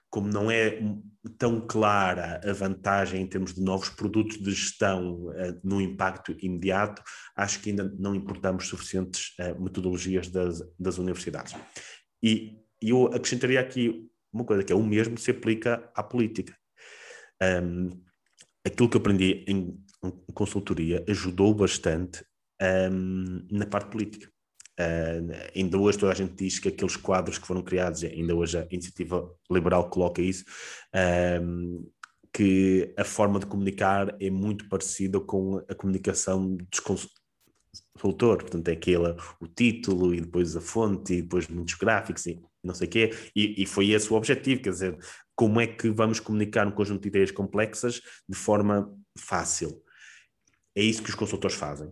como 0.10 0.28
não 0.28 0.52
é 0.52 0.80
tão 1.38 1.66
clara 1.66 2.40
a 2.44 2.54
vantagem 2.54 3.22
em 3.22 3.28
termos 3.28 3.54
de 3.54 3.62
novos 3.62 3.90
produtos 3.90 4.38
de 4.38 4.52
gestão 4.52 5.26
uh, 5.26 5.60
no 5.64 5.82
impacto 5.82 6.36
imediato, 6.40 7.02
acho 7.36 7.60
que 7.60 7.72
ainda 7.72 7.92
não 7.98 8.14
importamos 8.14 8.68
suficientes 8.68 9.34
uh, 9.40 9.60
metodologias 9.62 10.30
das, 10.30 10.62
das 10.78 10.98
universidades. 10.98 11.56
E, 12.22 12.60
eu 12.86 13.06
acrescentaria 13.08 13.62
aqui 13.62 14.10
uma 14.32 14.44
coisa, 14.44 14.64
que 14.64 14.74
é 14.74 14.76
o 14.76 14.84
mesmo 14.84 15.18
se 15.18 15.32
aplica 15.32 15.90
à 15.96 16.04
política. 16.04 16.54
Um, 17.42 17.90
aquilo 18.66 18.90
que 18.90 18.98
aprendi 18.98 19.46
em 19.48 19.82
consultoria 20.34 21.04
ajudou 21.08 21.54
bastante 21.54 22.26
um, 22.92 23.48
na 23.50 23.66
parte 23.66 23.90
política. 23.90 24.33
Uh, 24.80 25.30
ainda 25.56 25.78
hoje 25.78 26.00
toda 26.00 26.12
a 26.12 26.16
gente 26.16 26.34
diz 26.34 26.58
que 26.58 26.70
aqueles 26.70 26.96
quadros 26.96 27.38
que 27.38 27.46
foram 27.46 27.62
criados, 27.62 28.04
ainda 28.04 28.36
hoje 28.36 28.58
a 28.58 28.68
iniciativa 28.72 29.32
liberal 29.50 29.90
coloca 29.90 30.22
isso, 30.22 30.44
um, 31.42 31.88
que 32.34 32.92
a 32.98 33.04
forma 33.04 33.40
de 33.40 33.46
comunicar 33.46 34.16
é 34.20 34.30
muito 34.32 34.68
parecida 34.68 35.20
com 35.20 35.58
a 35.70 35.76
comunicação 35.76 36.58
consultor, 37.96 38.38
portanto 38.40 38.68
é 38.68 38.72
aquele, 38.72 39.16
o 39.40 39.48
título 39.48 40.14
e 40.16 40.22
depois 40.22 40.56
a 40.56 40.62
fonte 40.62 41.14
e 41.14 41.22
depois 41.22 41.48
muitos 41.48 41.76
gráficos 41.76 42.26
e 42.26 42.42
não 42.64 42.74
sei 42.74 42.88
o 42.88 42.90
quê, 42.90 43.12
e, 43.36 43.62
e 43.62 43.66
foi 43.68 43.92
esse 43.92 44.12
o 44.12 44.16
objetivo, 44.16 44.62
quer 44.62 44.72
dizer, 44.72 44.98
como 45.36 45.60
é 45.62 45.68
que 45.68 45.90
vamos 45.90 46.20
comunicar 46.20 46.66
um 46.66 46.72
conjunto 46.72 47.02
de 47.02 47.10
ideias 47.10 47.32
complexas 47.32 48.02
de 48.28 48.36
forma 48.36 48.92
fácil. 49.18 49.84
É 50.76 50.82
isso 50.82 51.04
que 51.04 51.10
os 51.10 51.16
consultores 51.16 51.56
fazem. 51.56 51.92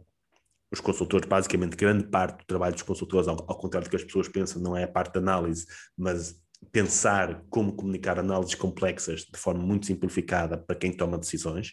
Os 0.71 0.79
consultores, 0.79 1.27
basicamente, 1.27 1.75
grande 1.75 2.05
parte 2.05 2.39
do 2.39 2.45
trabalho 2.45 2.73
dos 2.73 2.83
consultores, 2.83 3.27
ao, 3.27 3.35
ao 3.35 3.57
contrário 3.57 3.87
do 3.87 3.89
que 3.89 3.97
as 3.97 4.03
pessoas 4.03 4.27
pensam, 4.27 4.61
não 4.61 4.75
é 4.75 4.83
a 4.83 4.87
parte 4.87 5.13
da 5.13 5.19
análise, 5.19 5.65
mas 5.97 6.35
pensar 6.71 7.43
como 7.49 7.73
comunicar 7.73 8.19
análises 8.19 8.55
complexas 8.55 9.21
de 9.21 9.37
forma 9.37 9.63
muito 9.63 9.85
simplificada 9.85 10.57
para 10.57 10.75
quem 10.75 10.91
toma 10.91 11.17
decisões. 11.17 11.71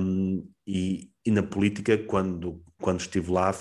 Um, 0.00 0.48
e, 0.66 1.10
e, 1.26 1.30
na 1.30 1.42
política, 1.42 1.98
quando, 1.98 2.62
quando 2.80 3.00
estive 3.00 3.30
lá, 3.30 3.54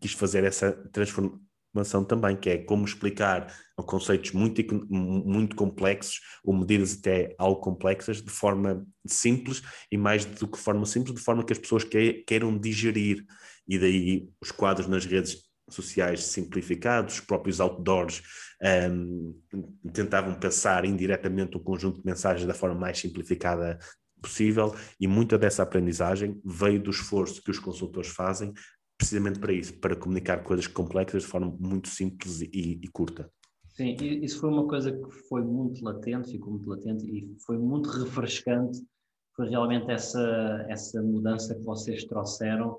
quis 0.00 0.12
fazer 0.12 0.44
essa 0.44 0.72
transformação 0.92 2.04
também, 2.06 2.36
que 2.36 2.50
é 2.50 2.58
como 2.58 2.84
explicar 2.84 3.52
conceitos 3.86 4.32
muito, 4.32 4.62
muito 4.88 5.56
complexos, 5.56 6.20
ou 6.44 6.56
medidas 6.56 6.96
até 6.98 7.34
algo 7.38 7.60
complexas, 7.60 8.22
de 8.22 8.30
forma 8.30 8.86
simples 9.06 9.62
e 9.90 9.96
mais 9.96 10.24
do 10.24 10.46
que 10.46 10.58
forma 10.58 10.84
simples, 10.86 11.14
de 11.14 11.22
forma 11.22 11.44
que 11.44 11.52
as 11.52 11.58
pessoas 11.58 11.84
queiram 11.84 12.56
digerir. 12.56 13.24
E 13.70 13.78
daí 13.78 14.28
os 14.40 14.50
quadros 14.50 14.88
nas 14.88 15.06
redes 15.06 15.44
sociais 15.70 16.24
simplificados, 16.24 17.14
os 17.14 17.20
próprios 17.20 17.60
outdoors 17.60 18.20
um, 18.90 19.32
tentavam 19.92 20.34
passar 20.34 20.84
indiretamente 20.84 21.56
o 21.56 21.60
conjunto 21.60 22.00
de 22.00 22.04
mensagens 22.04 22.44
da 22.44 22.52
forma 22.52 22.74
mais 22.74 22.98
simplificada 22.98 23.78
possível 24.20 24.74
e 24.98 25.06
muita 25.06 25.38
dessa 25.38 25.62
aprendizagem 25.62 26.40
veio 26.44 26.82
do 26.82 26.90
esforço 26.90 27.40
que 27.42 27.50
os 27.52 27.60
consultores 27.60 28.10
fazem 28.10 28.52
precisamente 28.98 29.38
para 29.38 29.52
isso, 29.52 29.78
para 29.78 29.96
comunicar 29.96 30.42
coisas 30.42 30.66
complexas 30.66 31.22
de 31.22 31.28
forma 31.28 31.56
muito 31.58 31.88
simples 31.88 32.42
e, 32.42 32.80
e 32.82 32.88
curta. 32.88 33.30
Sim, 33.68 33.96
isso 34.00 34.40
foi 34.40 34.50
uma 34.50 34.66
coisa 34.66 34.92
que 34.92 35.10
foi 35.28 35.42
muito 35.42 35.82
latente, 35.82 36.32
ficou 36.32 36.52
muito 36.52 36.68
latente 36.68 37.06
e 37.06 37.34
foi 37.46 37.56
muito 37.56 37.88
refrescante, 37.88 38.78
foi 39.34 39.48
realmente 39.48 39.90
essa, 39.90 40.66
essa 40.68 41.00
mudança 41.00 41.54
que 41.54 41.62
vocês 41.62 42.04
trouxeram 42.04 42.76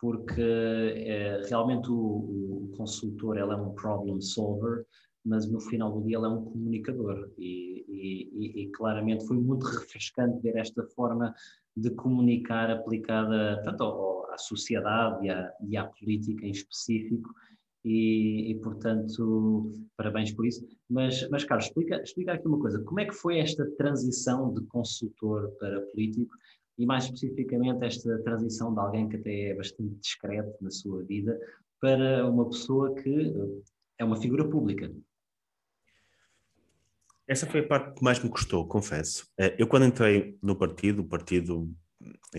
porque 0.00 0.42
é, 0.42 1.42
realmente 1.48 1.90
o, 1.90 1.94
o, 1.94 2.72
consultor 2.76 3.38
é 3.38 3.44
um 3.44 3.74
problem 3.74 4.20
solver, 4.20 4.84
mas 5.24 5.50
no 5.50 5.60
final 5.60 5.92
do 5.92 6.06
dia 6.06 6.18
ele 6.18 6.26
é 6.26 6.28
um 6.28 6.44
comunicador. 6.44 7.30
E, 7.38 7.84
e, 7.88 8.62
e, 8.62 8.70
claramente 8.72 9.26
foi 9.26 9.38
muito 9.38 9.64
refrescante 9.66 10.40
ver 10.42 10.56
esta 10.56 10.82
forma 10.88 11.34
de 11.76 11.90
comunicar 11.90 12.70
aplicada 12.70 13.62
tanto 13.64 13.82
ao, 13.82 14.30
à 14.30 14.38
sociedade 14.38 15.26
e 15.26 15.30
à, 15.30 15.52
e 15.68 15.76
à, 15.76 15.84
política 15.84 16.44
em 16.46 16.50
específico. 16.50 17.30
E, 17.86 18.58
portanto 18.62 19.70
parabéns 19.96 20.32
por 20.32 20.46
isso. 20.46 20.66
Mas, 20.88 21.28
mas 21.28 21.44
Carlos, 21.44 21.66
explica, 21.66 22.02
explica 22.02 22.32
aqui 22.32 22.46
uma 22.48 22.58
coisa, 22.58 22.82
como 22.82 23.00
é 23.00 23.04
que 23.04 23.12
foi 23.12 23.38
esta 23.38 23.70
transição 23.72 24.54
de 24.54 24.62
consultor 24.66 25.50
para 25.58 25.82
político 25.82 26.34
e 26.76 26.86
mais 26.86 27.04
especificamente 27.04 27.84
esta 27.84 28.18
transição 28.22 28.72
de 28.72 28.80
alguém 28.80 29.08
que 29.08 29.16
até 29.16 29.50
é 29.50 29.54
bastante 29.54 29.94
discreto 29.96 30.52
na 30.60 30.70
sua 30.70 31.02
vida 31.04 31.38
para 31.80 32.26
uma 32.28 32.48
pessoa 32.48 32.94
que 32.94 33.28
eh, 33.28 33.62
é 33.98 34.04
uma 34.04 34.16
figura 34.16 34.48
pública. 34.48 34.90
Essa 37.26 37.46
foi 37.46 37.60
a 37.60 37.66
parte 37.66 37.94
que 37.94 38.04
mais 38.04 38.22
me 38.22 38.28
custou, 38.28 38.66
confesso. 38.66 39.26
Eh, 39.38 39.54
eu 39.58 39.66
quando 39.66 39.86
entrei 39.86 40.38
no 40.42 40.56
partido, 40.56 41.02
o 41.02 41.04
partido, 41.04 41.70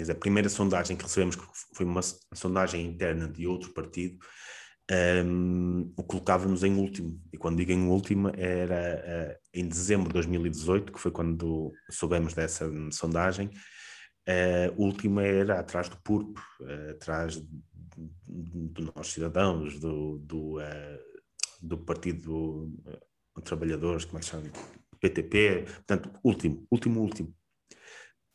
a 0.10 0.16
primeira 0.16 0.50
sondagem 0.50 0.98
que 0.98 1.04
recebemos 1.04 1.38
foi 1.74 1.86
uma 1.86 2.02
sondagem 2.34 2.86
interna 2.86 3.28
de 3.28 3.48
outro 3.48 3.74
partido, 3.74 4.18
um, 4.92 4.94
ehm, 4.94 5.94
o 5.98 6.04
colocava-nos 6.04 6.64
em 6.64 6.76
último. 6.76 7.20
E 7.34 7.38
quando 7.38 7.58
digo 7.58 7.72
em 7.72 7.88
último, 7.88 8.30
era 8.36 9.34
uh, 9.34 9.40
em 9.54 9.68
dezembro 9.68 10.08
de 10.08 10.14
2018, 10.14 10.92
que 10.92 11.00
foi 11.00 11.12
quando 11.12 11.72
soubemos 11.90 12.34
dessa 12.34 12.70
sondagem, 12.92 13.50
Uh, 14.28 14.74
o 14.76 14.86
último 14.86 15.20
era 15.20 15.60
atrás 15.60 15.88
do 15.88 15.98
PURP, 15.98 16.36
uh, 16.62 16.92
atrás 16.92 17.40
dos 18.28 18.92
nossos 18.96 19.14
cidadãos, 19.14 19.80
do, 19.80 20.18
do, 20.18 20.58
uh, 20.58 21.00
do 21.62 21.78
Partido 21.78 22.72
dos 23.36 23.44
Trabalhadores, 23.44 24.06
como 24.06 24.18
é 24.18 24.22
que 24.22 24.28
chama? 24.28 24.50
PTP, 25.00 25.66
portanto, 25.66 26.10
último, 26.24 26.66
último, 26.72 27.02
último. 27.02 27.36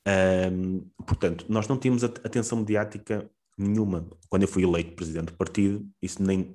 Um, 0.07 0.88
portanto, 1.05 1.46
nós 1.48 1.66
não 1.66 1.76
tínhamos 1.76 2.05
atenção 2.05 2.59
mediática 2.59 3.29
nenhuma. 3.59 4.09
Quando 4.29 4.42
eu 4.42 4.48
fui 4.48 4.62
eleito 4.62 4.94
presidente 4.94 5.33
do 5.33 5.37
partido, 5.37 5.85
isso 6.00 6.22
nem 6.22 6.53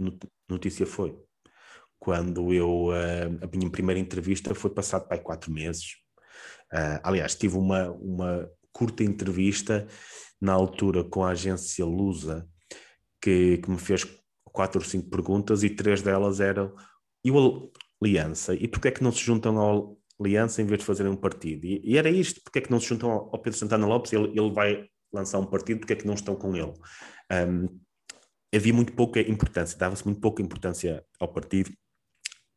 notícia 0.50 0.86
foi. 0.86 1.19
Quando 2.00 2.54
eu, 2.54 2.89
a 2.91 3.48
minha 3.56 3.69
primeira 3.69 4.00
entrevista 4.00 4.54
foi 4.56 4.69
passado 4.69 5.08
para 5.08 5.21
quatro 5.21 5.52
meses. 5.52 5.95
aliás, 7.04 7.36
tive 7.36 7.58
uma, 7.58 7.91
uma, 7.91 8.50
curta 8.76 9.06
entrevista 9.06 9.88
na 10.42 10.52
altura 10.52 11.02
com 11.02 11.24
a 11.24 11.30
agência 11.30 11.86
que, 13.22 13.58
que 13.58 13.72
me 13.72 13.80
fez 13.80 14.06
quatro 14.44 14.82
ou 14.82 14.86
cinco 14.86 15.10
perguntas 15.10 15.64
e 15.64 15.70
três 15.70 16.02
delas 16.02 16.42
eram 16.42 16.76
e 17.24 17.32
o 17.32 17.72
Aliança? 18.04 18.54
E 18.54 18.68
porquê 18.68 18.90
é 18.90 18.92
que 18.92 19.02
não 19.02 19.14
se 19.14 19.24
juntam 19.24 19.58
ao 19.58 19.98
Aliança 20.20 20.62
em 20.62 20.66
vez 20.66 20.80
de 20.80 20.86
fazerem 20.86 21.12
um 21.12 21.16
partido? 21.16 21.66
E, 21.66 21.82
e 21.86 21.98
era 21.98 22.10
isto, 22.10 22.42
porquê 22.44 22.60
é 22.60 22.62
que 22.62 22.72
não 22.72 22.80
se 22.80 22.88
juntam 22.88 23.10
ao, 23.10 23.42
Pedro 23.42 23.58
Santana 23.58 23.88
Lopes? 23.88 24.12
Ele, 24.12 24.28
ele 24.38 24.52
vai 24.52 24.86
lançar 25.14 25.40
um 25.40 25.46
partido, 25.46 25.80
porquê 25.80 25.94
é 25.94 25.96
que 25.96 26.06
não 26.06 26.14
estão 26.14 26.36
com 26.36 26.54
ele? 26.54 26.74
Um, 27.32 27.80
havia 28.54 28.74
muito 28.74 28.92
pouca 28.94 29.22
importância, 29.22 29.78
dava-se 29.78 30.04
muito 30.04 30.20
pouca 30.20 30.42
importância 30.42 31.02
ao 31.18 31.32
partido, 31.32 31.72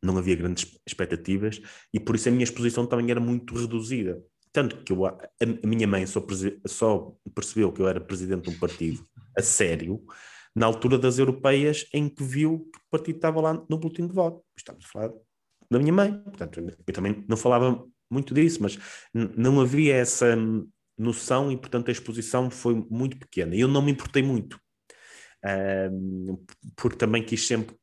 não 0.03 0.17
havia 0.17 0.35
grandes 0.35 0.77
expectativas 0.85 1.61
e 1.93 1.99
por 1.99 2.15
isso 2.15 2.27
a 2.27 2.31
minha 2.31 2.43
exposição 2.43 2.85
também 2.85 3.09
era 3.09 3.21
muito 3.21 3.55
reduzida. 3.55 4.21
Tanto 4.51 4.83
que 4.83 4.91
eu, 4.91 5.05
a, 5.05 5.17
a 5.41 5.67
minha 5.67 5.87
mãe 5.87 6.05
só, 6.07 6.25
só, 6.65 7.15
percebeu 7.35 7.71
que 7.71 7.81
eu 7.81 7.87
era 7.87 7.99
presidente 8.01 8.49
de 8.49 8.55
um 8.55 8.59
partido 8.59 9.07
a 9.37 9.41
sério 9.41 10.03
na 10.55 10.65
altura 10.65 10.97
das 10.97 11.19
europeias 11.19 11.85
em 11.93 12.09
que 12.09 12.23
viu 12.23 12.69
que 12.71 12.79
o 12.79 12.89
partido 12.89 13.17
estava 13.17 13.39
lá 13.39 13.53
no 13.53 13.77
boletim 13.77 14.07
de 14.07 14.13
voto. 14.13 14.43
Estamos 14.57 14.85
a 14.85 14.87
falar 14.87 15.11
da 15.69 15.79
minha 15.79 15.93
mãe. 15.93 16.11
Portanto, 16.23 16.59
eu 16.59 16.93
também 16.93 17.23
não 17.27 17.37
falava 17.37 17.85
muito 18.09 18.33
disso, 18.33 18.61
mas 18.61 18.77
não 19.13 19.61
havia 19.61 19.95
essa 19.95 20.35
noção 20.97 21.51
e, 21.51 21.57
portanto, 21.57 21.89
a 21.89 21.91
exposição 21.91 22.49
foi 22.49 22.75
muito 22.89 23.17
pequena. 23.17 23.55
Eu 23.55 23.67
não 23.67 23.81
me 23.81 23.91
importei 23.91 24.23
muito, 24.23 24.59
um, 25.91 26.43
porque 26.75 26.97
também 26.97 27.23
quis 27.23 27.47
sempre 27.47 27.75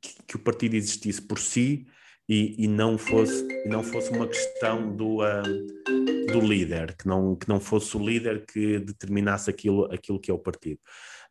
que, 0.00 0.22
que, 0.28 0.36
o 0.36 0.38
partido 0.38 0.76
existisse 0.76 1.20
por 1.20 1.38
si 1.38 1.86
e, 2.28 2.64
e, 2.64 2.68
não 2.68 2.96
fosse 2.96 3.46
não 3.66 3.82
fosse 3.82 4.10
uma 4.10 4.26
questão 4.26 4.94
do, 4.94 5.18
uh, 5.18 6.32
do 6.32 6.40
líder, 6.40 6.96
que 6.96 7.06
não, 7.06 7.36
que 7.36 7.48
não 7.48 7.60
fosse 7.60 7.96
o 7.96 8.04
líder 8.04 8.44
que 8.46 8.78
determinasse 8.78 9.50
aquilo, 9.50 9.84
aquilo 9.92 10.20
que 10.20 10.30
é 10.30 10.34
o 10.34 10.38
partido. 10.38 10.80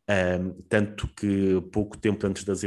Um, 0.10 0.62
tanto 0.68 1.08
que 1.16 1.62
pouco 1.72 1.98
tempo 1.98 2.28
antes 2.28 2.44
das 2.44 2.62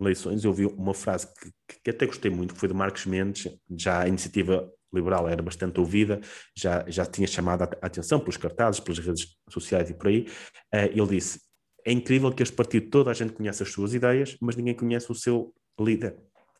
eleições 0.00 0.44
eu 0.44 0.52
vi 0.52 0.66
uma 0.66 0.94
frase 0.94 1.26
que, 1.26 1.50
que 1.82 1.90
até 1.90 2.06
gostei 2.06 2.30
muito, 2.30 2.54
que 2.54 2.60
foi 2.60 2.68
de 2.68 2.74
Marcos 2.74 3.06
Mendes, 3.06 3.48
já 3.76 4.02
a 4.02 4.08
iniciativa 4.08 4.70
liberal 4.92 5.28
era 5.28 5.42
bastante 5.42 5.80
ouvida, 5.80 6.20
já, 6.56 6.84
já 6.88 7.04
tinha 7.04 7.26
chamado 7.26 7.62
a 7.62 7.86
atenção 7.86 8.20
pelos 8.20 8.36
cartazes, 8.36 8.80
pelas 8.80 8.98
redes 8.98 9.36
sociais 9.50 9.90
e 9.90 9.94
por 9.94 10.08
aí. 10.08 10.26
Uh, 10.72 10.90
ele 10.92 11.06
disse: 11.06 11.40
É 11.84 11.92
incrível 11.92 12.32
que 12.32 12.42
este 12.42 12.54
partido, 12.54 12.88
toda 12.90 13.10
a 13.10 13.14
gente 13.14 13.32
conhece 13.32 13.62
as 13.62 13.70
suas 13.70 13.94
ideias, 13.94 14.36
mas 14.40 14.56
ninguém 14.56 14.74
conhece 14.74 15.10
o 15.10 15.14
seu 15.14 15.52
líder. 15.80 16.16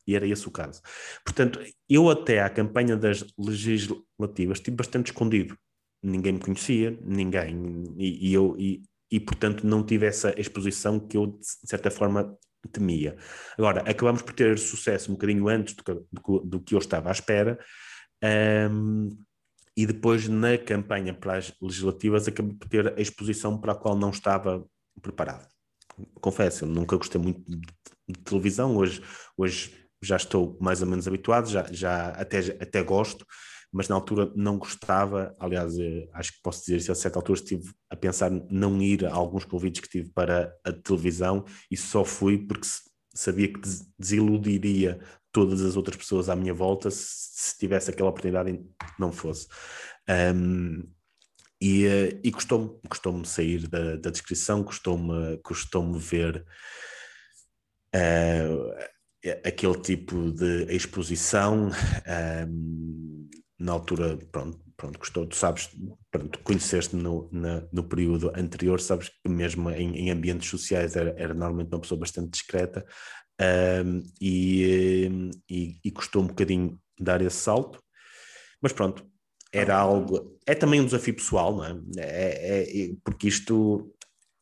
E 0.06 0.14
era 0.14 0.26
esse 0.26 0.46
o 0.46 0.50
caso. 0.50 0.82
Portanto, 1.24 1.60
eu 1.88 2.10
até 2.10 2.40
à 2.40 2.50
campanha 2.50 2.96
das 2.96 3.24
legislativas 3.38 4.58
estive 4.58 4.76
bastante 4.76 5.06
escondido. 5.06 5.56
Ninguém 6.02 6.34
me 6.34 6.40
conhecia, 6.40 6.98
ninguém. 7.02 7.84
E, 7.96 8.28
e 8.28 8.34
eu, 8.34 8.54
e, 8.58 8.82
e, 9.10 9.18
portanto, 9.18 9.66
não 9.66 9.84
tive 9.84 10.06
essa 10.06 10.38
exposição 10.38 11.00
que 11.00 11.16
eu, 11.16 11.26
de 11.26 11.68
certa 11.68 11.90
forma, 11.90 12.36
temia. 12.70 13.16
Agora, 13.56 13.80
acabamos 13.88 14.22
por 14.22 14.32
ter 14.32 14.58
sucesso 14.58 15.10
um 15.10 15.14
bocadinho 15.14 15.48
antes 15.48 15.74
do 15.74 15.84
que, 15.84 15.94
do, 15.94 16.40
do 16.40 16.60
que 16.60 16.74
eu 16.74 16.78
estava 16.78 17.08
à 17.08 17.12
espera. 17.12 17.58
Um, 18.70 19.10
e 19.76 19.86
depois, 19.86 20.28
na 20.28 20.56
campanha 20.56 21.12
para 21.12 21.36
as 21.36 21.52
legislativas, 21.60 22.28
acabei 22.28 22.54
por 22.54 22.68
ter 22.68 22.94
a 22.96 23.00
exposição 23.00 23.60
para 23.60 23.72
a 23.72 23.76
qual 23.76 23.96
não 23.96 24.10
estava 24.10 24.64
preparado. 25.02 25.48
Confesso, 26.20 26.64
eu 26.64 26.68
nunca 26.68 26.96
gostei 26.96 27.20
muito 27.20 27.42
de, 27.46 28.18
televisão. 28.24 28.76
Hoje, 28.76 29.02
hoje 29.36 29.83
já 30.04 30.16
estou 30.16 30.56
mais 30.60 30.82
ou 30.82 30.88
menos 30.88 31.06
habituado, 31.08 31.48
já, 31.48 31.66
já 31.70 32.08
até, 32.10 32.38
até 32.60 32.82
gosto, 32.82 33.26
mas 33.72 33.88
na 33.88 33.96
altura 33.96 34.30
não 34.36 34.58
gostava. 34.58 35.34
Aliás, 35.38 35.78
eh, 35.78 36.08
acho 36.12 36.32
que 36.32 36.42
posso 36.42 36.60
dizer 36.60 36.76
isso, 36.76 36.92
a 36.92 36.94
certa 36.94 37.18
altura 37.18 37.40
estive 37.40 37.72
a 37.90 37.96
pensar 37.96 38.30
não 38.50 38.80
ir 38.80 39.04
a 39.04 39.12
alguns 39.12 39.44
convites 39.44 39.80
que 39.80 39.88
tive 39.88 40.10
para 40.10 40.54
a 40.64 40.72
televisão 40.72 41.44
e 41.70 41.76
só 41.76 42.04
fui 42.04 42.38
porque 42.38 42.66
sabia 43.14 43.52
que 43.52 43.60
desiludiria 43.98 45.00
todas 45.32 45.62
as 45.62 45.76
outras 45.76 45.96
pessoas 45.96 46.28
à 46.28 46.36
minha 46.36 46.54
volta 46.54 46.88
se 46.90 47.58
tivesse 47.58 47.90
aquela 47.90 48.10
oportunidade 48.10 48.50
e 48.50 48.64
não 48.98 49.10
fosse. 49.10 49.48
Um, 50.08 50.84
e, 51.60 51.86
eh, 51.86 52.20
e 52.22 52.30
custou-me 52.30 52.78
custou 52.88 53.24
sair 53.24 53.66
da, 53.68 53.96
da 53.96 54.10
descrição, 54.10 54.62
custou-me 54.62 55.38
custou 55.38 55.92
ver 55.94 56.44
uh, 57.94 58.93
aquele 59.44 59.78
tipo 59.80 60.30
de 60.32 60.64
exposição. 60.74 61.70
Um, 62.48 63.28
na 63.58 63.72
altura, 63.72 64.18
pronto, 64.30 64.58
pronto, 64.76 64.98
gostou, 64.98 65.26
tu 65.26 65.36
sabes, 65.36 65.70
pronto, 66.10 66.38
conheceste 66.40 66.96
no, 66.96 67.28
na, 67.32 67.66
no 67.72 67.84
período 67.84 68.32
anterior, 68.36 68.80
sabes 68.80 69.08
que 69.08 69.28
mesmo 69.28 69.70
em, 69.70 69.96
em 69.96 70.10
ambientes 70.10 70.48
sociais 70.48 70.96
era, 70.96 71.14
era, 71.16 71.32
normalmente 71.32 71.72
uma 71.72 71.80
pessoa 71.80 71.98
bastante 71.98 72.30
discreta 72.30 72.84
um, 73.84 74.02
e, 74.20 75.30
e, 75.48 75.78
e 75.84 75.90
custou 75.90 76.22
um 76.22 76.26
bocadinho 76.26 76.78
dar 76.98 77.22
esse 77.22 77.36
salto, 77.36 77.82
mas 78.60 78.72
pronto, 78.72 79.06
era 79.52 79.76
algo, 79.76 80.36
é 80.46 80.54
também 80.54 80.80
um 80.80 80.84
desafio 80.84 81.14
pessoal, 81.14 81.56
não 81.56 81.64
é? 81.64 81.76
é, 81.98 82.02
é, 82.02 82.84
é 82.86 82.90
porque 83.04 83.28
isto 83.28 83.94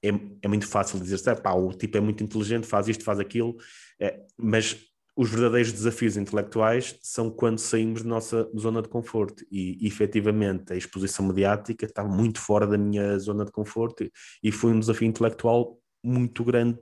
é, 0.03 0.09
é, 0.43 0.49
muito 0.49 0.67
fácil 0.67 0.99
dizer, 0.99 1.21
ah, 1.31 1.37
pá, 1.37 1.53
o 1.53 1.73
tipo 1.73 1.97
é 1.97 2.01
muito 2.01 2.23
inteligente, 2.23 2.67
faz 2.67 2.89
isto, 2.89 3.05
faz 3.05 3.21
aquilo, 3.21 3.57
é, 4.01 4.21
mas 4.37 4.77
os 5.15 5.31
verdadeiros 5.31 5.73
desafios 5.73 6.17
intelectuais 6.17 6.99
são 7.03 7.31
quando 7.31 7.59
saímos 7.59 8.03
da 8.03 8.09
nossa 8.09 8.51
zona 8.59 8.81
de 8.81 8.89
conforto. 8.89 9.45
E 9.51 9.87
efetivamente 9.87 10.73
a 10.73 10.77
exposição 10.77 11.27
mediática 11.27 11.85
está 11.85 12.03
muito 12.03 12.41
fora 12.41 12.67
da 12.67 12.79
minha 12.79 13.19
zona 13.19 13.45
de 13.45 13.53
conforto 13.53 14.11
e 14.43 14.51
foi 14.51 14.73
um 14.73 14.81
desafio 14.81 15.07
intelectual 15.07 15.79
muito 16.03 16.43
grande 16.43 16.79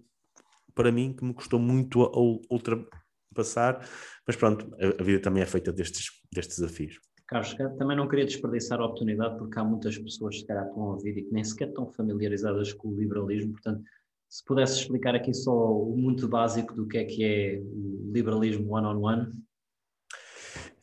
para 0.75 0.93
mim 0.93 1.13
que 1.13 1.25
me 1.25 1.35
custou 1.35 1.59
muito 1.59 2.03
a 2.03 2.19
ultrapassar, 2.53 3.87
mas 4.27 4.37
pronto, 4.37 4.73
a, 4.77 5.03
a 5.03 5.05
vida 5.05 5.21
também 5.21 5.43
é 5.43 5.47
feita 5.47 5.73
destes, 5.73 6.07
destes 6.33 6.59
desafios. 6.59 7.01
Carlos, 7.31 7.55
também 7.79 7.97
não 7.97 8.09
queria 8.09 8.27
desperdiçar 8.27 8.81
a 8.81 8.85
oportunidade 8.85 9.38
porque 9.38 9.57
há 9.57 9.62
muitas 9.62 9.97
pessoas 9.97 10.35
que 10.35 10.53
estão 10.53 10.83
a 10.83 10.93
ouvir 10.95 11.16
e 11.16 11.23
que 11.23 11.33
nem 11.33 11.45
sequer 11.45 11.69
estão 11.69 11.87
familiarizadas 11.87 12.73
com 12.73 12.88
o 12.88 12.97
liberalismo, 12.97 13.53
portanto 13.53 13.85
se 14.29 14.45
pudesse 14.45 14.81
explicar 14.81 15.14
aqui 15.14 15.33
só 15.33 15.53
o 15.53 15.97
muito 15.97 16.29
básico 16.29 16.75
do 16.75 16.88
que 16.88 16.99
é 16.99 17.05
que 17.05 17.25
é 17.25 17.61
o 17.61 18.11
liberalismo 18.12 18.75
one-on-one. 18.75 19.23
-on 19.23 19.27
-one. 19.27 19.33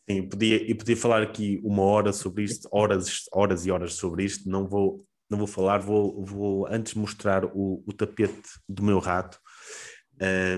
Sim, 0.10 0.30
podia, 0.30 0.70
eu 0.70 0.78
podia 0.78 0.96
falar 0.96 1.22
aqui 1.22 1.60
uma 1.64 1.84
hora 1.84 2.14
sobre 2.14 2.44
isto, 2.44 2.68
horas, 2.72 3.24
horas 3.34 3.66
e 3.66 3.72
horas 3.72 3.96
sobre 3.96 4.24
isto, 4.24 4.50
não 4.50 4.66
vou, 4.66 5.06
não 5.30 5.38
vou 5.38 5.48
falar, 5.48 5.80
vou, 5.80 6.24
vou 6.24 6.66
antes 6.68 6.94
mostrar 6.94 7.44
o, 7.44 7.84
o 7.86 7.92
tapete 7.92 8.50
do 8.70 8.84
meu 8.84 9.00
rato, 9.00 9.38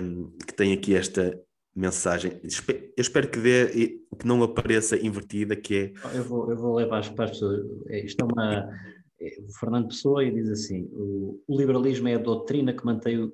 um, 0.02 0.36
que 0.46 0.54
tem 0.54 0.72
aqui 0.72 0.94
esta 0.94 1.36
mensagem. 1.74 2.40
Eu 2.42 3.02
espero 3.02 3.30
que, 3.30 3.38
dê, 3.38 3.66
que 4.18 4.26
não 4.26 4.42
apareça 4.42 4.96
invertida, 4.96 5.54
que 5.56 5.74
é... 5.74 6.16
Eu 6.16 6.24
vou, 6.24 6.50
eu 6.50 6.56
vou 6.56 6.74
ler 6.74 6.88
para 6.88 6.98
as 6.98 7.08
pessoas, 7.08 7.64
é, 7.88 8.04
isto 8.04 8.20
é 8.20 8.24
uma 8.24 8.68
o 9.20 9.58
Fernando 9.58 9.88
Pessoa 9.88 10.30
diz 10.30 10.48
assim: 10.48 10.88
o, 10.92 11.40
o 11.46 11.58
liberalismo 11.58 12.08
é 12.08 12.14
a 12.14 12.18
doutrina 12.18 12.72
que 12.72 12.84
mantém, 12.84 13.30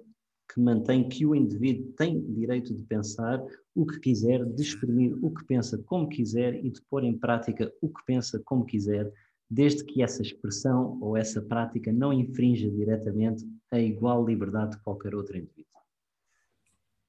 que 0.52 0.60
mantém 0.60 1.08
que 1.08 1.24
o 1.24 1.34
indivíduo 1.34 1.92
tem 1.92 2.20
direito 2.32 2.74
de 2.74 2.82
pensar 2.82 3.42
o 3.74 3.86
que 3.86 4.00
quiser, 4.00 4.44
de 4.44 4.62
exprimir 4.62 5.16
o 5.22 5.30
que 5.30 5.44
pensa 5.44 5.78
como 5.86 6.08
quiser 6.08 6.64
e 6.64 6.70
de 6.70 6.80
pôr 6.90 7.04
em 7.04 7.16
prática 7.16 7.72
o 7.80 7.88
que 7.88 8.04
pensa 8.04 8.40
como 8.44 8.64
quiser, 8.64 9.12
desde 9.48 9.84
que 9.84 10.02
essa 10.02 10.22
expressão 10.22 10.98
ou 11.00 11.16
essa 11.16 11.40
prática 11.40 11.92
não 11.92 12.12
infrinja 12.12 12.68
diretamente 12.68 13.46
a 13.70 13.78
igual 13.78 14.26
liberdade 14.26 14.72
de 14.72 14.82
qualquer 14.82 15.14
outro 15.14 15.36
indivíduo. 15.36 15.75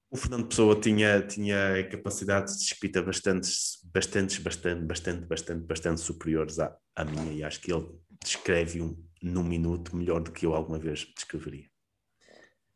O 0.09 0.15
Fernando 0.15 0.47
Pessoa 0.47 0.79
tinha, 0.79 1.21
tinha 1.21 1.87
capacidades 1.89 2.57
de 2.57 2.63
escrita 2.63 3.01
bastante, 3.01 3.49
bastante, 3.83 4.41
bastante, 4.41 4.85
bastante, 4.85 5.25
bastante, 5.25 5.65
bastante 5.65 6.01
superiores 6.01 6.59
à, 6.59 6.77
à 6.95 7.03
minha 7.03 7.33
e 7.33 7.43
acho 7.43 7.59
que 7.59 7.73
ele 7.73 7.89
descreve-o 8.23 8.97
num 9.21 9.43
minuto 9.43 9.95
melhor 9.95 10.21
do 10.21 10.31
que 10.31 10.45
eu 10.45 10.53
alguma 10.53 10.79
vez 10.79 11.05
descreveria. 11.13 11.67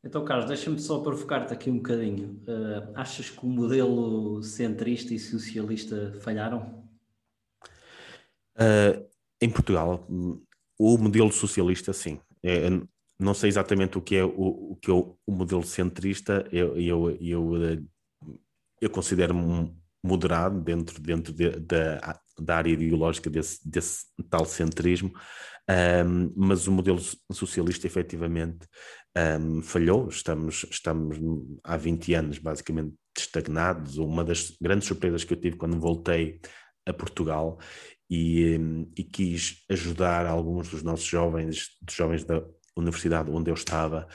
Então, 0.03 0.25
Carlos, 0.25 0.47
deixa-me 0.47 0.79
só 0.79 0.99
provocar-te 0.99 1.53
aqui 1.53 1.69
um 1.69 1.77
bocadinho. 1.77 2.41
Uh, 2.47 2.91
achas 2.95 3.29
que 3.29 3.45
o 3.45 3.47
modelo 3.47 4.41
centrista 4.41 5.13
e 5.13 5.19
socialista 5.19 6.17
falharam? 6.21 6.83
Uh, 8.55 9.07
em 9.39 9.49
Portugal, 9.49 10.07
o 10.77 10.97
modelo 10.97 11.31
socialista, 11.31 11.93
sim. 11.93 12.19
É, 12.43 12.67
não 13.21 13.33
sei 13.33 13.49
exatamente 13.49 13.97
o 13.97 14.01
que 14.01 14.15
é 14.15 14.23
o, 14.23 14.71
o 14.71 14.75
que 14.81 14.89
é 14.89 14.93
o, 14.93 15.15
o 15.25 15.31
modelo 15.31 15.63
centrista. 15.63 16.47
Eu, 16.51 16.75
eu, 16.77 17.17
eu, 17.21 17.53
eu 18.81 18.89
considero-me 18.89 19.71
moderado 20.03 20.59
dentro, 20.59 20.99
dentro 20.99 21.31
de, 21.31 21.51
de, 21.51 21.99
da 22.39 22.57
área 22.57 22.71
ideológica 22.71 23.29
desse, 23.29 23.59
desse 23.69 24.05
tal 24.29 24.43
centrismo, 24.45 25.13
um, 25.69 26.33
mas 26.35 26.67
o 26.67 26.71
modelo 26.71 26.99
socialista 27.31 27.85
efetivamente 27.85 28.67
um, 29.39 29.61
falhou, 29.61 30.09
estamos, 30.09 30.65
estamos 30.69 31.17
há 31.63 31.77
20 31.77 32.13
anos 32.15 32.39
basicamente 32.39 32.95
estagnados, 33.15 33.97
uma 33.97 34.23
das 34.23 34.57
grandes 34.59 34.87
surpresas 34.87 35.23
que 35.23 35.33
eu 35.33 35.39
tive 35.39 35.57
quando 35.57 35.79
voltei 35.79 36.39
a 36.87 36.93
Portugal 36.93 37.59
e, 38.09 38.57
e 38.97 39.03
quis 39.03 39.63
ajudar 39.69 40.25
alguns 40.25 40.69
dos 40.69 40.81
nossos 40.81 41.05
jovens, 41.05 41.67
dos 41.81 41.93
jovens 41.93 42.23
da 42.23 42.43
universidade 42.75 43.29
onde 43.31 43.49
eu 43.49 43.55
estava, 43.55 44.07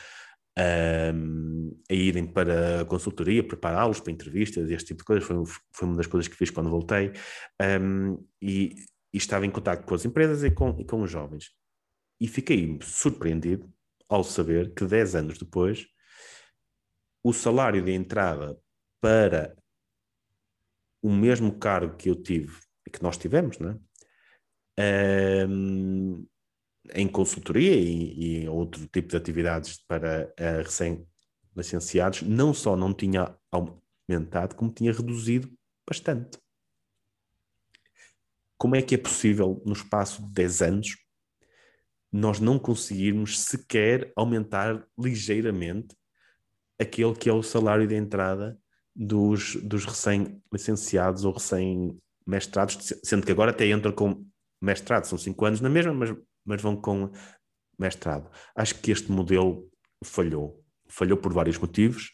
a 0.58 1.94
irem 1.94 2.26
para 2.26 2.80
a 2.80 2.84
consultoria, 2.84 3.46
prepará-los 3.46 4.00
para 4.00 4.12
entrevistas 4.12 4.70
este 4.70 4.88
tipo 4.88 5.00
de 5.00 5.04
coisas. 5.04 5.24
Foi, 5.24 5.36
foi 5.72 5.88
uma 5.88 5.96
das 5.96 6.06
coisas 6.06 6.28
que 6.28 6.36
fiz 6.36 6.50
quando 6.50 6.70
voltei. 6.70 7.12
Um, 7.80 8.26
e, 8.40 8.74
e, 9.12 9.18
estava 9.18 9.44
em 9.44 9.50
contato 9.50 9.84
com 9.84 9.94
as 9.94 10.04
empresas 10.04 10.42
e 10.42 10.50
com, 10.50 10.70
e 10.80 10.84
com 10.84 11.02
os 11.02 11.10
jovens. 11.10 11.50
E 12.20 12.26
fiquei 12.26 12.78
surpreendido 12.82 13.70
ao 14.08 14.24
saber 14.24 14.72
que 14.72 14.84
10 14.84 15.14
anos 15.16 15.38
depois 15.38 15.86
o 17.22 17.32
salário 17.32 17.84
de 17.84 17.92
entrada 17.92 18.56
para 19.00 19.54
o 21.02 21.10
mesmo 21.10 21.58
cargo 21.58 21.96
que 21.96 22.08
eu 22.08 22.14
tive, 22.14 22.56
que 22.90 23.02
nós 23.02 23.18
tivemos, 23.18 23.58
né? 23.58 23.78
Um, 25.48 26.26
em 26.94 27.08
consultoria 27.08 27.74
e, 27.74 28.42
e 28.42 28.48
outro 28.48 28.86
tipo 28.88 29.08
de 29.08 29.16
atividades 29.16 29.78
para 29.86 30.32
uh, 30.38 30.62
recém-licenciados, 30.62 32.22
não 32.22 32.52
só 32.52 32.76
não 32.76 32.92
tinha 32.92 33.36
aumentado, 33.50 34.54
como 34.54 34.72
tinha 34.72 34.92
reduzido 34.92 35.50
bastante. 35.88 36.38
Como 38.58 38.74
é 38.74 38.82
que 38.82 38.94
é 38.94 38.98
possível, 38.98 39.62
no 39.66 39.72
espaço 39.72 40.22
de 40.22 40.32
10 40.32 40.62
anos, 40.62 40.96
nós 42.10 42.40
não 42.40 42.58
conseguirmos 42.58 43.40
sequer 43.40 44.12
aumentar 44.16 44.86
ligeiramente 44.98 45.94
aquele 46.78 47.14
que 47.14 47.28
é 47.28 47.32
o 47.32 47.42
salário 47.42 47.86
de 47.86 47.94
entrada 47.94 48.58
dos, 48.94 49.56
dos 49.56 49.84
recém-licenciados 49.84 51.24
ou 51.24 51.32
recém-mestrados, 51.32 52.94
sendo 53.04 53.26
que 53.26 53.32
agora 53.32 53.50
até 53.50 53.68
entram 53.68 53.92
com 53.92 54.26
mestrado, 54.60 55.04
são 55.04 55.18
5 55.18 55.44
anos 55.44 55.60
na 55.60 55.68
mesma, 55.68 55.92
mas 55.92 56.14
mas 56.46 56.62
vão 56.62 56.76
com 56.76 57.10
mestrado. 57.78 58.30
Acho 58.54 58.74
que 58.76 58.90
este 58.90 59.10
modelo 59.10 59.68
falhou. 60.04 60.62
Falhou 60.88 61.18
por 61.18 61.32
vários 61.32 61.58
motivos 61.58 62.10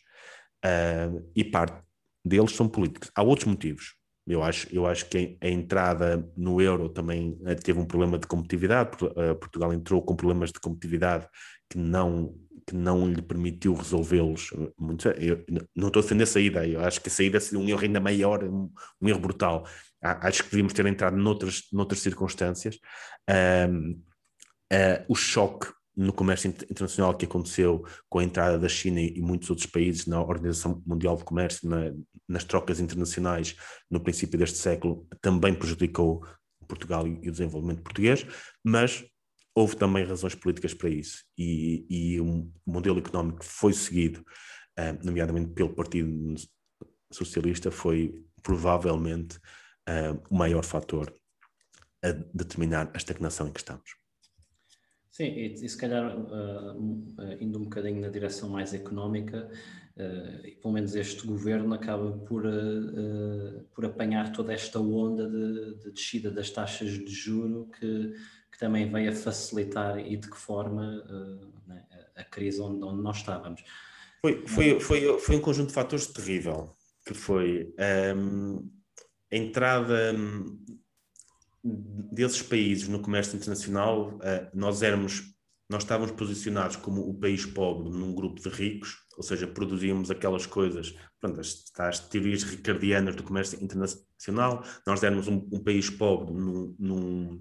uh, 0.65 1.31
e 1.37 1.45
parte 1.45 1.83
deles 2.25 2.53
são 2.53 2.69
políticos. 2.69 3.11
Há 3.15 3.23
outros 3.23 3.47
motivos. 3.47 3.95
Eu 4.27 4.43
acho, 4.43 4.69
eu 4.73 4.87
acho 4.87 5.09
que 5.09 5.37
a 5.41 5.49
entrada 5.49 6.31
no 6.37 6.61
euro 6.61 6.89
também 6.89 7.37
eh, 7.45 7.57
teve 7.57 7.81
um 7.81 7.85
problema 7.85 8.17
de 8.17 8.27
competitividade. 8.29 8.91
Eh, 9.17 9.35
Portugal 9.35 9.73
entrou 9.73 10.01
com 10.01 10.15
problemas 10.15 10.53
de 10.53 10.61
competitividade 10.61 11.27
que 11.69 11.77
não, 11.77 12.33
que 12.65 12.73
não 12.73 13.11
lhe 13.11 13.21
permitiu 13.21 13.75
resolvê-los. 13.75 14.51
Não 14.79 15.89
estou 15.89 16.01
a 16.01 16.03
defender 16.03 16.23
essa 16.23 16.39
ideia. 16.39 16.75
Eu 16.75 16.85
acho 16.85 17.01
que 17.01 17.09
a 17.09 17.13
saída 17.13 17.41
seria 17.41 17.59
um 17.59 17.69
erro 17.69 17.83
ainda 17.83 17.99
maior, 17.99 18.45
um, 18.45 18.71
um 19.01 19.09
erro 19.09 19.19
brutal. 19.19 19.67
Acho 20.01 20.45
que 20.45 20.51
devíamos 20.51 20.73
ter 20.73 20.87
entrado 20.87 21.17
noutras, 21.17 21.65
noutras 21.73 22.01
circunstâncias. 22.01 22.79
Um, 23.69 24.01
uh, 24.73 25.05
o 25.09 25.15
choque 25.15 25.69
no 25.95 26.13
comércio 26.13 26.49
internacional 26.49 27.15
que 27.15 27.27
aconteceu 27.27 27.85
com 28.09 28.19
a 28.19 28.25
entrada 28.25 28.59
da 28.59 28.69
China 28.69 28.99
e 29.01 29.21
muitos 29.21 29.51
outros 29.51 29.67
países 29.67 30.07
na 30.07 30.23
Organização 30.23 30.83
Mundial 30.87 31.17
de 31.17 31.25
Comércio, 31.25 31.69
na, 31.69 31.93
nas 32.27 32.45
trocas 32.45 32.81
internacionais 32.81 33.55
no 33.91 34.01
princípio 34.01 34.39
deste 34.39 34.57
século, 34.57 35.07
também 35.21 35.55
prejudicou 35.55 36.27
Portugal 36.67 37.07
e, 37.07 37.29
o 37.29 37.33
desenvolvimento 37.33 37.83
português, 37.83 38.27
mas 38.65 39.05
houve 39.55 39.77
também 39.77 40.05
razões 40.05 40.35
políticas 40.35 40.73
para 40.73 40.89
isso 40.89 41.25
e, 41.37 41.85
e 41.91 42.21
um 42.21 42.51
modelo 42.67 42.99
económico 42.99 43.41
que 43.41 43.45
foi 43.45 43.75
seguido, 43.75 44.21
uh, 44.79 45.05
nomeadamente 45.05 45.53
pelo 45.53 45.75
Partido 45.75 46.35
Socialista, 47.13 47.71
foi 47.71 48.15
provavelmente 48.43 49.37
uh, 49.89 50.23
o 50.31 50.35
maior 50.35 50.65
fator 50.65 51.15
a 52.03 52.13
determinar 52.35 52.91
a 52.95 52.97
estagnação 52.97 53.47
em 53.47 53.53
que 53.53 53.61
estamos. 53.61 54.02
Sim, 55.13 55.25
e, 55.25 55.53
e 55.53 55.69
se 55.69 55.77
calhar 55.77 56.17
uh, 56.17 57.37
indo 57.39 57.59
um 57.59 57.65
bocadinho 57.65 58.01
na 58.01 58.09
direção 58.09 58.49
mais 58.49 58.73
económica, 58.73 59.47
uh, 59.95 60.47
e 60.47 60.53
pelo 60.53 60.73
menos 60.73 60.97
este 60.97 61.27
governo 61.27 61.75
acaba 61.75 62.13
por, 62.13 62.47
uh, 62.47 63.63
por 63.75 63.85
apanhar 63.85 64.33
toda 64.33 64.55
esta 64.55 64.81
onda 64.81 65.29
de, 65.29 65.75
de, 65.81 65.93
descida 65.93 66.31
das 66.31 66.49
taxas 66.49 66.93
de 66.93 67.11
juro 67.11 67.69
que, 67.79 68.15
que 68.51 68.59
também 68.59 68.91
veio 68.91 69.11
a 69.11 69.15
facilitar 69.15 69.99
e 69.99 70.17
de 70.17 70.31
que 70.31 70.37
forma 70.37 71.05
né, 71.67 71.85
a 72.17 72.25
crise 72.25 72.63
onde, 72.63 72.83
onde 72.83 73.03
nós 73.03 73.19
estávamos. 73.19 73.63
Foi, 74.23 74.47
foi, 74.47 74.81
foi, 74.81 75.19
foi 75.19 75.37
um 75.37 75.41
conjunto 75.41 75.69
de 75.69 75.75
fatores 75.75 76.07
terrível, 76.07 76.75
que 77.05 77.13
foi 77.13 77.75
um, 78.17 78.67
a 79.31 79.37
entrada 79.37 80.15
desses 81.65 82.43
países 82.43 82.89
no 82.89 83.01
comércio 83.01 83.37
internacional, 83.37 84.17
uh, 84.17 84.51
nós 84.53 84.83
éramos, 84.83 85.23
nós 85.71 85.83
estávamos 85.83 86.13
posicionados 86.13 86.77
como 86.77 87.09
o 87.09 87.15
país 87.15 87.47
pobre 87.47 87.91
num 87.91 88.15
grupo 88.15 88.41
de 88.41 88.49
ricos, 88.49 88.97
ou 89.17 89.23
seja, 89.23 89.47
produzíamos 89.47 90.11
aquelas 90.11 90.47
coisas, 90.47 90.95
pronto, 91.21 91.41
as, 91.41 91.65
as 91.79 91.99
teorias 92.01 92.43
ricardianas 92.43 93.15
do 93.15 93.23
comércio 93.23 93.63
internacional, 93.63 94.65
nós 94.87 95.03
éramos 95.03 95.29
um, 95.29 95.49
um 95.53 95.63
país 95.63 95.89
pobre 95.89 96.33
num, 96.33 96.75
num, 96.79 97.41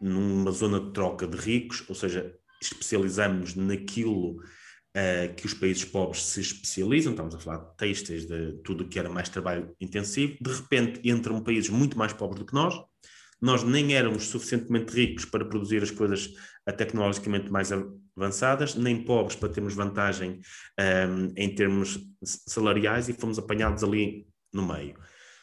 numa 0.00 0.50
zona 0.50 0.80
de 0.80 0.92
troca 0.92 1.26
de 1.26 1.36
ricos, 1.36 1.84
ou 1.88 1.94
seja, 1.94 2.34
especializamos 2.60 3.54
naquilo 3.54 4.36
uh, 4.36 5.34
que 5.34 5.46
os 5.46 5.54
países 5.54 5.84
pobres 5.84 6.24
se 6.24 6.40
especializam, 6.40 7.12
estamos 7.12 7.34
a 7.34 7.38
falar 7.38 7.58
de 7.58 7.76
textos, 7.76 8.26
de 8.26 8.52
tudo 8.62 8.88
que 8.88 8.98
era 8.98 9.08
mais 9.08 9.28
trabalho 9.28 9.74
intensivo, 9.80 10.36
de 10.40 10.52
repente 10.52 11.00
entram 11.08 11.42
países 11.42 11.70
muito 11.70 11.96
mais 11.96 12.12
pobres 12.12 12.40
do 12.40 12.46
que 12.46 12.54
nós, 12.54 12.74
nós 13.40 13.62
nem 13.62 13.94
éramos 13.94 14.28
suficientemente 14.28 14.94
ricos 14.94 15.24
para 15.24 15.44
produzir 15.44 15.82
as 15.82 15.90
coisas 15.90 16.30
tecnologicamente 16.76 17.50
mais 17.50 17.70
avançadas, 17.72 18.74
nem 18.74 19.02
pobres 19.04 19.36
para 19.36 19.48
termos 19.48 19.74
vantagem 19.74 20.40
um, 20.78 21.32
em 21.36 21.54
termos 21.54 21.98
salariais 22.22 23.08
e 23.08 23.12
fomos 23.12 23.38
apanhados 23.38 23.82
ali 23.82 24.26
no 24.52 24.66
meio. 24.66 24.96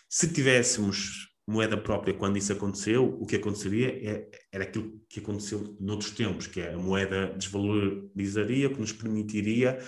Se 0.09 0.31
tivéssemos 0.31 1.27
moeda 1.47 1.77
própria 1.77 2.13
quando 2.13 2.37
isso 2.37 2.51
aconteceu, 2.51 3.17
o 3.21 3.25
que 3.25 3.37
aconteceria 3.37 3.87
é, 3.87 4.29
era 4.51 4.65
aquilo 4.65 4.99
que 5.09 5.21
aconteceu 5.21 5.77
noutros 5.79 6.11
tempos, 6.11 6.45
que 6.45 6.59
é 6.59 6.73
a 6.73 6.77
moeda 6.77 7.33
desvalorizaria, 7.37 8.69
que 8.69 8.79
nos 8.79 8.91
permitiria 8.91 9.79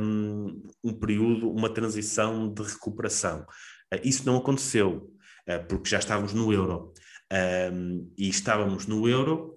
um, 0.00 0.62
um 0.82 0.94
período, 0.94 1.50
uma 1.50 1.68
transição 1.68 2.52
de 2.52 2.62
recuperação. 2.62 3.42
Uh, 3.92 4.00
isso 4.02 4.24
não 4.24 4.38
aconteceu, 4.38 5.12
uh, 5.48 5.66
porque 5.68 5.90
já 5.90 5.98
estávamos 5.98 6.32
no 6.32 6.50
euro 6.52 6.94
um, 7.32 8.12
e 8.16 8.28
estávamos 8.28 8.86
no 8.86 9.08
euro, 9.08 9.56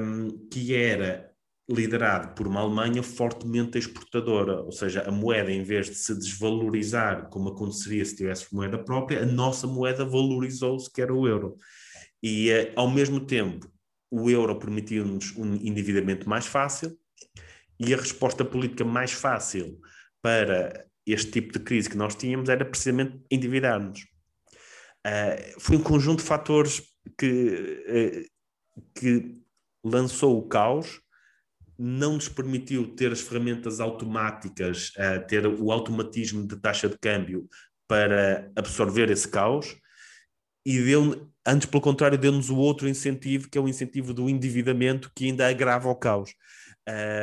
um, 0.00 0.48
que 0.48 0.74
era 0.74 1.30
liderado 1.68 2.34
por 2.34 2.46
uma 2.46 2.60
Alemanha 2.60 3.02
fortemente 3.02 3.78
exportadora, 3.78 4.60
ou 4.60 4.72
seja, 4.72 5.02
a 5.02 5.10
moeda, 5.10 5.50
em 5.50 5.62
vez 5.62 5.88
de 5.88 5.94
se 5.94 6.14
desvalorizar 6.14 7.28
como 7.30 7.48
aconteceria 7.48 8.04
se 8.04 8.16
tivesse 8.16 8.54
moeda 8.54 8.78
própria, 8.78 9.22
a 9.22 9.26
nossa 9.26 9.66
moeda 9.66 10.04
valorizou-se, 10.04 10.92
que 10.92 11.00
era 11.00 11.14
o 11.14 11.26
euro. 11.26 11.56
E, 12.22 12.52
uh, 12.52 12.72
ao 12.76 12.90
mesmo 12.90 13.20
tempo, 13.20 13.70
o 14.10 14.30
euro 14.30 14.58
permitiu-nos 14.58 15.34
um 15.36 15.54
endividamento 15.54 16.28
mais 16.28 16.46
fácil 16.46 16.96
e 17.80 17.92
a 17.92 17.96
resposta 17.96 18.44
política 18.44 18.84
mais 18.84 19.12
fácil 19.12 19.80
para 20.22 20.86
este 21.06 21.32
tipo 21.32 21.52
de 21.52 21.58
crise 21.58 21.90
que 21.90 21.96
nós 21.96 22.14
tínhamos 22.14 22.48
era 22.48 22.64
precisamente 22.64 23.20
endividar-nos. 23.30 24.06
Uh, 25.06 25.60
foi 25.60 25.76
um 25.76 25.82
conjunto 25.82 26.20
de 26.20 26.24
fatores 26.24 26.82
que, 27.18 28.26
uh, 28.76 28.82
que 28.94 29.42
lançou 29.84 30.38
o 30.38 30.48
caos, 30.48 31.00
não 31.78 32.14
nos 32.14 32.28
permitiu 32.28 32.94
ter 32.94 33.12
as 33.12 33.20
ferramentas 33.20 33.80
automáticas, 33.80 34.90
uh, 34.90 35.26
ter 35.26 35.46
o 35.46 35.70
automatismo 35.70 36.46
de 36.46 36.56
taxa 36.56 36.88
de 36.88 36.98
câmbio 36.98 37.48
para 37.86 38.50
absorver 38.56 39.10
esse 39.10 39.28
caos, 39.28 39.76
e 40.66 40.80
deu, 40.82 41.30
antes, 41.46 41.66
pelo 41.66 41.82
contrário, 41.82 42.16
deu-nos 42.16 42.48
o 42.48 42.56
outro 42.56 42.88
incentivo, 42.88 43.50
que 43.50 43.58
é 43.58 43.60
o 43.60 43.68
incentivo 43.68 44.14
do 44.14 44.30
endividamento, 44.30 45.12
que 45.14 45.26
ainda 45.26 45.46
agrava 45.46 45.90
o 45.90 45.94
caos. 45.94 46.32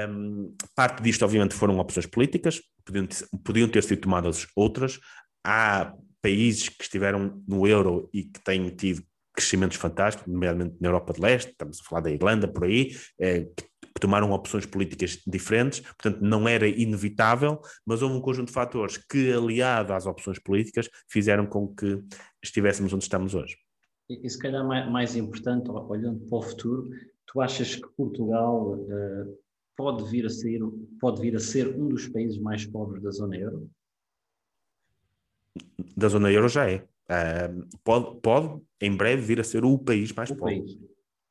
Um, 0.07 0.55
parte 0.75 1.01
disto, 1.01 1.25
obviamente, 1.25 1.55
foram 1.55 1.79
opções 1.79 2.05
políticas, 2.05 2.61
podiam, 2.85 3.07
podiam 3.43 3.67
ter 3.67 3.83
sido 3.83 4.01
tomadas 4.01 4.47
outras. 4.55 4.99
Há 5.43 5.93
países 6.21 6.69
que 6.69 6.83
estiveram 6.83 7.43
no 7.47 7.67
euro 7.67 8.09
e 8.13 8.23
que 8.23 8.39
têm 8.43 8.69
tido 8.69 9.03
crescimentos 9.33 9.77
fantásticos, 9.77 10.31
nomeadamente 10.31 10.75
na 10.79 10.89
Europa 10.89 11.13
de 11.13 11.21
Leste, 11.21 11.51
estamos 11.51 11.79
a 11.79 11.83
falar 11.83 12.01
da 12.01 12.11
Irlanda 12.11 12.47
por 12.47 12.65
aí, 12.65 12.91
é, 13.19 13.45
que, 13.45 13.71
tomaram 13.99 14.31
opções 14.31 14.65
políticas 14.65 15.21
diferentes, 15.27 15.79
portanto 15.81 16.21
não 16.21 16.47
era 16.47 16.67
inevitável, 16.67 17.61
mas 17.85 18.01
houve 18.01 18.15
um 18.15 18.21
conjunto 18.21 18.47
de 18.47 18.53
fatores 18.53 18.97
que, 18.97 19.31
aliado 19.31 19.93
às 19.93 20.07
opções 20.07 20.39
políticas, 20.39 20.89
fizeram 21.07 21.45
com 21.45 21.67
que 21.67 22.01
estivéssemos 22.43 22.91
onde 22.93 23.03
estamos 23.03 23.35
hoje. 23.35 23.55
E, 24.09 24.25
e 24.25 24.29
se 24.29 24.39
calhar 24.39 24.65
mais, 24.65 24.91
mais, 24.91 25.15
importante, 25.15 25.69
olhando 25.69 26.19
para 26.27 26.37
o 26.37 26.41
futuro, 26.41 26.89
tu 27.27 27.41
achas 27.41 27.75
que 27.75 27.87
Portugal 27.95 28.75
uh, 28.75 29.37
pode 29.77 30.09
vir 30.09 30.25
a 30.25 30.29
ser 30.29 30.59
pode 30.99 31.21
vir 31.21 31.35
a 31.35 31.39
ser 31.39 31.67
um 31.67 31.87
dos 31.87 32.07
países 32.07 32.39
mais 32.39 32.65
pobres 32.65 33.03
da 33.03 33.11
zona 33.11 33.37
euro? 33.37 33.69
Da 35.95 36.07
zona 36.07 36.31
euro 36.31 36.49
já 36.49 36.69
é. 36.69 36.85
Uh, 37.09 37.67
pode, 37.83 38.21
pode, 38.21 38.61
em 38.81 38.95
breve, 38.95 39.21
vir 39.21 39.39
a 39.39 39.43
ser 39.43 39.65
o 39.65 39.77
país 39.77 40.13
mais 40.13 40.29
o 40.29 40.35
pobre. 40.35 40.59
País. 40.59 40.77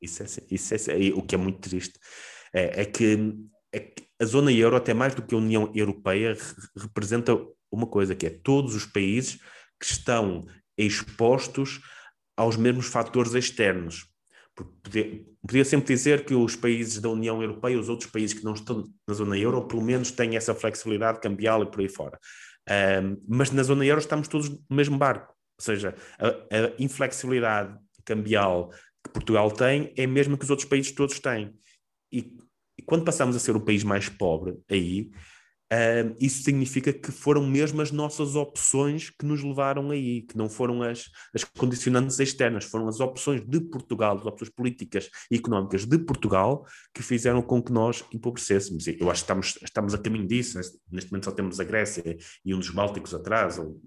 Isso, 0.01 0.23
é, 0.23 0.27
isso 0.51 0.75
é, 0.75 0.97
o 1.15 1.23
que 1.23 1.35
é 1.35 1.39
muito 1.39 1.61
triste. 1.61 1.99
É, 2.53 2.83
é, 2.83 2.85
que, 2.85 3.35
é, 3.73 3.81
que, 3.81 4.05
a 4.21 4.25
zona 4.25 4.53
euro, 4.53 4.77
até 4.77 4.95
mais 4.95 5.15
do 5.15 5.23
que 5.23 5.35
a 5.35 5.39
União 5.39 5.71
Europeia, 5.75 6.37
representa 6.77 7.39
uma 7.71 7.87
coisa, 7.87 8.15
que 8.15 8.27
é 8.27 8.31
todos 8.31 8.75
os 8.75 8.87
países 8.87 9.41
que 9.79 9.87
estão 9.87 10.47
expostos 10.77 11.81
aos 12.37 12.57
mesmos 12.57 12.87
fatores 12.87 13.35
externos. 13.35 14.07
Podia, 14.83 15.25
podia, 15.41 15.65
sempre 15.65 15.95
dizer 15.95 16.25
que 16.25 16.35
os 16.35 16.57
países 16.57 17.01
da 17.01 17.09
União 17.09 17.41
Europeia, 17.41 17.79
os 17.79 17.89
outros 17.89 18.11
países 18.11 18.39
que 18.39 18.45
não 18.45 18.53
estão 18.53 18.85
na 19.07 19.15
zona 19.15 19.39
euro, 19.39 19.67
pelo 19.67 19.83
menos 19.83 20.11
têm 20.11 20.37
essa 20.37 20.55
flexibilidade 20.55 21.21
cambial 21.21 21.63
e 21.63 21.71
por 21.71 21.81
aí 21.81 21.89
fora. 21.89 22.19
Um, 22.71 23.21
mas 23.29 23.51
na 23.51 23.63
zona 23.65 23.85
euro 23.85 24.01
estamos 24.01 24.29
todos 24.29 24.49
no 24.49 24.65
mesmo 24.71 24.97
barco. 24.97 25.35
Ou 25.59 25.65
seja, 25.65 25.95
a, 26.19 26.29
a, 26.29 26.73
inflexibilidade 26.79 27.77
cambial 28.05 28.71
que 29.05 29.13
Portugal 29.13 29.51
tem 29.51 29.93
é 29.97 30.05
a 30.05 30.09
mesma 30.09 30.37
que 30.37 30.45
os 30.45 30.51
outros 30.51 30.69
países 30.69 30.93
todos 30.93 31.19
têm. 31.19 31.55
E, 32.13 32.37
e 32.79 32.83
quando 32.83 33.05
passamos 33.05 33.35
a 33.35 33.41
ser 33.41 33.57
o 33.57 33.61
país 33.61 33.83
mais 33.83 34.09
pobre 34.09 34.59
aí, 34.71 35.11
Isso 36.19 36.43
significa 36.43 36.93
que 36.93 37.13
foram 37.13 37.47
mesmo 37.47 37.81
as 37.81 37.93
nossas 37.93 38.35
opções 38.35 39.09
que 39.11 39.25
nos 39.25 39.43
levaram 39.43 39.91
aí, 39.91 40.23
que 40.23 40.37
não 40.37 40.49
foram 40.49 40.83
as, 40.83 41.09
as 41.33 41.45
condicionantes 41.45 42.19
externas, 42.19 42.65
foram 42.65 42.89
as 42.89 42.99
opções 42.99 43.41
de 43.47 43.61
Portugal, 43.61 44.19
as 44.19 44.27
opções 44.27 44.51
políticas 44.51 45.09
e 45.31 45.37
económicas 45.37 45.87
de 45.87 45.97
Portugal 45.99 46.67
que 46.93 47.03
fizeram 47.03 47.41
com 47.41 47.63
que 47.63 47.73
nós 47.73 48.05
empobrecêssemos. 48.13 48.85
Eu 48.89 49.09
acho 49.11 49.23
que 49.23 49.31
estamos, 49.33 49.59
estamos 49.63 49.95
a 49.95 49.99
caminho 49.99 50.27
disso. 50.27 50.59
Neste 50.91 51.13
momento 51.13 51.27
só 51.27 51.33
temos 51.33 51.61
a 51.61 51.65
Grécia 51.65 52.17
e 52.45 52.53
um 52.53 52.59
dos 52.59 52.71
Bálticos 52.71 53.15
atrás, 53.15 53.57
ou 53.57 53.81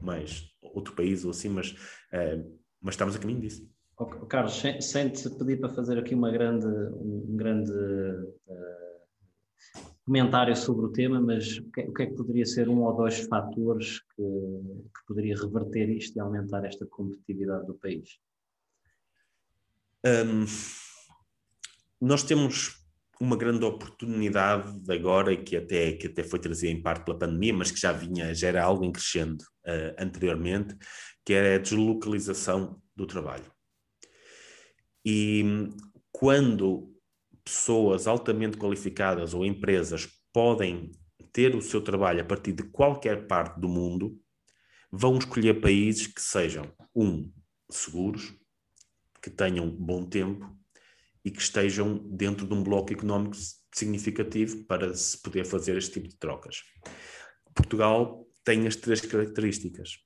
mais 0.00 0.44
outro 0.62 0.94
país 0.94 1.24
ou 1.24 1.32
assim, 1.32 1.48
mas, 1.48 1.72
uh, 1.72 2.60
mas 2.80 2.94
estamos 2.94 3.16
a 3.16 3.18
caminho 3.18 3.40
disso. 3.40 3.68
Oh, 3.98 4.06
Carlos, 4.26 4.60
sem, 4.60 4.80
sem 4.80 5.08
te 5.08 5.28
pedir 5.30 5.58
para 5.58 5.74
fazer 5.74 5.98
aqui 5.98 6.14
uma 6.14 6.30
grande, 6.30 6.66
um 6.66 7.36
grande 7.36 7.72
uh 7.72 8.76
comentário 10.06 10.56
sobre 10.56 10.86
o 10.86 10.92
tema, 10.92 11.20
mas 11.20 11.58
o 11.58 11.70
que, 11.72 11.80
é, 11.80 11.84
o 11.88 11.92
que, 11.92 12.02
é 12.04 12.06
que 12.06 12.14
poderia 12.14 12.46
ser 12.46 12.68
um 12.68 12.82
ou 12.82 12.96
dois 12.96 13.18
fatores 13.26 14.00
que, 14.14 14.22
que 14.22 15.06
poderia 15.06 15.34
reverter 15.34 15.90
isto 15.90 16.16
e 16.16 16.20
aumentar 16.20 16.64
esta 16.64 16.86
competitividade 16.86 17.66
do 17.66 17.74
país? 17.74 18.18
Um, 20.06 20.46
nós 22.00 22.22
temos 22.22 22.86
uma 23.20 23.36
grande 23.36 23.64
oportunidade 23.64 24.80
agora, 24.92 25.36
que 25.36 25.56
até, 25.56 25.94
que 25.94 26.06
até 26.06 26.22
foi 26.22 26.38
trazida 26.38 26.70
em 26.70 26.80
parte 26.80 27.04
pela 27.04 27.18
pandemia, 27.18 27.54
mas 27.54 27.72
que 27.72 27.80
já 27.80 27.90
vinha, 27.90 28.32
já 28.32 28.48
era 28.48 28.62
algo 28.62 28.84
em 28.84 28.92
crescendo 28.92 29.42
uh, 29.42 29.94
anteriormente, 29.98 30.76
que 31.24 31.32
é 31.32 31.56
a 31.56 31.58
deslocalização 31.58 32.80
do 32.94 33.06
trabalho. 33.06 33.50
E 35.04 35.68
quando 36.12 36.95
pessoas 37.46 38.08
altamente 38.08 38.58
qualificadas 38.58 39.32
ou 39.32 39.46
empresas 39.46 40.08
podem 40.32 40.90
ter 41.32 41.54
o 41.54 41.62
seu 41.62 41.80
trabalho 41.80 42.20
a 42.20 42.24
partir 42.24 42.52
de 42.52 42.64
qualquer 42.64 43.28
parte 43.28 43.60
do 43.60 43.68
mundo, 43.68 44.20
vão 44.90 45.16
escolher 45.16 45.60
países 45.60 46.08
que 46.08 46.20
sejam, 46.20 46.72
um, 46.94 47.32
seguros, 47.70 48.34
que 49.22 49.30
tenham 49.30 49.70
bom 49.70 50.04
tempo 50.04 50.44
e 51.24 51.30
que 51.30 51.40
estejam 51.40 51.98
dentro 52.10 52.46
de 52.48 52.54
um 52.54 52.62
bloco 52.62 52.92
económico 52.92 53.36
significativo 53.72 54.64
para 54.64 54.92
se 54.94 55.20
poder 55.22 55.44
fazer 55.44 55.76
este 55.76 55.92
tipo 55.92 56.08
de 56.08 56.16
trocas. 56.16 56.62
Portugal 57.54 58.26
tem 58.44 58.66
as 58.66 58.76
três 58.76 59.00
características. 59.00 59.98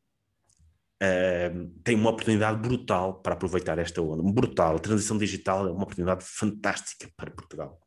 Uh, 1.03 1.69
tem 1.83 1.97
uma 1.97 2.11
oportunidade 2.11 2.61
brutal 2.61 3.21
para 3.21 3.35
aproveitar 3.35 3.79
esta 3.79 4.03
onda. 4.03 4.23
Brutal. 4.33 4.77
A 4.77 4.79
transição 4.79 5.17
digital 5.17 5.67
é 5.67 5.71
uma 5.71 5.83
oportunidade 5.83 6.25
fantástica 6.25 7.09
para 7.17 7.31
Portugal. 7.31 7.81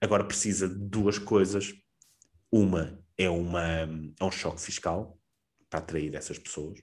Agora 0.00 0.24
precisa 0.24 0.68
de 0.68 0.74
duas 0.74 1.18
coisas. 1.18 1.72
Uma 2.52 2.98
é, 3.16 3.28
uma, 3.28 3.62
é 4.18 4.24
um 4.24 4.30
choque 4.30 4.60
fiscal 4.60 5.18
para 5.68 5.80
atrair 5.80 6.14
essas 6.14 6.38
pessoas. 6.38 6.80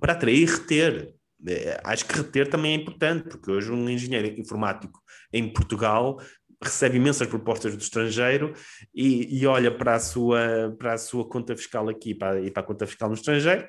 Para 0.00 0.12
atrair 0.12 0.42
e 0.42 0.46
reter. 0.46 1.14
É, 1.46 1.80
acho 1.84 2.04
que 2.04 2.14
reter 2.14 2.48
também 2.48 2.72
é 2.72 2.76
importante, 2.76 3.28
porque 3.28 3.50
hoje 3.50 3.72
um 3.72 3.88
engenheiro 3.88 4.28
informático 4.38 5.00
em 5.32 5.50
Portugal 5.50 6.20
recebe 6.62 6.98
imensas 6.98 7.26
propostas 7.26 7.74
do 7.74 7.80
estrangeiro 7.80 8.52
e, 8.94 9.40
e, 9.40 9.46
olha 9.46 9.74
para 9.74 9.94
a, 9.94 9.98
sua, 9.98 10.76
para 10.78 10.92
a 10.92 10.98
sua 10.98 11.26
conta 11.26 11.56
fiscal 11.56 11.88
aqui 11.88 12.14
para, 12.14 12.42
e 12.42 12.50
para 12.50 12.62
a 12.62 12.66
conta 12.66 12.86
fiscal 12.86 13.08
no 13.08 13.14
estrangeiro 13.14 13.66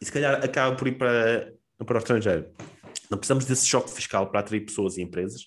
e 0.00 0.04
se 0.04 0.12
calhar 0.12 0.44
acaba 0.44 0.76
por 0.76 0.88
ir 0.88 0.96
para, 0.98 1.52
para 1.84 1.96
o 1.96 1.98
estrangeiro. 1.98 2.50
Não 3.10 3.18
precisamos 3.18 3.44
desse 3.44 3.66
choque 3.66 3.90
fiscal 3.90 4.30
para 4.30 4.40
atrair 4.40 4.60
pessoas 4.60 4.96
e 4.96 5.02
empresas 5.02 5.46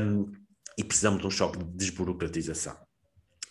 um, 0.00 0.30
e 0.78 0.84
precisamos 0.84 1.20
de 1.20 1.26
um 1.26 1.30
choque 1.30 1.58
de 1.58 1.64
desburocratização. 1.76 2.76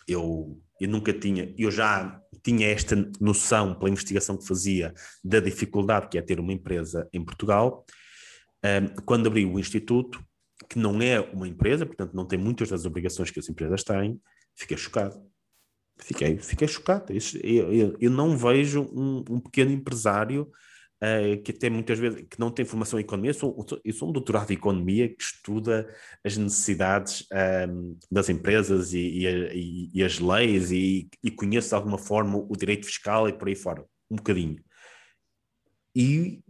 Eu, 0.06 0.60
eu 0.80 0.88
nunca 0.88 1.12
tinha, 1.12 1.54
eu 1.56 1.70
já 1.70 2.20
tinha 2.42 2.68
esta 2.68 2.94
noção 3.20 3.74
pela 3.74 3.90
investigação 3.90 4.36
que 4.36 4.46
fazia 4.46 4.92
da 5.22 5.40
dificuldade 5.40 6.08
que 6.08 6.18
é 6.18 6.22
ter 6.22 6.38
uma 6.38 6.52
empresa 6.52 7.08
em 7.12 7.24
Portugal. 7.24 7.84
Um, 8.64 9.02
quando 9.04 9.28
abri 9.28 9.46
o 9.46 9.58
Instituto, 9.58 10.22
que 10.68 10.78
não 10.78 11.00
é 11.00 11.20
uma 11.20 11.48
empresa, 11.48 11.86
portanto 11.86 12.14
não 12.14 12.26
tem 12.26 12.38
muitas 12.38 12.68
das 12.68 12.84
obrigações 12.84 13.30
que 13.30 13.38
as 13.38 13.48
empresas 13.48 13.82
têm, 13.82 14.20
fiquei 14.54 14.76
chocado. 14.76 15.14
Fiquei, 15.98 16.38
fiquei 16.38 16.68
chocado. 16.68 17.12
Eu, 17.42 17.72
eu, 17.72 17.96
eu 18.00 18.10
não 18.10 18.36
vejo 18.36 18.82
um, 18.92 19.24
um 19.30 19.40
pequeno 19.40 19.70
empresário 19.70 20.50
uh, 21.02 21.42
que 21.42 21.52
até 21.52 21.70
muitas 21.70 21.98
vezes 21.98 22.24
que 22.28 22.38
não 22.38 22.50
tem 22.50 22.64
formação 22.64 22.98
em 22.98 23.02
economia. 23.02 23.30
Eu 23.30 23.34
sou, 23.34 23.66
eu 23.84 23.92
sou 23.92 24.08
um 24.08 24.12
doutorado 24.12 24.50
em 24.50 24.54
economia 24.54 25.08
que 25.08 25.22
estuda 25.22 25.88
as 26.24 26.36
necessidades 26.36 27.26
ehm, 27.32 27.96
das 28.10 28.28
empresas 28.28 28.92
e, 28.92 28.98
e, 28.98 29.90
e 29.94 30.02
as 30.02 30.18
leis 30.18 30.70
e, 30.72 31.08
e 31.22 31.30
conheço 31.30 31.68
de 31.68 31.74
alguma 31.74 31.98
forma 31.98 32.38
o 32.38 32.56
direito 32.56 32.86
fiscal 32.86 33.28
e 33.28 33.32
por 33.32 33.48
aí 33.48 33.54
fora, 33.54 33.84
um 34.10 34.16
bocadinho. 34.16 34.62
E 35.94 36.42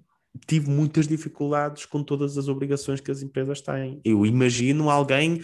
tive 0.46 0.70
muitas 0.70 1.06
dificuldades 1.06 1.86
com 1.86 2.02
todas 2.02 2.36
as 2.38 2.48
obrigações 2.48 3.00
que 3.00 3.10
as 3.10 3.22
empresas 3.22 3.60
têm. 3.60 4.00
Eu 4.04 4.24
imagino 4.26 4.90
alguém 4.90 5.40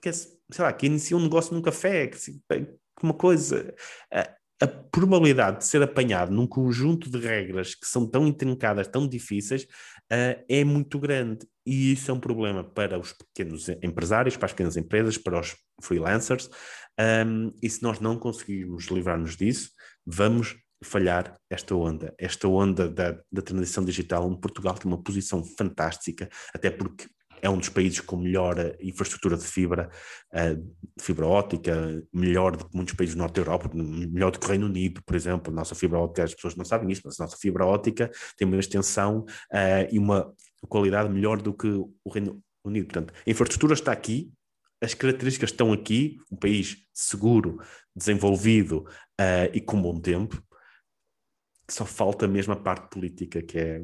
que, 0.00 0.12
sei 0.12 0.38
lá, 0.58 0.72
que 0.72 0.86
inicia 0.86 1.16
um 1.16 1.22
negócio 1.22 1.54
num 1.54 1.62
café, 1.62 2.06
que, 2.06 2.18
uma 3.04 3.14
coisa, 3.14 3.74
a, 4.12 4.30
a, 4.62 4.66
probabilidade 4.66 5.58
de 5.58 5.66
ser 5.66 5.82
apanhado 5.82 6.32
num 6.32 6.46
conjunto 6.46 7.10
de 7.10 7.18
regras 7.18 7.74
que 7.74 7.86
são 7.86 8.06
tão 8.08 8.26
intrincadas, 8.26 8.88
tão 8.88 9.08
difíceis, 9.08 9.64
uh, 10.12 10.44
é 10.48 10.64
muito 10.64 10.98
grande. 10.98 11.46
E 11.66 11.92
isso 11.92 12.10
é 12.10 12.14
um 12.14 12.20
problema 12.20 12.62
para 12.62 12.98
os 12.98 13.12
pequenos 13.12 13.68
empresários, 13.82 14.36
para 14.36 14.46
as 14.46 14.52
pequenas 14.52 14.76
empresas, 14.76 15.16
para 15.16 15.40
os 15.40 15.56
freelancers. 15.82 16.48
Um, 17.26 17.52
e 17.62 17.68
se 17.68 17.82
nós 17.82 18.00
não 18.00 18.18
conseguirmos 18.18 18.86
livrar-nos 18.86 19.36
disso, 19.36 19.70
vamos 20.06 20.56
falhar 20.84 21.36
esta 21.50 21.74
onda, 21.74 22.14
esta 22.18 22.46
onda 22.46 22.88
da, 22.88 23.18
da 23.32 23.42
transição 23.42 23.84
digital, 23.84 24.26
onde 24.28 24.40
Portugal 24.40 24.74
tem 24.74 24.90
uma 24.90 25.02
posição 25.02 25.42
fantástica, 25.42 26.28
até 26.54 26.70
porque 26.70 27.06
é 27.42 27.50
um 27.50 27.58
dos 27.58 27.68
países 27.68 28.00
com 28.00 28.16
melhor 28.16 28.58
eh, 28.58 28.76
infraestrutura 28.80 29.36
de 29.36 29.44
fibra, 29.44 29.90
de 30.32 31.04
fibra 31.04 31.26
óptica, 31.26 32.02
melhor 32.12 32.56
do 32.56 32.68
que 32.68 32.76
muitos 32.76 32.94
países 32.94 33.14
do 33.14 33.18
norte 33.18 33.34
da 33.34 33.40
Europa, 33.42 33.70
melhor 33.74 34.30
do 34.30 34.38
que 34.38 34.46
o 34.46 34.48
Reino 34.48 34.66
Unido, 34.66 35.02
por 35.04 35.14
exemplo. 35.14 35.52
A 35.52 35.56
nossa 35.56 35.74
fibra 35.74 35.98
óptica, 35.98 36.24
as 36.24 36.34
pessoas 36.34 36.56
não 36.56 36.64
sabem 36.64 36.90
isso, 36.90 37.02
mas 37.04 37.18
a 37.20 37.24
nossa 37.24 37.36
fibra 37.36 37.64
óptica 37.64 38.10
tem 38.36 38.46
uma 38.46 38.58
extensão 38.58 39.20
uh, 39.52 39.88
e 39.90 39.98
uma 39.98 40.32
qualidade 40.68 41.08
melhor 41.10 41.40
do 41.40 41.54
que 41.54 41.68
o 41.68 42.10
Reino 42.10 42.42
Unido. 42.64 42.86
Portanto, 42.86 43.12
a 43.26 43.30
infraestrutura 43.30 43.74
está 43.74 43.92
aqui, 43.92 44.32
as 44.80 44.94
características 44.94 45.50
estão 45.50 45.72
aqui, 45.72 46.18
um 46.30 46.36
país 46.36 46.76
seguro, 46.92 47.60
desenvolvido 47.94 48.86
uh, 49.20 49.50
e 49.52 49.60
com 49.60 49.80
bom 49.80 49.98
tempo. 49.98 50.42
Só 51.70 51.86
falta 51.86 52.28
mesmo 52.28 52.52
a 52.52 52.56
parte 52.56 52.88
política, 52.90 53.42
que 53.42 53.58
é 53.58 53.82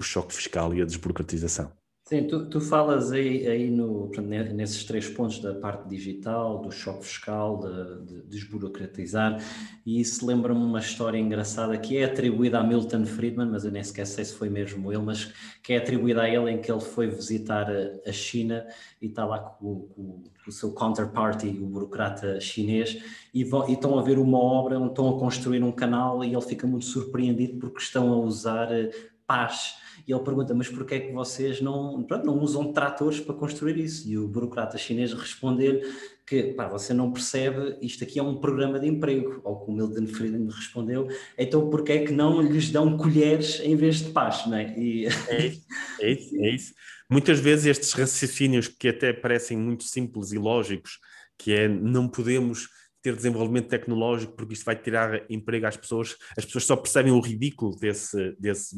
o 0.00 0.02
choque 0.02 0.34
fiscal 0.34 0.74
e 0.74 0.82
a 0.82 0.84
desburocratização. 0.84 1.77
Sim, 2.08 2.26
tu, 2.26 2.46
tu 2.46 2.58
falas 2.58 3.12
aí, 3.12 3.46
aí 3.46 3.70
no, 3.70 4.10
nesses 4.54 4.82
três 4.82 5.06
pontos 5.10 5.40
da 5.40 5.52
parte 5.52 5.86
digital, 5.90 6.58
do 6.58 6.70
choque 6.70 7.04
fiscal, 7.04 7.60
de, 7.60 8.06
de 8.06 8.22
desburocratizar, 8.22 9.38
e 9.84 10.00
isso 10.00 10.24
lembra-me 10.24 10.58
uma 10.58 10.78
história 10.78 11.18
engraçada 11.18 11.76
que 11.76 11.98
é 11.98 12.04
atribuída 12.04 12.60
a 12.60 12.64
Milton 12.64 13.04
Friedman, 13.04 13.50
mas 13.50 13.66
eu 13.66 13.70
nem 13.70 13.84
sequer 13.84 14.06
sei 14.06 14.24
se 14.24 14.32
foi 14.32 14.48
mesmo 14.48 14.90
ele, 14.90 15.02
mas 15.02 15.34
que 15.62 15.74
é 15.74 15.76
atribuída 15.76 16.22
a 16.22 16.30
ele 16.30 16.50
em 16.50 16.62
que 16.62 16.72
ele 16.72 16.80
foi 16.80 17.08
visitar 17.08 17.70
a, 17.70 18.10
China 18.10 18.66
e 19.02 19.08
está 19.08 19.26
lá 19.26 19.40
com, 19.40 19.80
com, 19.94 20.22
com, 20.22 20.48
o 20.48 20.50
seu 20.50 20.72
counterparty, 20.72 21.58
o 21.60 21.66
burocrata 21.66 22.40
chinês, 22.40 23.02
e, 23.34 23.44
vão, 23.44 23.68
e 23.68 23.74
estão 23.74 23.98
a 23.98 24.02
ver 24.02 24.18
uma 24.18 24.38
obra, 24.38 24.82
estão 24.82 25.14
a 25.14 25.20
construir 25.20 25.62
um 25.62 25.72
canal 25.72 26.24
e 26.24 26.32
ele 26.32 26.40
fica 26.40 26.66
muito 26.66 26.86
surpreendido 26.86 27.58
porque 27.58 27.80
estão 27.80 28.10
a 28.14 28.16
usar 28.16 28.72
eh, 28.72 28.90
paz 29.26 29.74
e 30.08 30.12
ele 30.12 30.24
pergunta, 30.24 30.54
mas 30.54 30.70
porquê 30.70 30.94
é 30.94 31.00
que 31.00 31.12
vocês 31.12 31.60
não, 31.60 32.02
pronto, 32.02 32.24
não 32.24 32.40
usam 32.40 32.72
tratores 32.72 33.20
para 33.20 33.34
construir 33.34 33.76
isso? 33.76 34.08
E 34.08 34.16
o 34.16 34.26
burocrata 34.26 34.78
chinês 34.78 35.12
responde-lhe 35.12 35.82
que, 36.26 36.54
pá, 36.54 36.66
você 36.66 36.94
não 36.94 37.12
percebe, 37.12 37.76
isto 37.82 38.04
aqui 38.04 38.18
é 38.18 38.22
um 38.22 38.40
programa 38.40 38.80
de 38.80 38.86
emprego, 38.86 39.42
ou 39.44 39.56
como 39.56 39.76
Milton 39.76 40.06
Friedman 40.06 40.48
respondeu, 40.48 41.08
então 41.36 41.68
porquê 41.68 41.92
é 41.92 42.04
que 42.06 42.12
não 42.12 42.40
lhes 42.40 42.70
dão 42.70 42.96
colheres 42.96 43.60
em 43.60 43.76
vez 43.76 43.98
de 44.02 44.10
paz, 44.10 44.46
não 44.46 44.56
é? 44.56 44.74
E... 44.78 45.06
É, 45.28 45.46
isso, 45.46 45.66
é 46.00 46.10
isso, 46.10 46.36
é 46.36 46.54
isso. 46.54 46.74
Muitas 47.10 47.38
vezes 47.38 47.66
estes 47.66 47.92
raciocínios 47.92 48.66
que 48.66 48.88
até 48.88 49.12
parecem 49.12 49.58
muito 49.58 49.84
simples 49.84 50.32
e 50.32 50.38
lógicos, 50.38 50.98
que 51.36 51.52
é 51.52 51.68
não 51.68 52.08
podemos 52.08 52.66
ter 53.02 53.14
desenvolvimento 53.14 53.68
tecnológico 53.68 54.34
porque 54.34 54.54
isto 54.54 54.64
vai 54.64 54.76
tirar 54.76 55.24
emprego 55.30 55.66
às 55.66 55.76
pessoas, 55.76 56.16
as 56.36 56.44
pessoas 56.46 56.64
só 56.64 56.76
percebem 56.76 57.12
o 57.12 57.20
ridículo 57.20 57.76
desse, 57.76 58.34
desse 58.38 58.76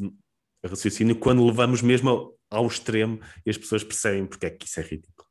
raciocínio 0.67 1.15
quando 1.15 1.45
levamos 1.45 1.81
mesmo 1.81 2.09
ao, 2.09 2.35
ao 2.49 2.67
extremo 2.67 3.19
e 3.45 3.49
as 3.49 3.57
pessoas 3.57 3.83
percebem 3.83 4.25
porque 4.25 4.45
é 4.45 4.49
que 4.49 4.65
isso 4.65 4.79
é 4.79 4.83
ridículo. 4.83 5.27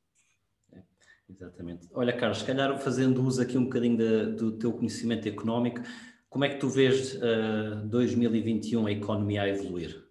É, 0.73 0.83
exatamente. 1.29 1.89
Olha, 1.93 2.13
Carlos, 2.13 2.39
se 2.39 2.45
calhar 2.45 2.79
fazendo 2.79 3.23
uso 3.25 3.43
aqui 3.43 3.57
um 3.57 3.65
bocadinho 3.65 3.97
de, 3.97 4.27
do 4.37 4.53
teu 4.53 4.73
conhecimento 4.73 5.29
económico, 5.29 5.81
como 6.29 6.45
é 6.45 6.49
que 6.49 6.59
tu 6.59 6.69
vês 6.69 7.15
uh, 7.17 7.87
2021 7.87 8.87
a 8.87 8.93
economia 8.93 9.43
a 9.43 9.49
evoluir? 9.49 10.05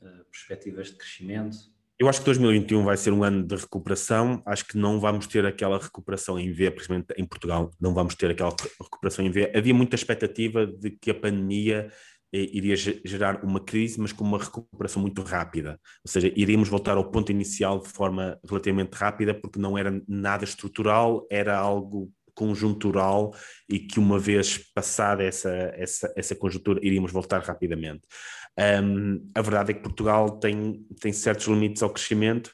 Uh, 0.00 0.24
perspectivas 0.30 0.88
de 0.88 0.94
crescimento? 0.94 1.56
Eu 1.98 2.08
acho 2.08 2.20
que 2.20 2.26
2021 2.26 2.84
vai 2.84 2.96
ser 2.96 3.12
um 3.12 3.24
ano 3.24 3.44
de 3.44 3.56
recuperação. 3.56 4.40
Acho 4.46 4.64
que 4.64 4.78
não 4.78 5.00
vamos 5.00 5.26
ter 5.26 5.44
aquela 5.44 5.78
recuperação 5.78 6.38
em 6.38 6.52
V, 6.52 6.70
principalmente 6.70 7.12
em 7.16 7.24
Portugal, 7.24 7.72
não 7.80 7.92
vamos 7.92 8.14
ter 8.14 8.30
aquela 8.30 8.54
recuperação 8.80 9.26
em 9.26 9.30
V. 9.30 9.50
Havia 9.54 9.74
muita 9.74 9.96
expectativa 9.96 10.64
de 10.64 10.92
que 10.92 11.10
a 11.10 11.14
pandemia 11.14 11.90
iria 12.32 12.76
gerar 12.76 13.44
uma 13.44 13.60
crise, 13.60 14.00
mas 14.00 14.12
com 14.12 14.24
uma 14.24 14.38
recuperação 14.38 15.00
muito 15.00 15.22
rápida. 15.22 15.80
Ou 16.04 16.10
seja, 16.10 16.32
iríamos 16.36 16.68
voltar 16.68 16.96
ao 16.96 17.10
ponto 17.10 17.32
inicial 17.32 17.80
de 17.80 17.88
forma 17.88 18.38
relativamente 18.46 18.94
rápida, 18.94 19.34
porque 19.34 19.58
não 19.58 19.76
era 19.78 20.02
nada 20.06 20.44
estrutural, 20.44 21.26
era 21.30 21.56
algo 21.56 22.12
conjuntural 22.34 23.34
e 23.68 23.80
que 23.80 23.98
uma 23.98 24.16
vez 24.16 24.58
passada 24.72 25.24
essa, 25.24 25.50
essa, 25.74 26.12
essa 26.16 26.36
conjuntura 26.36 26.78
iríamos 26.84 27.10
voltar 27.10 27.42
rapidamente. 27.42 28.02
Um, 28.56 29.30
a 29.34 29.42
verdade 29.42 29.72
é 29.72 29.74
que 29.74 29.82
Portugal 29.82 30.38
tem, 30.38 30.86
tem 31.00 31.12
certos 31.12 31.46
limites 31.46 31.82
ao 31.82 31.90
crescimento, 31.90 32.52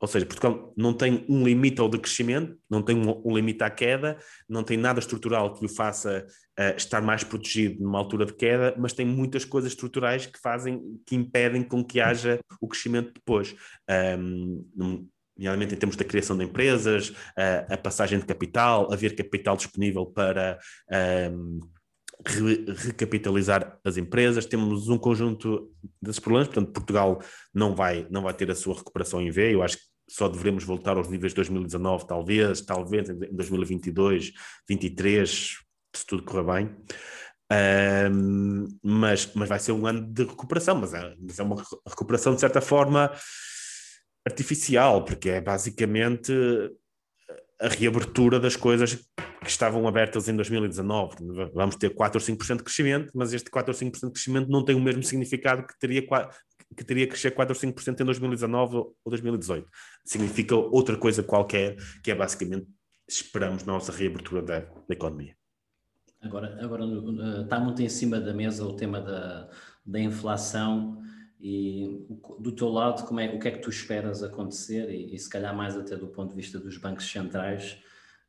ou 0.00 0.08
seja, 0.08 0.24
Portugal 0.24 0.72
não 0.76 0.94
tem 0.94 1.26
um 1.28 1.44
limite 1.44 1.80
ao 1.80 1.88
decrescimento, 1.88 2.56
não 2.70 2.82
tem 2.82 2.96
um, 2.96 3.22
um 3.22 3.36
limite 3.36 3.62
à 3.62 3.68
queda, 3.68 4.18
não 4.48 4.64
tem 4.64 4.78
nada 4.78 4.98
estrutural 4.98 5.52
que 5.54 5.64
o 5.64 5.68
faça 5.68 6.26
uh, 6.58 6.76
estar 6.76 7.02
mais 7.02 7.22
protegido 7.22 7.82
numa 7.82 7.98
altura 7.98 8.24
de 8.24 8.32
queda, 8.32 8.74
mas 8.78 8.94
tem 8.94 9.04
muitas 9.04 9.44
coisas 9.44 9.72
estruturais 9.72 10.24
que 10.24 10.40
fazem, 10.40 10.80
que 11.06 11.14
impedem 11.14 11.62
com 11.62 11.84
que 11.84 12.00
haja 12.00 12.40
o 12.60 12.66
crescimento 12.66 13.12
depois. 13.12 13.54
Um, 14.18 14.64
nomeadamente 15.36 15.74
em 15.74 15.78
termos 15.78 15.96
da 15.96 16.04
criação 16.04 16.36
de 16.36 16.44
empresas, 16.44 17.10
uh, 17.10 17.72
a 17.72 17.76
passagem 17.76 18.18
de 18.18 18.24
capital, 18.24 18.90
haver 18.90 19.14
capital 19.14 19.54
disponível 19.54 20.06
para 20.06 20.58
um, 21.30 21.60
re 22.26 22.64
recapitalizar 22.66 23.78
as 23.84 23.96
empresas, 23.96 24.46
temos 24.46 24.88
um 24.88 24.98
conjunto 24.98 25.70
desses 26.00 26.20
problemas, 26.20 26.48
portanto 26.48 26.72
Portugal 26.72 27.20
não 27.54 27.74
vai, 27.74 28.06
não 28.10 28.22
vai 28.22 28.34
ter 28.34 28.50
a 28.50 28.54
sua 28.54 28.76
recuperação 28.76 29.20
em 29.20 29.30
V, 29.30 29.54
eu 29.54 29.62
acho 29.62 29.78
que 29.78 29.89
só 30.10 30.28
devemos 30.28 30.64
voltar 30.64 30.96
aos 30.96 31.08
níveis 31.08 31.32
de 31.32 31.36
2019, 31.36 32.06
talvez, 32.06 32.60
talvez 32.60 33.08
em 33.08 33.16
2022, 33.16 34.32
2023, 34.68 35.58
se 35.94 36.06
tudo 36.06 36.24
correr 36.24 36.44
bem. 36.44 36.76
Um, 38.12 38.68
mas, 38.82 39.30
mas 39.34 39.48
vai 39.48 39.58
ser 39.58 39.72
um 39.72 39.86
ano 39.86 40.02
de 40.12 40.24
recuperação, 40.24 40.76
mas 40.76 40.94
é, 40.94 41.14
mas 41.20 41.38
é 41.38 41.42
uma 41.42 41.62
recuperação 41.86 42.34
de 42.34 42.40
certa 42.40 42.60
forma 42.60 43.12
artificial, 44.26 45.04
porque 45.04 45.30
é 45.30 45.40
basicamente 45.40 46.32
a 47.60 47.68
reabertura 47.68 48.40
das 48.40 48.56
coisas 48.56 48.94
que 48.94 49.50
estavam 49.50 49.86
abertas 49.86 50.28
em 50.28 50.34
2019. 50.36 51.16
Vamos 51.54 51.76
ter 51.76 51.94
4 51.94 52.20
ou 52.20 52.36
5% 52.36 52.56
de 52.58 52.64
crescimento, 52.64 53.12
mas 53.14 53.32
este 53.32 53.50
4 53.50 53.72
ou 53.72 53.78
5% 53.78 54.06
de 54.06 54.12
crescimento 54.12 54.48
não 54.48 54.64
tem 54.64 54.74
o 54.74 54.80
mesmo 54.80 55.02
significado 55.02 55.66
que 55.66 55.78
teria, 55.78 56.04
que 56.76 56.84
teria 56.84 57.06
que 57.06 57.12
crescer 57.12 57.32
4 57.32 57.54
ou 57.54 57.72
5% 57.72 58.00
em 58.00 58.04
2019 58.04 58.76
ou 58.76 58.96
2018. 59.06 59.68
Significa 60.04 60.54
outra 60.54 60.96
coisa 60.96 61.22
qualquer, 61.22 61.76
que 62.02 62.10
é 62.10 62.14
basicamente 62.14 62.66
esperamos 63.08 63.64
nossa 63.64 63.92
reabertura 63.92 64.42
da, 64.42 64.60
da 64.60 64.94
economia. 64.94 65.36
Agora, 66.20 66.62
agora 66.62 66.84
está 67.42 67.58
muito 67.58 67.82
em 67.82 67.88
cima 67.88 68.20
da 68.20 68.32
mesa 68.32 68.64
o 68.64 68.76
tema 68.76 69.00
da, 69.00 69.48
da 69.84 69.98
inflação 69.98 71.02
e 71.40 72.06
do 72.38 72.52
teu 72.52 72.68
lado, 72.68 73.06
como 73.06 73.18
é, 73.18 73.34
o 73.34 73.38
que 73.38 73.48
é 73.48 73.50
que 73.50 73.60
tu 73.60 73.70
esperas 73.70 74.22
acontecer 74.22 74.90
e, 74.90 75.14
e 75.14 75.18
se 75.18 75.28
calhar 75.28 75.56
mais 75.56 75.76
até 75.76 75.96
do 75.96 76.08
ponto 76.08 76.30
de 76.30 76.36
vista 76.36 76.58
dos 76.58 76.76
bancos 76.76 77.10
centrais, 77.10 77.78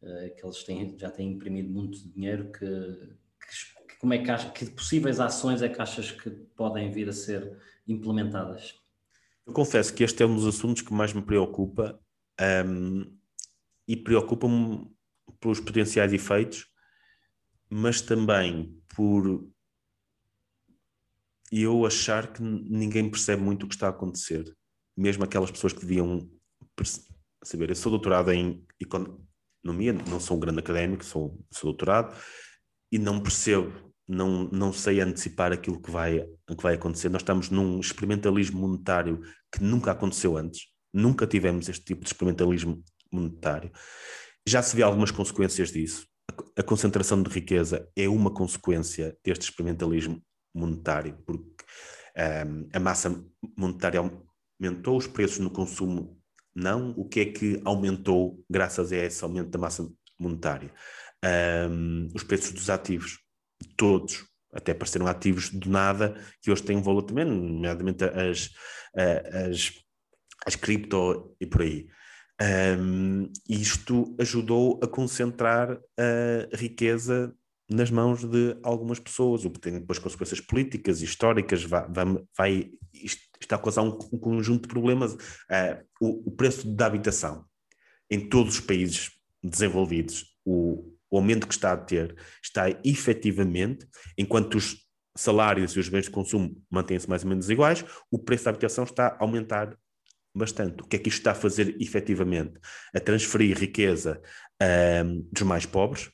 uh, 0.02 0.34
que 0.36 0.46
eles 0.46 0.64
têm, 0.64 0.98
já 0.98 1.12
têm 1.12 1.34
imprimido 1.34 1.70
muito 1.70 2.08
dinheiro, 2.10 2.50
que, 2.52 2.60
que, 2.60 4.00
como 4.00 4.14
é 4.14 4.20
que, 4.20 4.52
que 4.52 4.72
possíveis 4.72 5.20
ações 5.20 5.62
é 5.62 5.68
que 5.68 5.82
achas 5.82 6.10
que 6.10 6.30
podem 6.30 6.90
vir 6.90 7.10
a 7.10 7.14
ser 7.14 7.58
implementadas? 7.92 8.76
Eu 9.46 9.54
confesso 9.54 9.94
que 9.94 10.04
este 10.04 10.24
é 10.24 10.26
um 10.26 10.36
dos 10.36 10.46
assuntos 10.46 10.82
que 10.82 10.94
mais 10.94 11.14
me 11.14 11.22
preocupa 11.22 12.00
um, 12.66 13.18
e 13.88 13.96
preocupa-me 13.96 14.90
pelos 15.40 15.60
potenciais 15.60 16.14
efeitos, 16.14 16.68
mas 17.70 18.02
também 18.02 18.80
por 18.96 19.48
eu 21.52 21.86
achar 21.86 22.32
que 22.32 22.42
ninguém 22.42 23.10
percebe 23.10 23.42
muito 23.42 23.66
o 23.66 23.68
que 23.68 23.76
está 23.76 23.88
a 23.88 23.90
acontecer, 23.90 24.56
mesmo 24.96 25.24
aquelas 25.24 25.52
pessoas 25.52 25.74
que 25.74 25.82
deviam 25.82 26.30
saber. 27.44 27.70
Eu 27.70 27.76
sou 27.76 27.90
doutorado 27.90 28.32
em 28.32 28.66
economia, 28.80 29.92
não 30.10 30.20
sou 30.20 30.38
um 30.38 30.40
grande 30.40 30.60
académico, 30.60 31.04
sou, 31.04 31.44
sou 31.52 31.72
doutorado 31.72 32.16
e 32.92 32.98
não 32.98 33.22
percebo, 33.22 33.91
não, 34.12 34.50
não 34.52 34.74
sei 34.74 35.00
antecipar 35.00 35.54
aquilo 35.54 35.82
que 35.82 35.90
vai, 35.90 36.20
que 36.48 36.62
vai 36.62 36.76
acontecer. 36.76 37.10
Nós 37.10 37.22
estamos 37.22 37.50
num 37.50 37.80
experimentalismo 37.80 38.60
monetário 38.60 39.22
que 39.52 39.64
nunca 39.64 39.92
aconteceu 39.92 40.38
antes, 40.38 40.68
nunca 40.94 41.26
tivemos 41.26 41.70
este 41.70 41.86
tipo 41.86 42.02
de 42.02 42.08
experimentalismo 42.08 42.84
monetário. 43.12 43.72
Já 44.46 44.62
se 44.62 44.76
vê 44.76 44.84
algumas 44.84 45.12
consequências 45.12 45.72
disso. 45.72 46.06
A, 46.58 46.64
concentração 46.64 47.22
de 47.22 47.30
riqueza 47.30 47.88
é 47.96 48.08
uma 48.08 48.34
consequência 48.34 49.16
deste 49.24 49.44
experimentalismo 49.44 50.22
monetário, 50.54 51.18
porque 51.26 51.64
um, 52.48 52.68
a 52.74 52.80
massa 52.80 53.24
monetária 53.58 54.00
aumentou, 54.00 54.98
os 54.98 55.08
preços 55.08 55.40
no 55.40 55.50
consumo 55.50 56.22
não. 56.54 56.92
O 56.98 57.08
que 57.08 57.20
é 57.22 57.26
que 57.26 57.62
aumentou 57.64 58.44
graças 58.50 58.92
a 58.92 58.98
esse 58.98 59.24
aumento 59.24 59.50
da 59.50 59.60
massa 59.60 59.90
monetária? 60.20 60.74
Um, 61.24 62.10
os 62.14 62.24
preços 62.24 62.52
dos 62.52 62.70
ativos, 62.70 63.21
todos, 63.82 64.24
até 64.54 64.76
pareceram 64.76 65.08
ativos 65.08 65.50
do 65.50 65.68
nada, 65.68 66.16
que 66.40 66.52
hoje 66.52 66.62
têm 66.62 66.78
um 66.78 66.84
valor 66.84 67.02
também, 67.02 67.26
nomeadamente 67.26 68.04
as, 68.04 68.52
as, 69.50 69.74
as 70.46 70.56
cripto 70.56 71.36
e 71.42 71.48
por 71.48 71.64
aí. 71.64 71.88
Um, 72.80 73.32
isto 73.50 74.16
ajudou 74.20 74.80
a 74.84 74.88
concentrar 74.88 75.72
a 75.72 76.56
riqueza 76.56 77.36
nas 77.68 77.90
mãos 77.90 78.24
de 78.24 78.56
algumas 78.62 79.00
pessoas, 79.00 79.46
o 79.46 79.50
que 79.50 79.60
tem 79.60 79.80
depois 79.80 79.98
consequências 79.98 80.40
políticas 80.40 81.02
históricas, 81.02 81.64
vai, 81.64 81.88
vai 82.38 82.72
está 83.40 83.56
a 83.56 83.60
causar 83.60 83.82
um, 83.82 83.98
um, 84.14 84.20
conjunto 84.20 84.64
de 84.64 84.68
problemas. 84.68 85.14
Uh, 85.14 85.84
o, 86.00 86.30
o, 86.30 86.32
preço 86.32 86.68
da 86.68 86.86
habitação 86.86 87.46
em 88.12 88.30
todos 88.30 88.56
os 88.56 88.60
países 88.60 89.10
desenvolvidos, 89.44 90.26
o, 90.46 90.94
o 91.12 91.18
aumento 91.18 91.46
que 91.46 91.54
está 91.54 91.74
a 91.74 91.78
ter 91.78 92.16
está 92.42 92.70
efetivamente, 92.84 93.86
enquanto 94.18 94.56
os 94.56 94.78
salários 95.16 95.74
e 95.74 95.80
os 95.80 95.90
bens 95.90 96.06
de 96.06 96.12
consumo 96.12 96.56
mantêm-se 96.72 97.10
mais 97.10 97.24
ou 97.24 97.30
menos 97.30 97.50
iguais, 97.50 97.84
o 98.10 98.18
preço 98.18 98.46
da 98.46 98.52
habitação 98.52 98.86
está 98.86 99.08
a 99.08 99.18
aumentar 99.20 99.78
bastante. 100.34 100.82
O 100.82 100.88
que 100.88 100.96
é 100.96 101.00
que 101.00 101.10
isto 101.10 101.20
está 101.20 101.32
a 101.32 101.36
fazer 101.36 101.76
efetivamente? 101.82 102.54
A 102.96 103.00
transferir 103.00 103.58
riqueza 103.58 104.22
uh, 104.64 105.28
dos 105.32 105.44
mais 105.44 105.66
pobres 105.66 106.10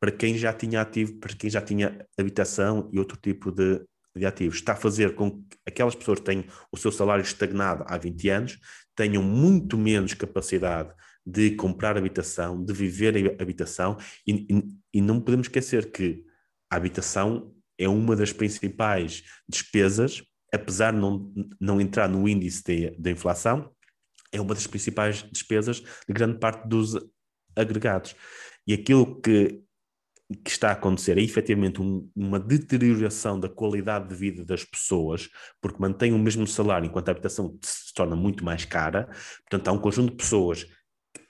para 0.00 0.12
quem 0.12 0.38
já 0.38 0.52
tinha 0.52 0.80
ativo, 0.80 1.18
para 1.18 1.34
quem 1.34 1.50
já 1.50 1.60
tinha 1.60 2.06
habitação 2.16 2.88
e 2.92 3.00
outro 3.00 3.18
tipo 3.20 3.50
de, 3.50 3.84
de 4.16 4.24
ativos. 4.24 4.58
Está 4.58 4.74
a 4.74 4.76
fazer 4.76 5.16
com 5.16 5.42
que 5.42 5.58
aquelas 5.66 5.96
pessoas 5.96 6.20
que 6.20 6.26
têm 6.26 6.46
o 6.70 6.76
seu 6.76 6.92
salário 6.92 7.22
estagnado 7.22 7.84
há 7.88 7.98
20 7.98 8.28
anos 8.28 8.58
tenham 8.94 9.22
muito 9.22 9.76
menos 9.76 10.14
capacidade 10.14 10.94
de 11.28 11.50
comprar 11.50 11.98
habitação, 11.98 12.64
de 12.64 12.72
viver 12.72 13.14
em 13.14 13.26
habitação, 13.40 13.98
e, 14.26 14.46
e, 14.50 14.62
e 14.94 15.00
não 15.02 15.20
podemos 15.20 15.46
esquecer 15.46 15.92
que 15.92 16.24
a 16.70 16.76
habitação 16.76 17.54
é 17.76 17.86
uma 17.86 18.16
das 18.16 18.32
principais 18.32 19.22
despesas, 19.46 20.22
apesar 20.52 20.92
de 20.92 20.98
não, 20.98 21.30
não 21.60 21.80
entrar 21.80 22.08
no 22.08 22.26
índice 22.26 22.90
da 22.98 23.10
inflação, 23.10 23.70
é 24.32 24.40
uma 24.40 24.54
das 24.54 24.66
principais 24.66 25.22
despesas 25.30 25.80
de 25.80 26.14
grande 26.14 26.38
parte 26.38 26.66
dos 26.66 26.96
agregados. 27.54 28.16
E 28.66 28.72
aquilo 28.72 29.20
que 29.20 29.62
que 30.44 30.50
está 30.50 30.68
a 30.68 30.72
acontecer 30.72 31.16
é 31.16 31.22
efetivamente 31.22 31.80
um, 31.80 32.06
uma 32.14 32.38
deterioração 32.38 33.40
da 33.40 33.48
qualidade 33.48 34.08
de 34.08 34.14
vida 34.14 34.44
das 34.44 34.62
pessoas, 34.62 35.30
porque 35.58 35.80
mantém 35.80 36.12
o 36.12 36.18
mesmo 36.18 36.46
salário 36.46 36.86
enquanto 36.86 37.08
a 37.08 37.12
habitação 37.12 37.58
se 37.62 37.94
torna 37.94 38.14
muito 38.14 38.44
mais 38.44 38.64
cara. 38.66 39.08
Portanto, 39.48 39.68
há 39.68 39.72
um 39.72 39.78
conjunto 39.78 40.10
de 40.10 40.16
pessoas 40.16 40.66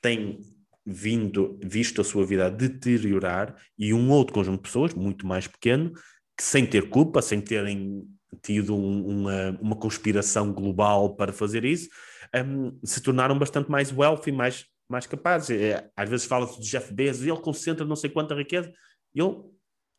têm 0.00 0.40
vindo, 0.84 1.58
visto 1.62 2.00
a 2.00 2.04
sua 2.04 2.24
vida 2.24 2.46
a 2.46 2.50
deteriorar 2.50 3.54
e 3.78 3.92
um 3.92 4.10
outro 4.10 4.32
conjunto 4.32 4.56
de 4.56 4.62
pessoas, 4.62 4.94
muito 4.94 5.26
mais 5.26 5.46
pequeno, 5.46 5.92
que 6.36 6.42
sem 6.42 6.66
ter 6.66 6.88
culpa, 6.88 7.20
sem 7.20 7.40
terem 7.40 8.06
tido 8.42 8.74
um, 8.74 9.06
uma, 9.06 9.58
uma 9.60 9.76
conspiração 9.76 10.52
global 10.52 11.14
para 11.16 11.32
fazer 11.32 11.64
isso, 11.64 11.88
um, 12.34 12.78
se 12.84 13.02
tornaram 13.02 13.38
bastante 13.38 13.70
mais 13.70 13.92
wealthy, 13.92 14.32
mais 14.32 14.66
mais 14.88 15.06
capazes. 15.06 15.50
É, 15.50 15.90
às 15.94 16.08
vezes 16.08 16.26
fala-se 16.26 16.60
de 16.60 16.70
Jeff 16.70 16.92
Bezos 16.92 17.26
ele 17.26 17.36
concentra 17.40 17.84
não 17.84 17.96
sei 17.96 18.10
quanta 18.10 18.34
riqueza. 18.34 18.72
Ele 19.14 19.34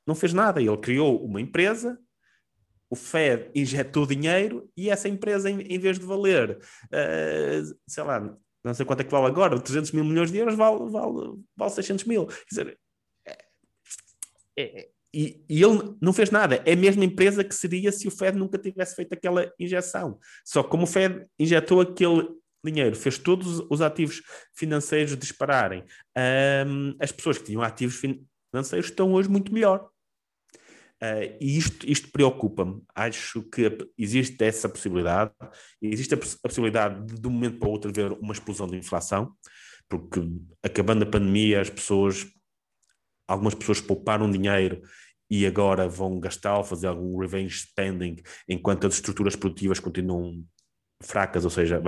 não 0.05 0.15
fez 0.15 0.33
nada, 0.33 0.61
ele 0.61 0.77
criou 0.77 1.23
uma 1.23 1.39
empresa, 1.39 1.99
o 2.89 2.95
Fed 2.95 3.51
injetou 3.53 4.07
dinheiro 4.07 4.67
e 4.75 4.89
essa 4.89 5.07
empresa, 5.07 5.49
em, 5.49 5.61
em 5.61 5.77
vez 5.77 5.99
de 5.99 6.05
valer, 6.05 6.57
uh, 6.57 7.77
sei 7.87 8.03
lá, 8.03 8.35
não 8.63 8.73
sei 8.73 8.85
quanto 8.85 9.01
é 9.01 9.03
que 9.03 9.11
vale 9.11 9.27
agora, 9.27 9.59
300 9.59 9.91
mil 9.91 10.03
milhões 10.03 10.31
de 10.31 10.37
euros, 10.37 10.55
vale, 10.55 10.89
vale, 10.89 11.39
vale 11.55 11.71
600 11.71 12.05
mil. 12.05 12.25
Quer 12.25 12.45
dizer, 12.49 12.79
é, 14.57 14.81
é, 14.81 14.89
e, 15.13 15.43
e, 15.49 15.63
ele 15.63 15.95
não 16.01 16.13
fez 16.13 16.29
nada. 16.29 16.61
É 16.65 16.73
a 16.73 16.75
mesma 16.75 17.03
empresa 17.03 17.43
que 17.43 17.55
seria 17.55 17.91
se 17.91 18.07
o 18.07 18.11
Fed 18.11 18.37
nunca 18.37 18.57
tivesse 18.57 18.95
feito 18.95 19.13
aquela 19.13 19.51
injeção. 19.59 20.19
Só 20.45 20.61
que 20.61 20.69
como 20.69 20.83
o 20.83 20.87
Fed 20.87 21.25
injetou 21.39 21.81
aquele 21.81 22.27
dinheiro, 22.63 22.95
fez 22.95 23.17
todos 23.17 23.59
os 23.69 23.81
ativos 23.81 24.21
financeiros 24.53 25.17
dispararem, 25.17 25.83
um, 26.67 26.95
as 26.99 27.11
pessoas 27.11 27.37
que 27.37 27.45
tinham 27.45 27.61
ativos 27.61 27.95
financeiros 28.51 28.89
estão 28.89 29.13
hoje 29.13 29.29
muito 29.29 29.53
melhor. 29.53 29.89
Uh, 31.01 31.37
e 31.39 31.57
isto, 31.57 31.89
isto 31.89 32.11
preocupa-me. 32.11 32.81
Acho 32.93 33.41
que 33.43 33.77
existe 33.97 34.43
essa 34.43 34.67
possibilidade. 34.67 35.31
Existe 35.81 36.13
a, 36.13 36.17
a, 36.17 36.47
possibilidade 36.47 37.05
de, 37.05 37.21
de 37.21 37.27
um 37.27 37.31
momento 37.31 37.57
para 37.57 37.69
o 37.69 37.71
outro, 37.71 37.89
haver 37.89 38.11
uma 38.13 38.33
explosão 38.33 38.67
de 38.67 38.77
inflação, 38.77 39.33
porque 39.87 40.19
acabando 40.61 41.03
a 41.03 41.09
pandemia, 41.09 41.61
as 41.61 41.69
pessoas, 41.69 42.27
algumas 43.27 43.55
pessoas 43.55 43.79
pouparam 43.79 44.29
dinheiro 44.29 44.81
e 45.29 45.45
agora 45.45 45.87
vão 45.87 46.19
gastá-lo, 46.19 46.63
fazer 46.63 46.87
algum 46.87 47.17
revenge 47.17 47.59
spending, 47.59 48.17
enquanto 48.47 48.87
as 48.87 48.95
estruturas 48.95 49.35
produtivas 49.35 49.79
continuam 49.79 50.43
fracas, 51.01 51.45
ou 51.45 51.51
seja, 51.51 51.81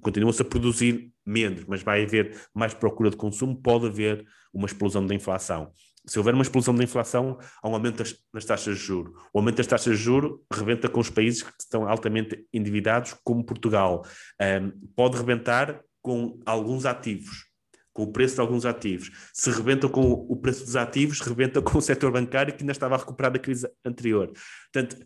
continua-se 0.00 0.42
a 0.42 0.44
produzir 0.44 1.12
menos, 1.26 1.64
mas 1.64 1.82
vai 1.82 2.04
haver 2.04 2.38
mais 2.54 2.72
procura 2.72 3.10
de 3.10 3.16
consumo, 3.16 3.60
pode 3.60 3.86
haver 3.86 4.24
uma 4.52 4.66
explosão 4.66 5.04
da 5.04 5.14
inflação 5.14 5.72
se 6.06 6.18
houver 6.18 6.34
uma 6.34 6.42
explosão 6.42 6.74
da 6.74 6.84
inflação, 6.84 7.38
há 7.62 7.68
um 7.68 7.74
aumento 7.74 7.98
das, 7.98 8.14
nas 8.32 8.44
taxas 8.44 8.76
de 8.76 8.82
juro. 8.82 9.14
O 9.32 9.38
aumento 9.38 9.56
das 9.56 9.66
taxas 9.66 9.96
de 9.96 10.04
juro 10.04 10.44
rebenta 10.52 10.88
com 10.88 11.00
os 11.00 11.08
países 11.08 11.42
que 11.42 11.52
estão 11.58 11.88
altamente 11.88 12.46
endividados, 12.52 13.14
como 13.24 13.44
Portugal. 13.44 14.04
Um, 14.40 14.70
pode 14.94 15.16
rebentar 15.16 15.82
com 16.02 16.38
alguns 16.44 16.84
ativos, 16.84 17.46
com 17.92 18.02
o 18.02 18.12
preço 18.12 18.34
de 18.34 18.40
alguns 18.42 18.66
ativos. 18.66 19.10
Se 19.32 19.50
rebenta 19.50 19.88
com 19.88 20.02
o 20.02 20.36
preço 20.36 20.64
dos 20.64 20.76
ativos, 20.76 21.20
rebenta 21.20 21.62
com 21.62 21.78
o 21.78 21.82
setor 21.82 22.12
bancário 22.12 22.54
que 22.54 22.62
ainda 22.62 22.72
estava 22.72 22.96
a 22.96 22.98
recuperar 22.98 23.32
da 23.32 23.38
crise 23.38 23.66
anterior. 23.84 24.30
Portanto, 24.72 25.02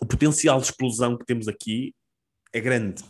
o 0.00 0.06
potencial 0.06 0.60
de 0.60 0.66
explosão 0.66 1.18
que 1.18 1.24
temos 1.24 1.48
aqui 1.48 1.92
é 2.52 2.60
grande. 2.60 3.02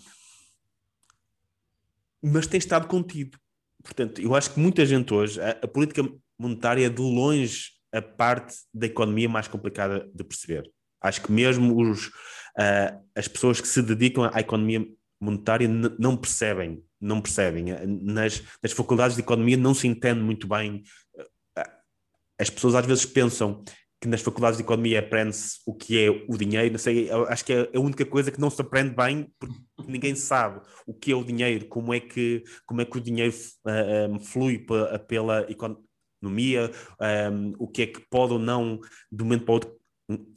Mas 2.22 2.47
tem 2.47 2.57
estado 2.57 2.89
contido. 2.89 3.39
Portanto, 3.85 4.20
eu 4.20 4.35
acho 4.35 4.53
que 4.53 4.59
muita 4.59 4.85
gente 4.87 5.12
hoje, 5.12 5.41
a, 5.41 5.51
a 5.62 5.68
política 5.68 6.03
monetária 6.39 6.87
é 6.87 6.89
de 6.89 7.03
longe 7.03 7.74
a 7.93 8.03
parte 8.03 8.57
da 8.72 8.87
economia 8.87 9.28
mais 9.28 9.47
complicada 9.47 10.11
de 10.12 10.24
perceber. 10.24 10.68
Acho 11.01 11.22
que 11.22 11.30
mesmo 11.30 11.78
os, 11.80 12.07
uh, 12.09 13.05
as 13.14 13.28
pessoas 13.28 13.61
que 13.61 13.68
se 13.68 13.82
dedicam 13.82 14.28
à 14.32 14.41
economia 14.41 14.85
monetária 15.20 15.68
não 15.68 16.16
percebem, 16.16 16.82
não 17.01 17.20
percebem. 17.20 17.66
Nas, 18.03 18.43
nas 18.62 18.72
faculdades 18.72 19.16
de 19.16 19.22
economia 19.22 19.57
não 19.57 19.74
se 19.74 19.87
entende 19.87 20.20
muito 20.20 20.49
bem. 20.49 20.82
As 22.41 22.51
pessoas 22.51 22.74
às 22.74 22.85
vezes 22.85 23.07
pensam 23.07 23.62
que 24.05 24.09
nas 24.09 24.21
faculdades 24.21 24.59
de 24.59 24.63
economia 24.63 24.99
aprende-se 24.99 25.61
o 25.65 25.75
que 25.75 25.99
é 25.99 26.11
o 26.11 26.37
dinheiro, 26.37 26.73
não 26.73 26.79
sei, 26.79 27.11
acho 27.11 27.43
que 27.43 27.55
é 27.55 27.71
a 27.75 27.81
única 27.81 28.05
coisa 28.05 28.31
que 28.31 28.39
não 28.39 28.51
se 28.51 28.61
aprende 28.61 28.95
bem, 28.95 29.33
porque 29.39 29.91
ninguém 29.91 30.15
sabe 30.15 30.61
o 30.87 30.93
que 30.93 31.11
é 31.11 31.17
o 31.17 31.25
dinheiro, 31.25 31.67
como 31.69 31.95
é 31.95 32.01
que, 32.01 32.45
como 32.67 32.83
é 32.83 32.85
que 32.85 32.99
o 32.99 33.01
dinheiro 33.01 33.35
uh, 33.65 33.71
eh, 33.71 34.09
um, 34.11 34.17
eh, 34.17 34.21
flui 34.21 34.67
pela 35.09 35.51
economia, 35.51 36.71
um, 37.33 37.55
o 37.59 37.67
que 37.67 37.81
é 37.81 37.87
que 37.87 38.01
pode 38.11 38.35
ou 38.35 38.39
não, 38.39 38.79
de 39.11 39.23
um 39.23 39.25
momento 39.25 39.47
para 39.47 39.53
o 39.53 39.55
outro, 39.55 39.75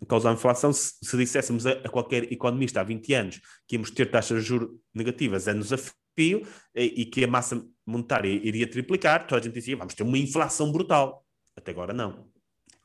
causar 0.08 0.32
inflação. 0.32 0.72
Se, 0.72 0.94
se 1.04 1.18
disséssemos 1.18 1.66
a, 1.66 1.72
a, 1.72 1.90
qualquer 1.90 2.32
economista 2.32 2.80
há 2.80 2.86
20 2.86 3.14
anos 3.16 3.42
que 3.68 3.76
íamos 3.76 3.92
ter 3.92 4.06
taxas 4.06 4.44
de 4.44 4.48
juros 4.48 4.70
negativas 4.96 5.46
é 5.46 5.54
nos 5.54 5.68
desafio 5.68 6.48
e, 6.74 7.02
e 7.02 7.06
que 7.06 7.22
a 7.26 7.28
massa 7.28 7.62
monetária 7.86 8.30
iria 8.30 8.66
triplicar, 8.66 9.28
toda 9.28 9.42
a 9.42 9.44
gente 9.44 9.56
dizia, 9.56 9.76
vamos 9.76 9.94
ter 9.94 10.04
uma 10.04 10.18
inflação 10.18 10.72
brutal. 10.72 11.26
Até 11.54 11.72
agora 11.72 11.92
não 11.92 12.37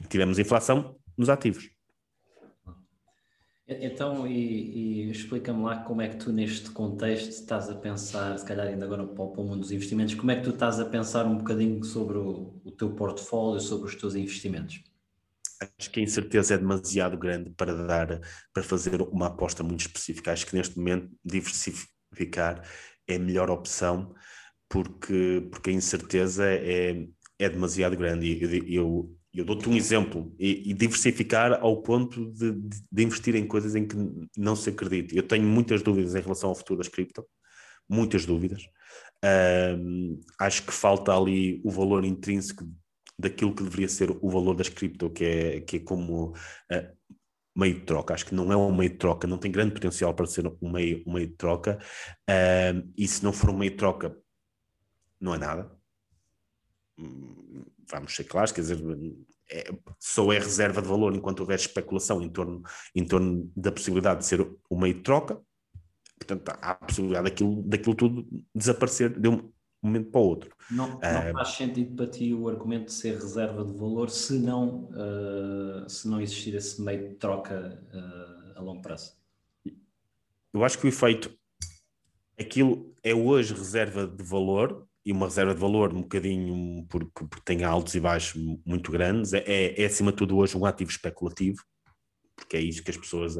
tivemos 0.09 0.38
inflação 0.38 0.96
nos 1.16 1.28
ativos. 1.28 1.70
Então, 3.80 4.26
e, 4.26 5.07
e 5.07 5.11
explica-me 5.11 5.62
lá 5.62 5.76
como 5.84 6.03
é 6.03 6.09
que 6.09 6.16
tu, 6.16 6.32
neste 6.32 6.70
contexto, 6.70 7.30
estás 7.30 7.70
a 7.70 7.74
pensar, 7.74 8.36
se 8.38 8.44
calhar 8.44 8.66
ainda 8.66 8.84
agora 8.84 9.07
para, 9.07 9.22
o 9.22 9.44
mundo 9.44 9.61
dos 9.61 9.70
investimentos, 9.70 10.14
como 10.14 10.30
é 10.30 10.36
que 10.36 10.42
tu 10.42 10.50
estás 10.50 10.80
a 10.80 10.84
pensar 10.84 11.26
um 11.26 11.38
bocadinho 11.38 11.82
sobre 11.84 12.18
o, 12.18 12.61
o 12.64 12.70
teu 12.72 12.90
portfólio, 12.94 13.61
sobre 13.61 13.88
os 13.88 13.94
teus 13.94 14.14
investimentos? 14.14 14.82
Acho 15.78 15.90
que 15.90 16.00
a 16.00 16.03
incerteza 16.03 16.55
é 16.55 16.59
demasiado 16.59 17.16
grande 17.16 17.50
para 17.50 17.72
dar, 17.86 18.20
para 18.53 18.62
fazer 18.64 19.00
uma 19.00 19.28
aposta 19.28 19.62
muito 19.62 19.80
específica. 19.80 20.32
Acho 20.32 20.46
que 20.46 20.57
neste 20.57 20.76
momento 20.76 21.09
diversificar 21.24 22.66
é 23.07 23.14
a 23.14 23.18
melhor 23.18 23.48
opção, 23.48 24.12
porque, 24.68 25.46
porque 25.50 25.70
a 25.70 25.72
incerteza 25.72 26.44
é, 26.46 27.07
é 27.38 27.48
demasiado 27.48 27.96
grande. 27.96 28.26
E 28.26 28.42
eu, 28.42 28.64
eu 28.66 29.16
eu 29.35 29.45
dou-te 29.45 29.68
um 29.68 29.74
exemplo, 29.74 30.35
e, 30.39 30.70
e, 30.70 30.74
diversificar 30.74 31.55
ao 31.62 31.80
ponto 31.80 32.30
de, 32.33 32.53
de, 32.53 32.83
de, 32.91 33.03
investir 33.03 33.35
em 33.35 33.47
coisas 33.47 33.74
em 33.74 33.87
que 33.87 33.97
não 34.37 34.55
se 34.55 34.68
acredita. 34.68 35.14
Eu 35.14 35.22
tenho 35.22 35.45
muitas 35.45 35.83
dúvidas 35.83 36.14
em 36.14 36.20
relação 36.20 36.51
ao 36.51 36.55
futuro 36.55 36.78
das 36.78 36.89
cripto, 36.89 37.26
muitas 37.89 38.26
dúvidas. 38.26 38.62
Um, 39.24 40.20
acho 40.39 40.64
que 40.64 40.72
falta 40.72 41.16
ali 41.16 41.62
o 41.64 41.70
valor 41.70 42.05
intrínseco 42.05 42.64
daquilo 43.18 43.55
que 43.55 43.62
deveria 43.62 43.89
ser 43.89 44.11
o 44.11 44.28
valor 44.28 44.55
das 44.55 44.68
cripto, 44.68 45.09
que 45.09 45.24
é, 45.24 45.61
que 45.62 45.76
é 45.76 45.80
como 45.80 46.33
uh, 46.33 47.16
meio 47.57 47.74
de 47.74 47.87
troca. 47.87 48.12
Acho 48.12 48.26
que 48.26 48.35
não 48.35 48.53
é 48.53 48.57
um 48.57 48.74
meio 48.74 48.91
de 48.91 48.99
troca, 48.99 49.26
não 49.26 49.39
tem 49.39 49.51
grande 49.51 49.72
potencial 49.72 50.12
para 50.12 50.26
ser 50.26 50.47
um 50.61 50.70
meio, 50.70 51.03
um 51.07 51.14
meio 51.14 51.28
de 51.28 51.37
troca. 51.37 51.78
Um, 52.28 52.93
e 52.99 53.09
se 53.09 53.24
não 53.24 53.33
for 53.33 53.49
um 53.51 53.57
meio 53.57 53.70
de 53.70 53.78
troca, 53.78 54.14
não 55.18 55.35
é 55.35 55.39
nada 55.39 55.83
vamos 57.93 58.14
ser 58.14 58.24
claros, 58.24 58.53
quer 58.53 58.62
dizer, 58.62 58.78
é, 59.51 59.70
só 59.99 60.32
é 60.32 60.38
reserva 60.38 60.80
de 60.80 60.88
valor 60.88 61.14
enquanto 61.14 61.40
houver 61.40 61.59
especulação 61.59 62.22
em 62.22 62.28
torno, 62.28 62.62
em 62.95 63.05
torno 63.05 63.51
da 63.57 63.70
possibilidade 63.70 64.20
de 64.20 64.26
ser 64.26 64.40
o 64.68 64.76
meio 64.78 64.95
de 64.95 65.01
troca. 65.01 65.40
Portanto, 66.18 66.49
há 66.49 66.70
a 66.70 66.74
possibilidade 66.74 67.30
daquilo, 67.30 67.62
daquilo 67.62 67.95
tudo 67.95 68.45
desaparecer 68.55 69.18
de 69.18 69.28
um 69.28 69.53
momento 69.82 70.11
para 70.11 70.20
o 70.20 70.24
outro. 70.24 70.57
Não, 70.70 70.88
não 70.88 70.97
uh, 70.97 71.32
faz 71.32 71.49
sentido 71.49 71.97
para 71.97 72.07
ti 72.07 72.32
o 72.32 72.49
argumento 72.49 72.86
de 72.86 72.93
ser 72.93 73.14
reserva 73.14 73.64
de 73.64 73.72
valor 73.72 74.09
se 74.09 74.38
não, 74.38 74.84
uh, 74.90 75.88
se 75.88 76.09
não 76.09 76.20
existir 76.20 76.55
esse 76.55 76.80
meio 76.80 77.09
de 77.09 77.14
troca 77.16 77.82
uh, 77.93 78.59
a 78.59 78.62
longo 78.62 78.80
prazo? 78.80 79.16
Eu 80.55 80.64
acho 80.64 80.78
que 80.78 80.86
o 80.86 80.88
efeito, 80.88 81.36
aquilo 82.38 82.95
é 83.03 83.12
hoje 83.12 83.53
reserva 83.53 84.07
de 84.07 84.22
valor, 84.22 84.86
e 85.05 85.12
uma 85.12 85.26
reserva 85.26 85.55
de 85.55 85.61
valor 85.61 85.92
um 85.92 86.03
bocadinho 86.03 86.86
porque, 86.88 87.11
porque 87.26 87.42
tem 87.44 87.64
altos 87.64 87.94
e 87.94 88.00
baixos 88.00 88.40
muito 88.64 88.90
grandes, 88.90 89.32
é, 89.32 89.42
é, 89.46 89.82
é 89.82 89.84
acima 89.84 90.12
de 90.12 90.18
tudo 90.18 90.36
hoje 90.36 90.57
um 90.57 90.64
ativo 90.64 90.90
especulativo, 90.90 91.62
porque 92.36 92.57
é 92.57 92.61
isso 92.61 92.82
que 92.82 92.90
as 92.90 92.96
pessoas. 92.96 93.34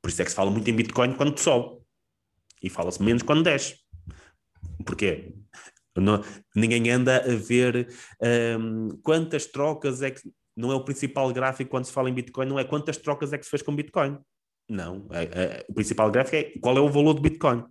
Por 0.00 0.10
isso 0.10 0.20
é 0.20 0.24
que 0.24 0.30
se 0.30 0.36
fala 0.36 0.50
muito 0.50 0.68
em 0.68 0.74
Bitcoin 0.74 1.14
quando 1.14 1.38
sobe 1.38 1.82
e 2.62 2.70
fala-se 2.70 3.02
menos 3.02 3.22
quando 3.22 3.42
desce. 3.42 3.76
Porquê? 4.84 5.34
Não, 5.96 6.22
ninguém 6.56 6.90
anda 6.90 7.18
a 7.18 7.36
ver 7.36 7.88
um, 8.58 8.88
quantas 9.02 9.46
trocas 9.46 10.02
é 10.02 10.10
que. 10.10 10.20
Não 10.56 10.70
é 10.70 10.74
o 10.76 10.84
principal 10.84 11.32
gráfico 11.32 11.68
quando 11.68 11.84
se 11.84 11.92
fala 11.92 12.08
em 12.08 12.14
Bitcoin, 12.14 12.46
não 12.46 12.60
é 12.60 12.64
quantas 12.64 12.96
trocas 12.96 13.32
é 13.32 13.38
que 13.38 13.44
se 13.44 13.50
fez 13.50 13.60
com 13.60 13.74
Bitcoin. 13.74 14.16
Não. 14.68 15.08
É, 15.10 15.22
é, 15.24 15.66
o 15.68 15.74
principal 15.74 16.10
gráfico 16.12 16.36
é 16.36 16.44
qual 16.60 16.76
é 16.76 16.80
o 16.80 16.88
valor 16.88 17.14
do 17.14 17.20
Bitcoin. 17.20 17.64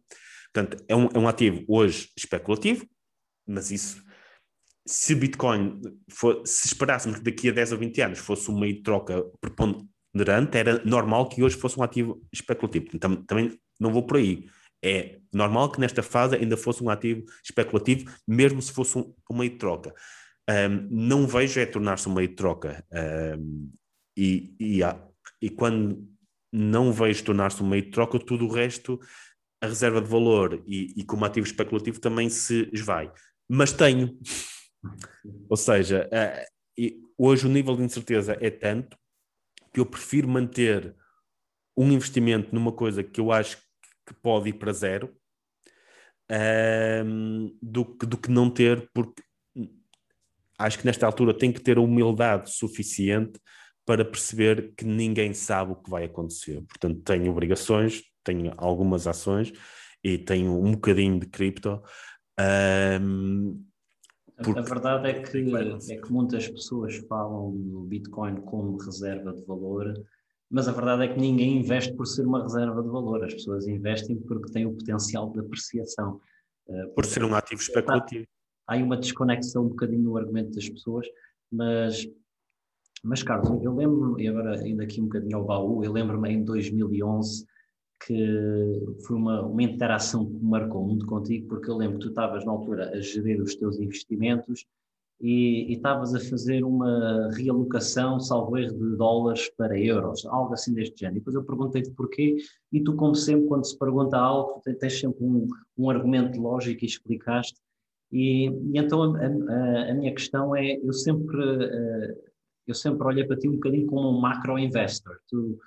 Portanto, 0.53 0.83
é 0.87 0.95
um, 0.95 1.07
é 1.13 1.17
um 1.17 1.27
ativo 1.27 1.63
hoje 1.67 2.09
especulativo, 2.17 2.85
mas 3.47 3.71
isso, 3.71 4.03
se 4.85 5.15
Bitcoin 5.15 5.81
for, 6.09 6.41
se 6.45 6.67
esperássemos 6.67 7.19
que 7.19 7.23
daqui 7.23 7.49
a 7.49 7.53
10 7.53 7.73
ou 7.73 7.77
20 7.77 8.01
anos 8.01 8.19
fosse 8.19 8.49
um 8.51 8.59
meio 8.59 8.75
de 8.75 8.83
troca 8.83 9.23
preponderante, 9.39 10.57
era 10.57 10.83
normal 10.83 11.29
que 11.29 11.41
hoje 11.41 11.55
fosse 11.55 11.79
um 11.79 11.83
ativo 11.83 12.21
especulativo. 12.31 12.87
Então, 12.93 13.15
também 13.23 13.57
não 13.79 13.91
vou 13.91 14.05
por 14.05 14.17
aí. 14.17 14.45
É 14.83 15.19
normal 15.33 15.71
que 15.71 15.79
nesta 15.79 16.03
fase 16.03 16.35
ainda 16.35 16.57
fosse 16.57 16.83
um 16.83 16.89
ativo 16.89 17.23
especulativo, 17.43 18.11
mesmo 18.27 18.61
se 18.61 18.73
fosse 18.73 18.97
um, 18.97 19.13
um 19.31 19.37
meio 19.37 19.51
de 19.51 19.57
troca. 19.57 19.93
Um, 20.49 20.87
não 20.91 21.25
vejo 21.25 21.59
é 21.59 21.65
tornar-se 21.65 22.09
um 22.09 22.13
meio 22.13 22.27
de 22.27 22.35
troca. 22.35 22.85
Um, 23.39 23.71
e, 24.17 24.53
e, 24.59 24.79
e 25.41 25.49
quando 25.49 26.05
não 26.51 26.91
vejo 26.91 27.23
tornar-se 27.23 27.63
um 27.63 27.69
meio 27.69 27.83
de 27.83 27.91
troca, 27.91 28.19
tudo 28.19 28.45
o 28.45 28.51
resto, 28.51 28.99
a 29.61 29.67
reserva 29.67 30.01
de 30.01 30.09
valor 30.09 30.61
e, 30.67 30.93
e 30.97 31.05
como 31.05 31.23
ativo 31.23 31.47
especulativo 31.47 32.01
também 32.01 32.29
se 32.29 32.69
esvai 32.73 33.09
mas 33.53 33.71
tenho. 33.71 34.17
Ou 35.47 35.55
seja, 35.55 36.09
uh, 36.11 37.03
hoje 37.17 37.45
o 37.45 37.49
nível 37.49 37.75
de 37.75 37.83
incerteza 37.83 38.35
é 38.41 38.49
tanto 38.49 38.97
que 39.71 39.79
eu 39.79 39.85
prefiro 39.85 40.27
manter 40.27 40.95
um 41.77 41.91
investimento 41.91 42.53
numa 42.53 42.71
coisa 42.71 43.03
que 43.03 43.19
eu 43.19 43.31
acho 43.31 43.57
que 44.05 44.13
pode 44.21 44.49
ir 44.49 44.53
para 44.53 44.73
zero 44.73 45.15
uh, 46.31 47.57
do, 47.61 47.85
que, 47.85 48.05
do 48.05 48.17
que 48.17 48.31
não 48.31 48.49
ter, 48.49 48.89
porque 48.93 49.21
acho 50.57 50.79
que 50.79 50.85
nesta 50.85 51.05
altura 51.05 51.37
tem 51.37 51.51
que 51.51 51.61
ter 51.61 51.77
a 51.77 51.81
humildade 51.81 52.51
suficiente 52.51 53.39
para 53.85 54.03
perceber 54.03 54.73
que 54.75 54.85
ninguém 54.85 55.33
sabe 55.33 55.73
o 55.73 55.75
que 55.75 55.89
vai 55.89 56.05
acontecer. 56.05 56.61
Portanto, 56.63 57.01
tenho 57.03 57.31
obrigações, 57.31 58.01
tenho 58.23 58.51
algumas 58.57 59.05
ações 59.05 59.53
e 60.03 60.17
tenho 60.17 60.59
um 60.59 60.71
bocadinho 60.71 61.19
de 61.19 61.27
cripto, 61.27 61.81
um, 62.39 63.63
porque... 64.43 64.59
A 64.59 64.63
verdade 64.63 65.09
é 65.09 65.21
que, 65.21 65.37
é 65.91 65.97
que 65.97 66.11
muitas 66.11 66.47
pessoas 66.47 66.95
falam 67.07 67.51
do 67.51 67.81
Bitcoin 67.81 68.41
como 68.41 68.77
reserva 68.77 69.33
de 69.33 69.45
valor, 69.45 69.93
mas 70.49 70.67
a 70.67 70.71
verdade 70.71 71.03
é 71.03 71.07
que 71.07 71.19
ninguém 71.19 71.59
investe 71.59 71.93
por 71.93 72.05
ser 72.05 72.25
uma 72.25 72.41
reserva 72.41 72.81
de 72.81 72.89
valor, 72.89 73.23
as 73.23 73.33
pessoas 73.33 73.67
investem 73.67 74.17
porque 74.17 74.51
têm 74.51 74.65
o 74.65 74.73
potencial 74.73 75.31
de 75.31 75.39
apreciação. 75.39 76.19
Uh, 76.67 76.93
por 76.95 77.05
ser 77.05 77.23
um 77.23 77.35
ativo 77.35 77.61
especulativo. 77.61 78.25
Há 78.67 78.73
aí 78.73 78.83
uma 78.83 78.97
desconexão 78.97 79.65
um 79.65 79.69
bocadinho 79.69 80.03
no 80.03 80.17
argumento 80.17 80.51
das 80.51 80.67
pessoas, 80.67 81.05
mas, 81.51 82.07
mas 83.03 83.21
Carlos, 83.21 83.63
eu 83.63 83.75
lembro, 83.75 84.19
e 84.19 84.27
agora 84.27 84.59
ainda 84.59 84.83
aqui 84.83 84.99
um 84.99 85.05
bocadinho 85.05 85.37
ao 85.37 85.45
baú, 85.45 85.83
eu 85.83 85.91
lembro-me 85.91 86.31
em 86.31 86.43
2011 86.43 87.45
que 88.05 88.95
foi 89.05 89.17
uma, 89.17 89.41
uma 89.43 89.63
interação 89.63 90.25
que 90.25 90.43
marcou 90.43 90.85
muito 90.85 91.05
contigo, 91.05 91.47
porque 91.47 91.69
eu 91.69 91.77
lembro 91.77 91.97
que 91.97 92.05
tu 92.05 92.09
estavas 92.09 92.45
na 92.45 92.51
altura 92.51 92.89
a 92.89 92.99
gerir 92.99 93.41
os 93.41 93.55
teus 93.55 93.79
investimentos 93.79 94.65
e, 95.21 95.71
estavas 95.71 96.13
a 96.13 96.19
fazer 96.19 96.63
uma 96.65 97.29
realocação, 97.33 98.19
salvo 98.19 98.57
erro, 98.57 98.77
de 98.77 98.97
dólares 98.97 99.49
para 99.55 99.79
euros, 99.79 100.25
algo 100.25 100.53
assim 100.53 100.73
deste 100.73 100.99
género. 100.99 101.17
E 101.17 101.19
depois 101.19 101.35
eu 101.35 101.43
perguntei-te 101.45 101.91
porquê, 101.91 102.35
e 102.71 102.83
tu, 102.83 102.93
como 102.95 103.15
sempre, 103.15 103.47
quando 103.47 103.65
se 103.65 103.77
pergunta 103.77 104.17
algo, 104.17 104.61
tens 104.79 104.99
sempre 104.99 105.23
um, 105.23 105.47
um 105.77 105.89
argumento 105.89 106.39
lógico 106.41 106.83
e 106.83 106.87
explicaste. 106.87 107.59
E, 108.11 108.49
e 108.49 108.77
então 108.77 109.15
a, 109.15 109.17
a, 109.17 109.91
a, 109.91 109.93
minha 109.93 110.13
questão 110.13 110.55
é: 110.55 110.77
eu 110.83 110.93
sempre, 110.93 111.41
eh, 111.41 112.17
eu 112.67 112.75
sempre 112.75 113.07
olhei 113.07 113.23
para 113.23 113.37
ti 113.37 113.47
um 113.47 113.53
bocadinho 113.53 113.87
como 113.87 114.09
um 114.09 114.19
macro 114.19 114.59
investor. 114.59 115.17
Tu, 115.27 115.57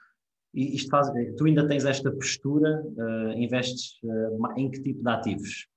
e 0.57 0.75
isto 0.75 0.89
faz, 0.89 1.09
tu 1.37 1.45
ainda 1.45 1.69
tens 1.69 1.85
esta 1.85 2.11
postura, 2.11 2.83
uh, 2.83 3.33
investes 3.39 3.99
uh, 4.03 4.59
em 4.59 4.71
que 4.71 4.81
tipo 4.81 5.03
de 5.03 5.11
ativos? 5.11 5.69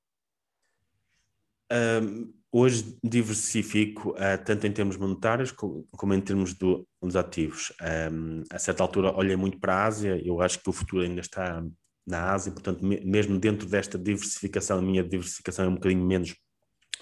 Um, 1.69 2.33
hoje 2.49 2.97
diversifico 3.03 4.11
uh, 4.11 4.43
tanto 4.43 4.65
em 4.65 4.71
termos 4.71 4.95
monetários 4.95 5.51
como, 5.51 5.85
como 5.91 6.13
em 6.13 6.21
termos 6.21 6.53
do, 6.53 6.87
dos 7.01 7.17
ativos. 7.17 7.73
Um, 8.09 8.43
a 8.49 8.57
certa 8.57 8.81
altura 8.81 9.13
olhei 9.13 9.35
muito 9.35 9.59
para 9.59 9.75
a 9.75 9.85
Ásia, 9.85 10.19
eu 10.25 10.41
acho 10.41 10.63
que 10.63 10.69
o 10.69 10.73
futuro 10.73 11.03
ainda 11.03 11.19
está 11.19 11.61
na 12.07 12.31
Ásia, 12.31 12.53
portanto, 12.53 12.83
me, 12.83 13.01
mesmo 13.01 13.37
dentro 13.37 13.67
desta 13.67 13.97
diversificação, 13.97 14.79
a 14.79 14.81
minha 14.81 15.03
diversificação 15.03 15.65
é 15.65 15.67
um 15.67 15.75
bocadinho 15.75 16.05
menos 16.05 16.33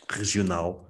regional. 0.09 0.89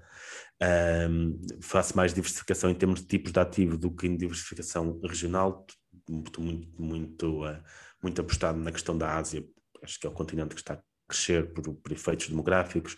Um, 0.59 1.39
faço 1.61 1.95
mais 1.95 2.15
diversificação 2.15 2.71
em 2.71 2.73
termos 2.73 3.01
de 3.01 3.07
tipos 3.07 3.31
de 3.31 3.39
ativo 3.39 3.77
do 3.77 3.91
que 3.91 4.07
em 4.07 4.17
diversificação 4.17 4.99
regional, 5.03 5.63
muito, 6.11 6.41
muito, 6.41 6.81
muito, 6.81 7.45
uh, 7.45 7.63
muito 8.01 8.21
apostado 8.21 8.59
na 8.59 8.71
questão 8.71 8.97
da 8.97 9.15
Ásia, 9.15 9.45
acho 9.83 9.99
que 9.99 10.07
é 10.07 10.09
o 10.09 10.13
continente 10.13 10.55
que 10.55 10.61
está 10.61 10.75
a 10.75 10.81
crescer 11.07 11.53
por, 11.53 11.73
por 11.75 11.91
efeitos 11.91 12.29
demográficos, 12.29 12.95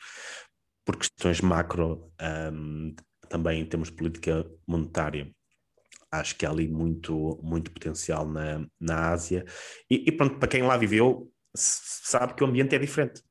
por 0.86 0.97
questões 0.97 1.41
macro, 1.41 2.12
um, 2.51 2.95
também 3.28 3.62
em 3.62 3.66
termos 3.66 3.89
de 3.89 3.95
política 3.95 4.45
monetária. 4.68 5.32
Acho 6.12 6.36
que 6.36 6.45
há 6.45 6.49
ali 6.49 6.68
muito, 6.68 7.39
muito 7.43 7.72
potencial 7.72 8.28
na, 8.28 8.66
na 8.80 9.12
Ásia. 9.12 9.45
E, 9.89 10.05
e 10.07 10.12
pronto, 10.12 10.39
para 10.39 10.47
quem 10.47 10.64
lá 10.64 10.76
viveu, 10.76 11.32
sabe 11.55 12.34
que 12.34 12.43
o 12.43 12.47
ambiente 12.47 12.76
é 12.76 12.80
diferente 12.80 13.22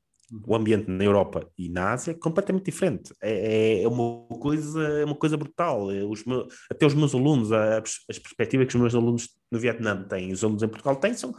o 0.45 0.55
ambiente 0.55 0.89
na 0.89 1.03
Europa 1.03 1.49
e 1.57 1.69
na 1.69 1.93
Ásia 1.93 2.11
é 2.11 2.13
completamente 2.13 2.65
diferente. 2.65 3.13
É, 3.21 3.81
é, 3.81 3.87
uma 3.87 4.27
coisa, 4.37 4.81
é 4.99 5.05
uma 5.05 5.15
coisa 5.15 5.35
brutal. 5.35 5.91
É, 5.91 6.03
os 6.03 6.23
meus, 6.23 6.53
até 6.69 6.85
os 6.85 6.93
meus 6.93 7.15
alunos, 7.15 7.51
as, 7.51 7.99
as 8.09 8.19
perspectivas 8.19 8.67
que 8.67 8.75
os 8.75 8.81
meus 8.81 8.95
alunos 8.95 9.29
no 9.51 9.59
Vietnã 9.59 10.03
têm, 10.03 10.31
os 10.31 10.43
alunos 10.43 10.61
em 10.61 10.67
Portugal 10.67 10.95
têm, 10.95 11.13
são 11.13 11.33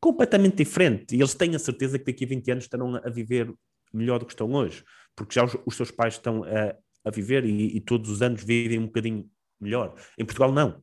completamente 0.00 0.56
diferentes. 0.56 1.16
E 1.16 1.20
eles 1.20 1.34
têm 1.34 1.54
a 1.54 1.58
certeza 1.58 1.98
que 1.98 2.04
daqui 2.04 2.24
a 2.24 2.28
20 2.28 2.50
anos 2.52 2.64
estarão 2.64 2.96
a 2.96 3.10
viver 3.10 3.52
melhor 3.92 4.18
do 4.18 4.26
que 4.26 4.32
estão 4.32 4.52
hoje, 4.52 4.84
porque 5.14 5.34
já 5.34 5.44
os, 5.44 5.56
os 5.64 5.76
seus 5.76 5.90
pais 5.90 6.14
estão 6.14 6.44
a, 6.44 6.76
a 7.04 7.10
viver 7.10 7.44
e, 7.44 7.76
e, 7.76 7.80
todos 7.80 8.10
os 8.10 8.22
anos 8.22 8.42
vivem 8.42 8.78
um 8.78 8.86
bocadinho 8.86 9.28
melhor. 9.60 9.94
Em 10.18 10.24
Portugal, 10.24 10.52
não. 10.52 10.82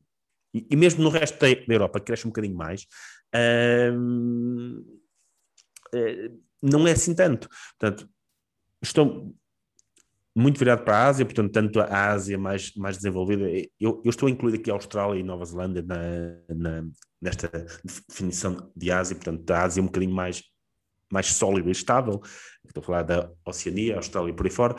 E, 0.52 0.66
e 0.70 0.76
mesmo 0.76 1.02
no 1.02 1.10
resto 1.10 1.38
da, 1.38 1.48
Europa, 1.68 2.00
cresce 2.00 2.26
um 2.26 2.30
bocadinho 2.30 2.56
mais. 2.56 2.86
Hum, 3.92 4.84
é, 5.94 6.30
não 6.64 6.88
é 6.88 6.92
assim 6.92 7.14
tanto. 7.14 7.48
Portanto, 7.78 8.08
estou 8.82 9.34
muito 10.34 10.58
virado 10.58 10.82
para 10.82 10.96
a 10.96 11.06
Ásia, 11.06 11.24
portanto, 11.24 11.52
tanto 11.52 11.80
a 11.80 12.10
Ásia 12.10 12.38
mais, 12.38 12.74
mais 12.74 12.96
desenvolvida. 12.96 13.44
Eu, 13.78 14.02
eu 14.04 14.10
estou 14.10 14.28
incluído 14.28 14.58
aqui 14.58 14.70
a 14.70 14.74
Austrália 14.74 15.20
e 15.20 15.22
Nova 15.22 15.44
Zelândia 15.44 15.82
na, 15.82 15.96
na, 16.48 16.88
nesta 17.20 17.48
definição 18.08 18.72
de 18.74 18.90
Ásia, 18.90 19.14
portanto, 19.14 19.48
a 19.50 19.62
Ásia 19.62 19.80
é 19.80 19.82
um 19.82 19.86
bocadinho 19.86 20.14
mais, 20.14 20.42
mais 21.12 21.26
sólida 21.26 21.68
e 21.68 21.72
estável. 21.72 22.20
Estou 22.66 22.80
a 22.82 22.84
falar 22.84 23.02
da 23.02 23.30
Oceania, 23.46 23.96
Austrália 23.96 24.30
e 24.30 24.34
por 24.34 24.46
aí 24.46 24.52
fora, 24.52 24.74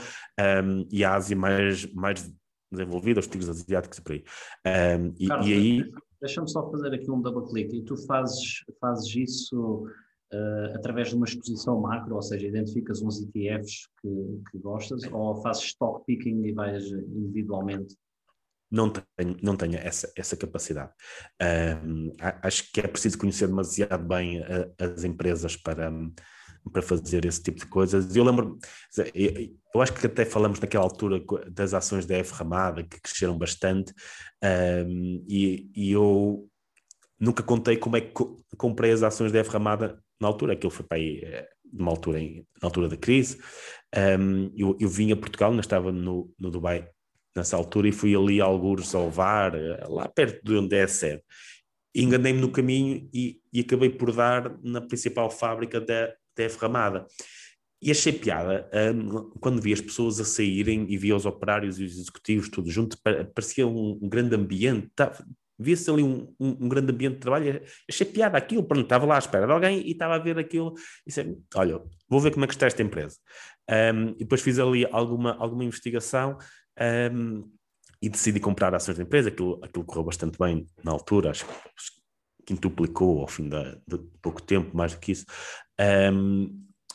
um, 0.63 0.88
e 0.91 1.05
a 1.05 1.13
Ásia 1.13 1.38
mais, 1.38 1.86
mais 1.93 2.29
desenvolvida, 2.69 3.19
os 3.19 3.27
tigres 3.27 3.47
asiáticos 3.47 3.99
e 3.99 4.01
por 4.01 4.11
aí. 4.11 4.23
Um, 4.99 5.13
e, 5.17 5.27
Carlos, 5.27 5.47
e 5.47 5.53
aí. 5.53 5.91
Deixa-me 6.19 6.49
só 6.49 6.69
fazer 6.71 6.93
aqui 6.93 7.09
um 7.11 7.21
double 7.21 7.47
click. 7.49 7.77
E 7.77 7.83
tu 7.83 7.95
fazes, 8.07 8.63
fazes 8.81 9.15
isso 9.15 9.86
uh, 10.34 10.76
através 10.76 11.09
de 11.09 11.15
uma 11.15 11.26
exposição 11.26 11.80
macro, 11.80 12.15
ou 12.15 12.21
seja, 12.21 12.47
identificas 12.47 13.01
uns 13.01 13.21
ETFs 13.21 13.88
que, 14.01 14.41
que 14.51 14.57
gostas, 14.59 15.03
ou 15.11 15.41
fazes 15.41 15.63
stock 15.63 16.03
picking 16.05 16.43
e 16.45 16.51
vais 16.51 16.86
individualmente? 16.91 17.95
Não 18.71 18.89
tenho, 18.89 19.38
não 19.41 19.55
tenho 19.55 19.78
essa, 19.78 20.11
essa 20.17 20.36
capacidade. 20.36 20.91
Um, 21.84 22.11
acho 22.41 22.71
que 22.71 22.82
é 22.82 22.88
preciso 22.88 23.17
conhecer 23.17 23.47
demasiado 23.47 24.05
bem 24.05 24.41
a, 24.41 24.84
as 24.84 25.03
empresas 25.03 25.55
para, 25.55 25.91
para 26.71 26.82
fazer 26.82 27.26
esse 27.26 27.41
tipo 27.41 27.59
de 27.59 27.67
coisas. 27.67 28.15
Eu 28.15 28.23
lembro, 28.23 28.57
eu 29.73 29.82
acho 29.82 29.93
que 29.93 30.05
até 30.05 30.26
falamos 30.26 30.59
naquela 30.59 30.84
altura 30.84 31.23
das 31.49 31.73
ações 31.73 32.05
da 32.05 32.15
F 32.15 32.34
Ramada, 32.34 32.84
que 32.84 32.99
cresceram 32.99 33.38
bastante, 33.38 33.93
um, 34.43 35.23
e, 35.30 35.69
e, 35.76 35.91
eu 35.91 36.49
nunca 37.19 37.43
contei 37.43 37.78
como 37.78 37.97
é 37.97 38.01
que 38.01 38.13
comprei 38.57 38.91
as 38.91 39.03
ações 39.03 39.32
da 39.32 39.39
F 39.39 39.51
Ramada 39.51 40.03
na 40.20 40.28
altura, 40.28 40.53
aquilo 40.53 40.72
foi 40.72 40.86
para 40.86 40.97
aí, 40.97 41.20
eh, 41.24 41.47
numa 41.72 41.91
altura, 41.91 42.20
em, 42.20 42.45
na 42.61 42.68
altura 42.68 42.88
da 42.88 42.97
crise, 42.97 43.38
um, 44.20 44.51
eu, 44.55 44.78
eu 44.80 44.89
vim 44.89 45.11
a 45.11 45.16
Portugal, 45.16 45.51
ainda 45.51 45.61
estava 45.61 45.91
no, 45.91 46.32
no 46.39 46.51
Dubai 46.51 46.88
nessa 47.36 47.57
altura, 47.57 47.88
e 47.88 47.91
fui 47.91 48.16
ali 48.16 48.39
a 48.39 48.45
algures 48.45 48.93
ao 48.95 49.09
VAR, 49.09 49.55
eh, 49.55 49.84
lá 49.88 50.07
perto 50.07 50.43
de 50.43 50.57
onde 50.57 50.76
é 50.76 50.84
a 50.84 50.88
sede. 50.88 51.22
Enganei-me 51.93 52.39
no 52.39 52.51
caminho 52.51 53.09
e, 53.13 53.39
e, 53.53 53.61
acabei 53.61 53.89
por 53.89 54.11
dar 54.11 54.57
na 54.61 54.82
principal 54.82 55.30
fábrica 55.30 55.80
da, 55.80 56.07
da 56.07 56.47
Ramada. 56.59 57.05
E 57.82 57.91
achei 57.91 58.11
piada 58.11 58.70
um, 58.93 59.30
quando 59.39 59.61
vi 59.61 59.72
as 59.72 59.82
pessoas 59.82 60.20
a 60.20 60.26
saírem 60.26 60.86
e 60.89 60.97
via 60.97 61.16
os 61.16 61.26
operários 61.26 61.80
e 61.80 61.84
os 61.84 61.97
executivos 61.99 62.49
todos 62.49 62.74
juntos, 62.74 62.99
parecia 63.34 63.68
um, 63.68 63.99
um 64.01 64.09
grande 64.09 64.36
ambiente, 64.36 64.89
via-se 65.58 65.89
ali 65.89 66.03
um, 66.03 66.34
um, 66.39 66.66
um, 66.66 66.70
grande 66.70 66.91
ambiente 66.91 67.16
de 67.16 67.20
trabalho, 67.20 67.62
achei 67.89 68.06
piada 68.06 68.38
aquilo, 68.38 68.64
pronto, 68.64 68.84
estava 68.84 69.06
lá 69.06 69.16
à 69.16 69.20
espera 69.20 69.45
de 69.45 69.51
alguém 69.53 69.82
e 69.82 69.91
estava 69.91 70.16
a 70.16 70.20
ver 70.20 70.38
aquilo 70.38 70.74
e 71.06 71.10
disse, 71.10 71.38
olha, 71.56 71.82
vou 72.10 72.20
ver 72.20 72.32
como 72.32 72.45
é 72.45 72.47
que 72.47 72.53
está 72.53 72.66
esta 72.66 72.82
empresa. 72.82 73.18
Um, 73.70 74.10
e 74.10 74.20
depois 74.20 74.41
fiz 74.41 74.60
ali 74.60 74.86
alguma, 74.91 75.36
alguma 75.38 75.64
investigação 75.64 76.38
e 78.01 78.10
decidi 78.10 78.39
comprar 78.39 78.76
ações 78.76 78.97
da 78.97 79.03
empresa, 79.03 79.30
aquilo, 79.30 79.60
aquilo 79.64 79.86
correu 79.86 80.03
bastante 80.03 80.38
bem 80.38 80.66
na 80.84 80.91
altura, 80.91 81.32
acho 81.32 81.45
que 81.45 81.53
quintuplicou 82.45 83.22
ao 83.22 83.28
fim 83.28 83.49
de, 83.49 83.82
de 83.88 83.97
pouco 84.22 84.41
tempo, 84.41 84.76
mais 84.76 84.93
do 84.93 84.99
que 84.99 85.14
isso. 85.14 85.26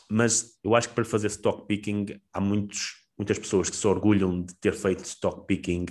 mas 0.08 0.58
eu 0.62 0.74
acho 0.74 0.88
que 0.88 0.94
para 0.94 1.04
fazer 1.04 1.28
stock 1.28 1.66
picking 1.66 2.06
há 2.32 2.40
muitos 2.40 3.00
muitas 3.20 3.38
pessoas 3.38 3.68
que 3.68 3.76
se 3.76 3.86
orgulham 3.86 4.42
de 4.42 4.54
ter 4.54 4.72
feito 4.72 5.04
stock 5.04 5.46
picking 5.46 5.84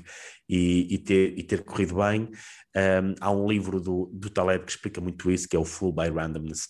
e, 0.50 0.96
e, 0.96 0.98
ter, 0.98 1.38
e 1.38 1.44
ter 1.44 1.64
corrido 1.64 1.96
bem. 1.98 2.28
Um, 2.76 3.16
há 3.20 3.32
um 3.32 3.48
livro 3.48 3.82
do, 3.82 4.10
do 4.14 4.30
Taleb 4.30 4.66
que 4.66 4.72
explica 4.72 5.02
muito 5.02 5.32
isso, 5.32 5.48
que 5.48 5.56
é 5.56 5.60
o 5.60 5.66
Full 5.66 5.92
by 5.92 6.10
Randomness. 6.10 6.68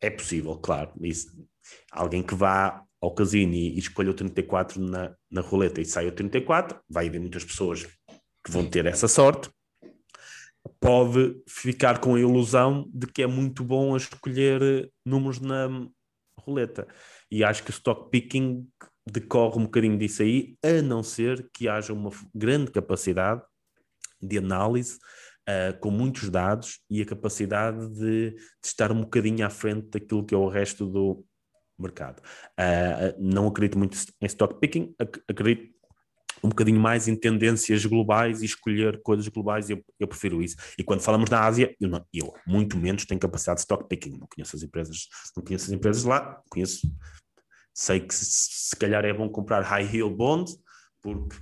É 0.00 0.10
possível, 0.10 0.56
claro. 0.56 0.92
Isso, 1.00 1.28
alguém 1.90 2.22
que 2.22 2.34
vá 2.34 2.84
ao 3.00 3.14
casino 3.14 3.54
e, 3.54 3.74
e 3.74 3.78
escolha 3.78 4.10
o 4.10 4.14
34 4.14 4.80
na, 4.80 5.14
na 5.30 5.40
roleta 5.40 5.80
e 5.80 5.84
sai 5.84 6.06
o 6.06 6.12
34, 6.12 6.78
vai 6.88 7.08
haver 7.08 7.20
muitas 7.20 7.44
pessoas 7.44 7.84
que 8.44 8.50
vão 8.50 8.68
ter 8.68 8.86
essa 8.86 9.08
sorte. 9.08 9.50
Pode 10.80 11.40
ficar 11.48 11.98
com 11.98 12.14
a 12.14 12.20
ilusão 12.20 12.88
de 12.92 13.06
que 13.06 13.22
é 13.22 13.26
muito 13.26 13.64
bom 13.64 13.94
a 13.94 13.96
escolher 13.96 14.90
números 15.04 15.40
na 15.40 15.68
roleta. 16.40 16.86
E 17.30 17.42
acho 17.42 17.62
que 17.62 17.70
o 17.70 17.72
stock 17.72 18.10
picking 18.10 18.66
decorre 19.10 19.58
um 19.58 19.64
bocadinho 19.64 19.98
disso 19.98 20.22
aí, 20.22 20.56
a 20.62 20.82
não 20.82 21.02
ser 21.02 21.48
que 21.52 21.68
haja 21.68 21.92
uma 21.92 22.10
grande 22.34 22.70
capacidade 22.70 23.42
de 24.20 24.38
análise 24.38 24.98
uh, 25.48 25.78
com 25.80 25.90
muitos 25.90 26.28
dados 26.30 26.80
e 26.90 27.02
a 27.02 27.06
capacidade 27.06 27.88
de, 27.90 28.30
de, 28.30 28.36
estar 28.64 28.92
um 28.92 29.00
bocadinho 29.00 29.46
à 29.46 29.50
frente 29.50 29.88
daquilo 29.90 30.24
que 30.24 30.34
é 30.34 30.38
o 30.38 30.48
resto 30.48 30.86
do 30.86 31.24
mercado. 31.78 32.20
Uh, 32.58 33.14
não 33.18 33.46
acredito 33.46 33.78
muito 33.78 33.96
em 34.20 34.26
stock 34.26 34.58
picking, 34.60 34.94
ac 34.98 35.20
acredito 35.28 35.76
um 36.42 36.50
bocadinho 36.50 36.78
mais 36.78 37.08
em 37.08 37.16
tendências 37.16 37.84
globais 37.84 38.42
e 38.42 38.44
escolher 38.44 39.02
coisas 39.02 39.26
globais, 39.26 39.70
eu, 39.70 39.84
eu 39.98 40.06
prefiro 40.06 40.40
isso. 40.40 40.56
E 40.78 40.84
quando 40.84 41.00
falamos 41.00 41.28
na 41.28 41.44
Ásia, 41.44 41.74
eu, 41.80 41.88
não, 41.88 42.04
eu 42.14 42.32
muito 42.46 42.76
menos 42.76 43.04
tenho 43.04 43.18
capacidade 43.18 43.56
de 43.56 43.62
stock 43.62 43.88
picking, 43.88 44.18
não 44.18 44.28
conheço 44.28 44.54
as 44.54 44.62
empresas, 44.62 45.08
não 45.36 45.42
conheço 45.42 45.64
as 45.64 45.72
empresas 45.72 46.04
lá, 46.04 46.40
conheço 46.48 46.88
Sei 47.78 48.00
que 48.00 48.12
se, 48.12 48.74
calhar 48.74 49.04
é 49.04 49.12
bom 49.12 49.28
comprar 49.28 49.60
high 49.62 49.84
yield 49.84 50.16
bonds, 50.16 50.58
porque 51.00 51.36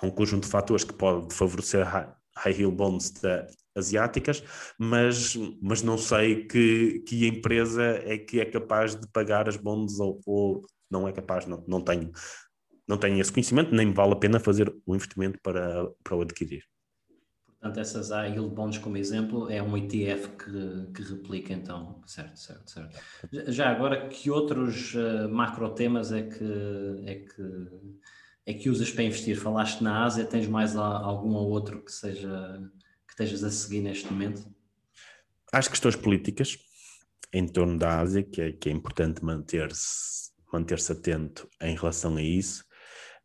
há 0.00 0.06
um 0.06 0.10
conjunto 0.10 0.44
de 0.44 0.48
fatores 0.48 0.84
que 0.84 0.94
pode 0.94 1.34
favorecer 1.34 1.86
high, 1.86 2.10
high 2.36 2.54
yield 2.54 2.76
bonds 2.76 3.10
da, 3.10 3.46
asiáticas, 3.76 4.42
mas, 4.78 5.36
mas 5.60 5.82
não 5.82 5.96
sei 5.96 6.44
que, 6.46 7.00
que 7.00 7.26
empresa 7.26 7.82
é 8.04 8.18
que 8.18 8.40
é 8.40 8.44
capaz 8.44 8.94
de 8.94 9.06
pagar 9.08 9.48
as 9.48 9.56
bonds 9.56 9.98
ou, 9.98 10.20
ou 10.26 10.66
não 10.90 11.08
é 11.08 11.12
capaz, 11.12 11.46
não, 11.46 11.64
não, 11.66 11.80
tenho, 11.80 12.12
não 12.86 12.98
tenho 12.98 13.20
esse 13.20 13.32
conhecimento, 13.32 13.74
nem 13.74 13.86
me 13.86 13.94
vale 13.94 14.12
a 14.12 14.16
pena 14.16 14.38
fazer 14.38 14.74
o 14.86 14.94
investimento 14.94 15.38
para, 15.42 15.88
para 16.04 16.16
o 16.16 16.20
adquirir. 16.20 16.62
Portanto, 17.46 17.78
essas 17.78 18.10
high 18.10 18.32
yield 18.32 18.52
bonds 18.52 18.76
como 18.78 18.96
exemplo 18.96 19.48
é 19.48 19.62
um 19.62 19.76
ETF 19.76 20.30
que, 20.30 20.92
que 20.92 21.02
replica 21.02 21.52
então, 21.52 22.02
certo, 22.06 22.36
certo, 22.36 22.68
certo. 22.68 22.98
Já 23.52 23.70
agora, 23.70 24.08
que 24.08 24.30
outros 24.30 24.94
uh, 24.94 25.28
macro 25.30 25.70
temas 25.70 26.10
é 26.10 26.22
que, 26.22 27.04
é, 27.06 27.14
que, 27.14 27.68
é 28.46 28.54
que 28.54 28.68
usas 28.68 28.90
para 28.90 29.04
investir? 29.04 29.36
Falaste 29.38 29.82
na 29.82 30.04
Ásia, 30.04 30.24
tens 30.24 30.46
mais 30.46 30.76
algum 30.76 31.34
ou 31.34 31.48
outro 31.50 31.82
que 31.82 31.92
seja 31.92 32.60
que 33.06 33.12
estejas 33.12 33.44
a 33.44 33.50
seguir 33.50 33.80
neste 33.80 34.10
momento? 34.10 34.44
As 35.52 35.68
questões 35.68 35.96
políticas 35.96 36.56
em 37.32 37.46
torno 37.46 37.78
da 37.78 38.00
Ásia, 38.00 38.22
que 38.22 38.40
é, 38.40 38.52
que 38.52 38.68
é 38.68 38.72
importante 38.72 39.24
manter-se 39.24 40.22
manter-se 40.52 40.92
atento 40.92 41.48
em 41.62 41.74
relação 41.74 42.16
a 42.16 42.22
isso. 42.22 42.64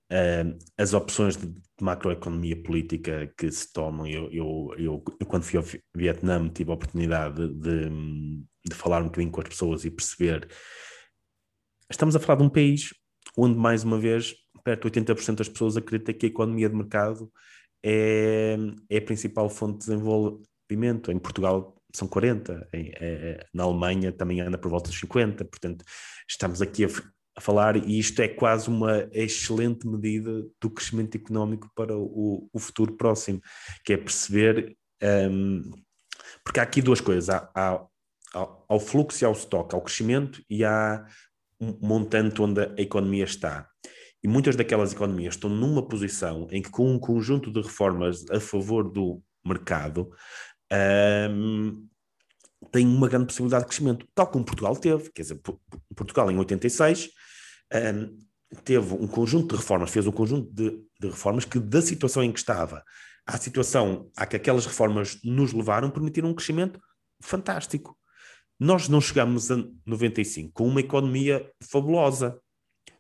Uh, 0.10 0.58
as 0.78 0.94
opções 0.94 1.36
de 1.36 1.54
macroeconomia 1.82 2.62
política 2.64 3.32
que 3.38 3.52
se 3.52 3.72
tomam, 3.74 4.08
eu, 4.08 4.32
eu, 4.32 4.74
eu, 4.78 5.04
eu, 5.20 5.26
quando 5.28 5.44
fui 5.44 5.58
ao 5.58 5.66
Vietnã 5.94 6.48
tive 6.48 6.72
a 6.72 6.76
oportunidade 6.76 7.46
de, 7.50 7.90
de 8.66 8.74
falar 8.74 9.02
um 9.02 9.08
bocadinho 9.08 9.32
com 9.32 9.42
as 9.42 9.50
pessoas 9.50 9.84
e 9.84 9.92
perceber. 9.92 10.48
Estamos 11.92 12.16
a 12.16 12.20
falar 12.20 12.40
de 12.40 12.46
um 12.46 12.50
país 12.50 12.94
onde, 13.38 13.58
mais 13.60 13.84
uma 13.84 14.00
vez, 14.00 14.34
perto 14.68 14.90
de 14.90 15.00
80% 15.00 15.36
das 15.36 15.48
pessoas 15.48 15.78
acreditam 15.78 16.14
que 16.14 16.26
a 16.26 16.30
economia 16.30 16.68
de 16.68 16.76
mercado 16.76 17.32
é, 17.82 18.58
é 18.90 18.98
a 18.98 19.02
principal 19.02 19.50
fonte 19.50 19.80
de 19.80 19.86
desenvolvimento. 19.86 21.10
Em 21.10 21.18
Portugal 21.18 21.74
são 21.96 22.06
40, 22.06 22.68
em, 22.74 22.92
é, 22.96 23.46
na 23.54 23.64
Alemanha 23.64 24.12
também 24.12 24.42
anda 24.42 24.58
por 24.58 24.70
volta 24.70 24.90
dos 24.90 25.00
50, 25.00 25.46
portanto, 25.46 25.86
estamos 26.30 26.62
aqui 26.62 26.84
a, 26.84 26.90
a 27.38 27.40
falar, 27.40 27.78
e 27.78 27.98
isto 27.98 28.22
é 28.22 28.28
quase 28.28 28.68
uma 28.68 29.08
excelente 29.14 29.88
medida 29.88 30.46
do 30.60 30.70
crescimento 30.70 31.16
económico 31.16 31.72
para 31.74 31.98
o, 31.98 32.50
o 32.52 32.60
futuro 32.60 32.98
próximo, 32.98 33.40
que 33.86 33.94
é 33.94 33.98
perceber. 33.98 34.76
Um, 35.02 35.62
porque 36.44 36.60
há 36.60 36.64
aqui 36.64 36.82
duas 36.82 37.00
coisas. 37.00 37.30
Há, 37.30 37.50
há, 37.56 37.88
ao, 38.68 38.80
fluxo 38.82 39.24
e 39.24 39.26
ao 39.26 39.32
estoque, 39.32 39.74
ao 39.74 39.82
crescimento 39.82 40.44
e 40.50 40.66
à 40.66 41.06
um 41.60 41.78
montante 41.82 42.42
onde 42.42 42.62
a 42.62 42.76
economia 42.78 43.24
está. 43.24 43.68
E 44.24 44.28
muitas 44.28 44.56
daquelas 44.56 44.94
economias 44.94 45.36
estão 45.36 45.50
numa 45.50 45.88
posição 45.88 46.48
em 46.52 46.62
que, 46.62 46.70
com 46.70 46.92
um 46.92 47.00
conjunto 47.00 47.52
de 47.52 47.62
reformas 47.62 48.30
a 48.32 48.40
favor 48.40 48.90
do 48.90 49.22
mercado, 49.46 50.12
um, 51.32 51.88
tem 52.72 52.86
uma 52.86 53.08
grande 53.08 53.28
possibilidade 53.28 53.64
de 53.64 53.68
crescimento, 53.68 54.08
tal 54.14 54.28
como 54.28 54.46
Portugal 54.46 54.76
teve. 54.76 55.12
Quer 55.12 55.22
dizer, 55.22 55.42
Portugal 55.96 56.32
em 56.32 56.38
86 56.38 57.10
um, 57.74 58.18
teve 58.64 58.94
um 58.94 59.08
conjunto 59.08 59.56
de 59.56 59.62
reformas, 59.62 59.92
fez 59.92 60.08
um 60.08 60.12
conjunto 60.12 60.52
de, 60.52 60.72
de, 61.00 61.08
reformas 61.08 61.46
que, 61.46 61.60
da 61.60 61.82
situação 61.82 62.24
em 62.24 62.32
que 62.32 62.40
estava 62.40 62.84
à 63.26 63.38
situação 63.38 64.10
a 64.16 64.26
que 64.26 64.36
aquelas 64.36 64.66
reformas 64.66 65.20
nos 65.24 65.54
levaram, 65.54 65.90
permitiram 65.90 66.30
um 66.30 66.34
crescimento 66.34 66.80
fantástico. 67.22 67.98
Nós 68.60 68.88
não 68.88 69.02
chegamos 69.02 69.52
a 69.52 69.58
95 69.86 70.52
com 70.54 70.68
uma 70.68 70.80
economia 70.80 71.52
fabulosa, 71.62 72.40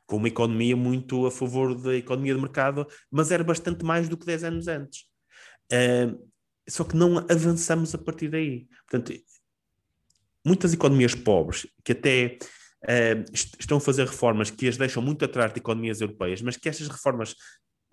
com 0.08 0.16
uma 0.16 0.30
economia 0.30 0.76
muito 0.76 1.28
a 1.28 1.32
favor 1.32 1.76
da 1.76 1.96
economia 1.96 2.34
de 2.34 2.42
mercado, 2.42 2.88
mas 3.12 3.30
era 3.30 3.44
bastante 3.44 3.84
mais 3.86 4.10
do 4.10 4.18
que 4.18 4.26
10 4.26 4.46
anos 4.46 4.68
antes. 4.68 5.02
Uh, 5.72 6.28
só 6.68 6.84
que 6.84 6.96
não 6.96 7.18
avançamos 7.30 7.94
a 7.94 7.98
partir 7.98 8.30
daí. 8.30 8.68
Portanto, 8.90 9.14
muitas 10.46 10.74
economias 10.74 11.14
pobres 11.14 11.68
que 11.84 11.92
até 11.92 12.38
uh, 12.84 13.32
estão 13.60 13.78
a 13.78 13.82
fazer 13.82 14.08
reformas 14.08 14.50
que 14.50 14.68
as 14.68 14.78
deixam 14.78 15.04
muito 15.04 15.26
atrás 15.26 15.54
de 15.54 15.60
economias 15.60 16.00
europeias, 16.00 16.42
mas 16.42 16.56
que 16.56 16.70
estas 16.70 16.88
reformas 16.88 17.36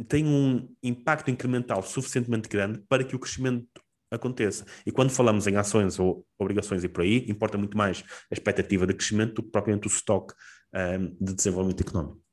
têm 0.08 0.24
um 0.24 0.68
impacto 0.82 1.30
incremental 1.30 1.82
suficientemente 1.82 2.48
grande 2.48 2.80
para 2.88 3.04
que 3.04 3.16
o 3.16 3.18
crescimento 3.18 3.68
aconteça. 4.10 4.64
E 4.86 4.92
quando 4.92 5.10
falamos 5.10 5.46
em 5.46 5.56
ações 5.56 5.98
ou 5.98 6.24
obrigações 6.38 6.84
e 6.84 6.88
por 6.88 7.02
aí, 7.02 7.26
importa 7.28 7.58
muito 7.58 7.76
mais 7.76 8.04
a 8.30 8.34
expectativa 8.34 8.86
de 8.86 8.94
crescimento 8.94 9.34
do 9.34 9.42
que 9.42 9.50
propriamente 9.50 9.86
o 9.86 9.90
estoque 9.90 10.34
um, 10.74 10.78
eh, 10.78 10.98
de 11.20 11.34
desenvolvimento 11.34 11.80
económico. 11.82 12.24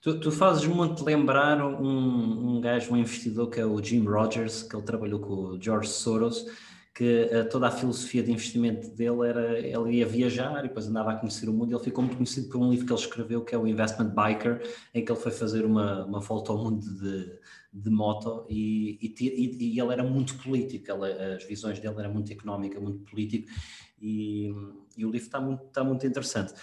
Tu, 0.00 0.20
tu 0.20 0.30
fazes 0.30 0.66
muito 0.66 1.04
lembrar 1.04 1.60
um, 1.60 2.56
um 2.56 2.60
gajo, 2.60 2.92
um 2.92 2.96
investidor 2.96 3.50
que 3.50 3.60
é 3.60 3.66
o 3.66 3.82
Jim 3.82 4.04
Rogers, 4.04 4.62
que 4.62 4.76
ele 4.76 4.84
trabalhou 4.84 5.20
com 5.20 5.32
o 5.32 5.60
George 5.60 5.88
Soros, 5.88 6.46
que 6.94 7.28
uh, 7.30 7.48
toda 7.50 7.66
a 7.68 7.70
filosofia 7.70 8.22
de 8.22 8.32
investimento 8.32 8.88
dele 8.90 9.28
era 9.28 9.58
ele 9.58 9.98
ia 9.98 10.06
viajar 10.06 10.64
e 10.64 10.68
depois 10.68 10.86
andava 10.86 11.12
a 11.12 11.16
conhecer 11.16 11.48
o 11.48 11.52
mundo. 11.52 11.74
Ele 11.74 11.84
ficou 11.84 12.02
muito 12.02 12.16
conhecido 12.16 12.48
por 12.48 12.58
um 12.58 12.70
livro 12.70 12.86
que 12.86 12.92
ele 12.92 13.00
escreveu 13.00 13.44
que 13.44 13.54
é 13.54 13.58
o 13.58 13.66
Investment 13.66 14.14
Biker, 14.14 14.62
em 14.94 15.04
que 15.04 15.12
ele 15.12 15.20
foi 15.20 15.32
fazer 15.32 15.66
uma, 15.66 16.06
uma 16.06 16.20
volta 16.20 16.52
ao 16.52 16.64
mundo 16.64 16.86
de, 16.98 17.38
de 17.72 17.90
moto 17.90 18.46
e, 18.48 18.98
e, 19.02 19.74
e, 19.74 19.80
ele 19.80 19.92
era 19.92 20.02
muito 20.02 20.38
político, 20.38 20.90
ele, 20.90 21.34
as 21.34 21.44
visões 21.44 21.78
dele 21.78 21.96
eram 21.98 22.14
muito 22.14 22.32
económica, 22.32 22.80
muito 22.80 23.00
político 23.10 23.48
e, 24.00 24.48
e 24.96 25.04
o 25.04 25.10
livro 25.10 25.26
está 25.26 25.38
muito, 25.38 25.64
está 25.64 25.84
muito 25.84 26.06
interessante. 26.06 26.54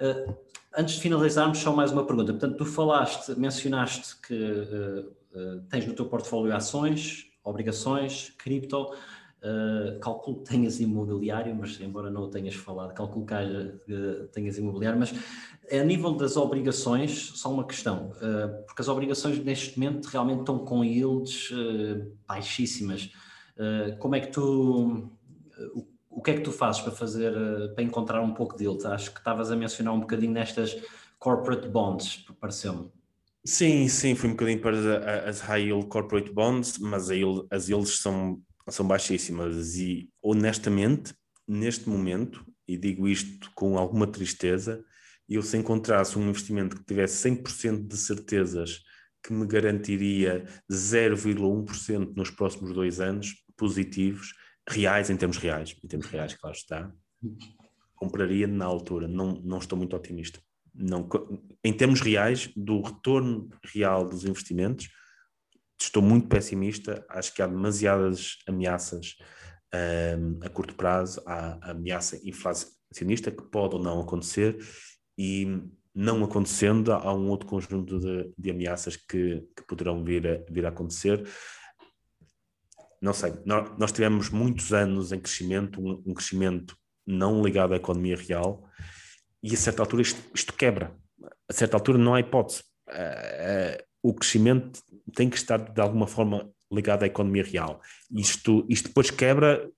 Uh, 0.00 0.32
antes 0.78 0.94
de 0.94 1.00
finalizarmos, 1.00 1.58
só 1.58 1.74
mais 1.74 1.90
uma 1.90 2.06
pergunta. 2.06 2.32
Portanto, 2.32 2.56
tu 2.56 2.64
falaste, 2.64 3.34
mencionaste 3.36 4.16
que 4.20 4.34
uh, 4.34 5.08
uh, 5.36 5.60
tens 5.68 5.84
no 5.84 5.92
teu 5.92 6.06
portfólio 6.06 6.54
ações, 6.54 7.26
obrigações, 7.42 8.32
cripto, 8.38 8.82
uh, 8.82 9.98
calculo 10.00 10.38
que 10.38 10.50
tenhas 10.52 10.78
imobiliário, 10.78 11.52
mas 11.52 11.80
embora 11.80 12.10
não 12.10 12.22
o 12.22 12.28
tenhas 12.28 12.54
falado, 12.54 12.94
calculo 12.94 13.26
que 13.26 14.28
tenhas 14.32 14.56
imobiliário, 14.56 15.00
mas 15.00 15.12
a 15.68 15.82
nível 15.82 16.12
das 16.14 16.36
obrigações, 16.36 17.32
só 17.34 17.52
uma 17.52 17.66
questão, 17.66 18.12
porque 18.66 18.80
as 18.80 18.88
obrigações 18.88 19.38
neste 19.44 19.78
momento 19.78 20.06
realmente 20.06 20.40
estão 20.40 20.60
com 20.60 20.82
yields 20.82 21.50
baixíssimas. 22.26 23.10
como 23.98 24.14
é 24.14 24.20
que 24.20 24.28
tu 24.28 25.10
que 26.20 26.30
é 26.30 26.34
que 26.34 26.40
tu 26.40 26.52
fazes 26.52 26.80
para 26.80 26.92
fazer, 26.92 27.32
eh, 27.34 27.68
para 27.74 27.84
encontrar 27.84 28.20
um 28.20 28.32
pouco 28.32 28.56
deles? 28.56 28.84
Acho 28.84 29.12
que 29.12 29.18
estavas 29.18 29.50
a 29.50 29.56
mencionar 29.56 29.94
um 29.94 30.00
bocadinho 30.00 30.32
nestas 30.32 30.76
corporate 31.18 31.68
bonds, 31.68 32.24
pareceu-me. 32.40 32.90
Sim, 33.44 33.88
sim, 33.88 34.14
fui 34.14 34.28
um 34.28 34.32
bocadinho 34.32 34.60
para 34.60 35.28
as 35.28 35.40
high 35.40 35.62
yield 35.68 35.86
corporate 35.86 36.32
bonds, 36.32 36.78
mas 36.78 37.08
as 37.50 37.68
yields 37.68 38.00
são, 38.00 38.40
são 38.68 38.86
baixíssimas 38.86 39.76
e 39.76 40.08
honestamente, 40.22 41.14
neste 41.46 41.88
momento, 41.88 42.44
e 42.66 42.76
digo 42.76 43.08
isto 43.08 43.50
com 43.54 43.78
alguma 43.78 44.06
tristeza, 44.06 44.84
eu 45.28 45.42
se 45.42 45.56
encontrasse 45.56 46.18
um 46.18 46.28
investimento 46.28 46.76
que 46.76 46.84
tivesse 46.84 47.28
100% 47.28 47.86
de 47.86 47.96
certezas 47.96 48.80
que 49.22 49.32
me 49.32 49.46
garantiria 49.46 50.44
0,1% 50.70 52.12
nos 52.16 52.30
próximos 52.30 52.72
dois 52.72 53.00
anos 53.00 53.34
positivos, 53.56 54.32
reais, 54.68 55.10
em 55.10 55.16
termos 55.16 55.38
reais, 55.38 55.76
em 55.82 55.88
termos 55.88 56.06
reais, 56.06 56.34
claro 56.34 56.56
está, 56.56 56.92
compraria 57.94 58.46
na 58.46 58.64
altura. 58.64 59.08
Não, 59.08 59.32
não 59.42 59.58
estou 59.58 59.76
muito 59.76 59.96
otimista. 59.96 60.40
Não, 60.74 61.08
em 61.64 61.72
termos 61.72 62.00
reais, 62.00 62.50
do 62.54 62.80
retorno 62.80 63.48
real 63.64 64.08
dos 64.08 64.24
investimentos, 64.24 64.88
estou 65.80 66.02
muito 66.02 66.28
pessimista. 66.28 67.04
Acho 67.08 67.34
que 67.34 67.42
há 67.42 67.46
demasiadas 67.46 68.38
ameaças 68.46 69.16
um, 69.74 70.38
a 70.44 70.48
curto 70.48 70.74
prazo. 70.74 71.20
Há 71.26 71.70
ameaça 71.70 72.20
inflacionista 72.22 73.30
que 73.30 73.42
pode 73.42 73.74
ou 73.74 73.82
não 73.82 74.00
acontecer 74.00 74.58
e 75.16 75.62
não 75.94 76.22
acontecendo, 76.22 76.92
há 76.92 77.12
um 77.12 77.28
outro 77.28 77.48
conjunto 77.48 77.98
de, 77.98 78.32
de 78.38 78.50
ameaças 78.52 78.96
que, 78.96 79.42
que 79.56 79.66
poderão 79.66 80.04
vir 80.04 80.28
a, 80.28 80.52
vir 80.52 80.64
a 80.64 80.68
acontecer 80.68 81.26
não 83.00 83.12
sei, 83.12 83.32
nós, 83.44 83.92
tivemos 83.92 84.30
muitos 84.30 84.72
anos 84.72 85.12
em 85.12 85.20
crescimento, 85.20 85.80
um, 85.80 86.02
um, 86.06 86.14
crescimento 86.14 86.76
não 87.06 87.42
ligado 87.42 87.74
à 87.74 87.76
economia 87.76 88.16
real, 88.16 88.68
e 89.42 89.54
a 89.54 89.56
certa 89.56 89.82
altura 89.82 90.02
isto, 90.02 90.20
isto 90.34 90.52
quebra. 90.52 90.94
A 91.48 91.52
certa 91.52 91.76
altura 91.76 91.98
não 91.98 92.14
há 92.14 92.20
hipótese. 92.20 92.62
Uh, 92.88 92.92
uh, 92.92 93.88
o 94.02 94.14
crescimento 94.14 94.80
tem 95.14 95.30
que 95.30 95.36
estar 95.36 95.58
de 95.58 95.80
alguma 95.80 96.06
forma 96.06 96.50
ligado 96.72 97.04
à 97.04 97.06
economia 97.06 97.44
real. 97.44 97.80
Isto, 98.10 98.66
isto 98.68 98.88
depois 98.88 99.10
quebra 99.10 99.68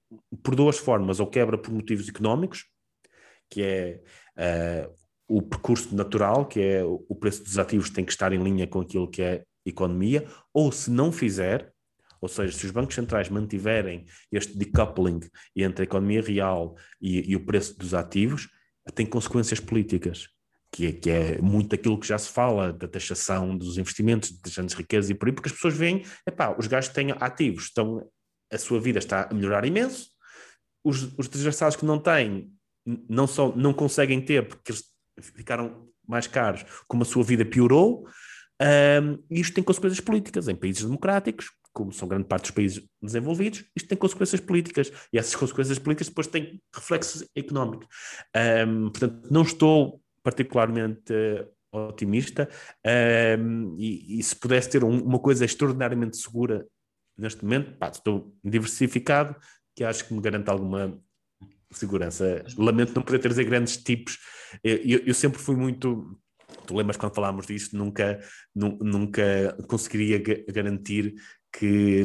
por 0.42 0.54
duas 0.54 0.78
formas, 0.78 1.20
ou 1.20 1.26
quebra 1.26 1.58
por 1.58 1.72
motivos 1.72 2.08
económicos, 2.08 2.66
que 3.48 3.62
é 3.62 4.00
uh, 4.86 4.94
o 5.28 5.42
percurso 5.42 5.94
natural, 5.94 6.46
que 6.46 6.60
é 6.60 6.84
o 6.84 7.14
preço 7.14 7.44
dos 7.44 7.58
ativos 7.58 7.90
tem 7.90 8.04
que 8.04 8.12
estar 8.12 8.32
em 8.32 8.42
linha 8.42 8.66
com 8.66 8.80
aquilo 8.80 9.08
que 9.08 9.22
é 9.22 9.44
economia, 9.64 10.26
ou 10.52 10.72
se 10.72 10.90
não 10.90 11.12
fizer, 11.12 11.72
ou 12.20 12.28
seja, 12.28 12.56
se 12.56 12.66
os 12.66 12.72
bancos 12.72 12.94
centrais 12.94 13.28
mantiverem 13.28 14.04
este 14.30 14.56
decoupling 14.56 15.20
entre 15.56 15.82
a 15.82 15.84
economia 15.84 16.20
real 16.20 16.76
e, 17.00 17.30
e 17.30 17.36
o 17.36 17.44
preço 17.44 17.78
dos 17.78 17.94
ativos, 17.94 18.48
tem 18.94 19.06
consequências 19.06 19.60
políticas. 19.60 20.28
Que 20.72 20.86
é, 20.86 20.92
que 20.92 21.10
é, 21.10 21.42
muito 21.42 21.74
aquilo 21.74 21.98
que 21.98 22.06
já 22.06 22.16
se 22.16 22.28
fala 22.28 22.72
da 22.72 22.86
taxação 22.86 23.58
dos 23.58 23.76
investimentos, 23.76 24.30
das 24.40 24.54
grandes 24.54 24.76
riquezas 24.76 25.10
e 25.10 25.14
por 25.14 25.26
aí, 25.26 25.34
porque 25.34 25.48
as 25.48 25.52
pessoas 25.52 25.76
veem, 25.76 26.04
epá, 26.24 26.54
os 26.56 26.68
gajos 26.68 26.92
têm 26.92 27.10
ativos, 27.10 27.64
estão, 27.64 28.08
a 28.52 28.56
sua 28.56 28.78
vida 28.78 29.00
está 29.00 29.28
a 29.28 29.34
melhorar 29.34 29.64
imenso, 29.64 30.10
os, 30.84 31.12
os 31.18 31.28
desgraçados 31.28 31.74
que 31.74 31.84
não 31.84 31.98
têm, 31.98 32.52
não 33.08 33.26
só 33.26 33.54
não 33.56 33.74
conseguem 33.74 34.20
ter 34.24 34.46
porque 34.46 34.70
eles 34.70 34.84
ficaram 35.34 35.88
mais 36.06 36.28
caros, 36.28 36.64
como 36.86 37.02
a 37.02 37.06
sua 37.06 37.24
vida 37.24 37.44
piorou, 37.44 38.06
um, 39.02 39.18
e 39.30 39.40
isto 39.40 39.54
tem 39.54 39.64
consequências 39.64 40.00
políticas 40.00 40.46
em 40.46 40.54
países 40.54 40.84
democráticos, 40.84 41.50
como 41.72 41.92
são 41.92 42.08
grande 42.08 42.24
parte 42.24 42.42
dos 42.42 42.50
países 42.50 42.88
desenvolvidos, 43.00 43.64
isto 43.74 43.88
tem 43.88 43.96
consequências 43.96 44.40
políticas 44.40 44.92
e 45.12 45.18
essas 45.18 45.34
consequências 45.34 45.78
políticas 45.78 46.08
depois 46.08 46.26
têm 46.26 46.60
reflexos 46.74 47.24
económicos. 47.34 47.86
Um, 48.66 48.90
portanto, 48.90 49.28
não 49.30 49.42
estou 49.42 50.00
particularmente 50.22 51.12
uh, 51.12 51.88
otimista 51.88 52.48
um, 53.38 53.76
e, 53.78 54.18
e, 54.18 54.22
se 54.22 54.34
pudesse 54.36 54.70
ter 54.70 54.84
um, 54.84 55.00
uma 55.02 55.18
coisa 55.18 55.44
extraordinariamente 55.44 56.16
segura 56.16 56.66
neste 57.16 57.44
momento, 57.44 57.76
pá, 57.78 57.88
estou 57.88 58.34
diversificado, 58.42 59.36
que 59.76 59.84
acho 59.84 60.06
que 60.06 60.14
me 60.14 60.20
garante 60.20 60.50
alguma 60.50 60.98
segurança. 61.70 62.44
Lamento 62.56 62.94
não 62.94 63.02
poder 63.02 63.18
trazer 63.18 63.44
grandes 63.44 63.76
tipos. 63.76 64.18
Eu, 64.64 65.00
eu, 65.06 65.14
sempre 65.14 65.38
fui 65.38 65.54
muito 65.54 66.18
tu 66.66 66.76
lembras 66.76 66.96
quando 66.96 67.14
falámos 67.14 67.46
disso, 67.46 67.76
nunca, 67.76 68.20
nunca 68.54 69.56
conseguiria 69.68 70.22
garantir 70.48 71.14
que 71.53 72.05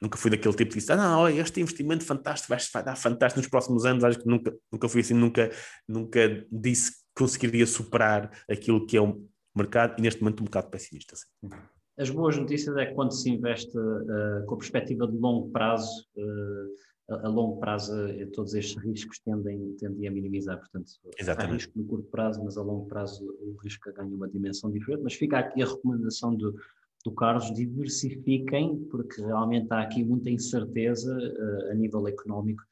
nunca 0.00 0.18
fui 0.18 0.30
daquele 0.30 0.54
tipo 0.54 0.70
que 0.72 0.78
disse, 0.78 0.92
ah 0.92 0.96
não, 0.96 1.28
este 1.28 1.60
investimento 1.60 2.04
fantástico 2.04 2.48
vai, 2.48 2.58
vai 2.72 2.82
dar 2.82 2.96
fantástico 2.96 3.40
nos 3.40 3.48
próximos 3.48 3.84
anos, 3.84 4.02
acho 4.02 4.18
que 4.18 4.26
nunca, 4.26 4.56
nunca 4.70 4.88
fui 4.88 5.00
assim, 5.00 5.14
nunca, 5.14 5.50
nunca 5.88 6.46
disse 6.50 6.92
que 6.92 6.98
conseguiria 7.14 7.66
superar 7.66 8.30
aquilo 8.50 8.84
que 8.84 8.96
é 8.96 9.00
o 9.00 9.24
mercado 9.54 9.98
e 9.98 10.02
neste 10.02 10.20
momento 10.20 10.40
um 10.40 10.44
bocado 10.44 10.68
pessimista. 10.70 11.14
Assim. 11.14 11.56
As 11.96 12.10
boas 12.10 12.36
notícias 12.36 12.76
é 12.76 12.86
que 12.86 12.94
quando 12.94 13.12
se 13.12 13.30
investe 13.30 13.76
uh, 13.78 14.44
com 14.46 14.54
a 14.54 14.58
perspectiva 14.58 15.06
de 15.06 15.16
longo 15.16 15.50
prazo, 15.50 16.06
uh, 16.16 17.14
a, 17.14 17.26
a, 17.26 17.28
longo 17.28 17.60
prazo 17.60 17.94
uh, 17.94 18.26
todos 18.32 18.54
estes 18.54 18.82
riscos 18.82 19.20
tendem, 19.20 19.76
tendem 19.78 20.08
a 20.08 20.10
minimizar, 20.10 20.58
portanto 20.58 20.90
Exatamente. 21.18 21.50
há 21.50 21.54
risco 21.54 21.72
no 21.76 21.84
curto 21.84 22.08
prazo, 22.10 22.42
mas 22.42 22.56
a 22.56 22.62
longo 22.62 22.86
prazo 22.86 23.24
o 23.24 23.56
risco 23.62 23.92
ganha 23.92 24.14
uma 24.16 24.28
dimensão 24.28 24.70
diferente, 24.70 25.02
mas 25.04 25.14
fica 25.14 25.38
aqui 25.38 25.62
a 25.62 25.66
recomendação 25.66 26.34
do 26.34 26.56
do 27.04 27.12
Carlos, 27.12 27.52
diversifiquem, 27.52 28.78
porque 28.90 29.20
realmente 29.20 29.66
há 29.72 29.82
aqui 29.82 30.04
muita 30.04 30.30
incerteza 30.30 31.16
uh, 31.16 31.72
a 31.72 31.74
nível 31.74 32.06
económico 32.06 32.62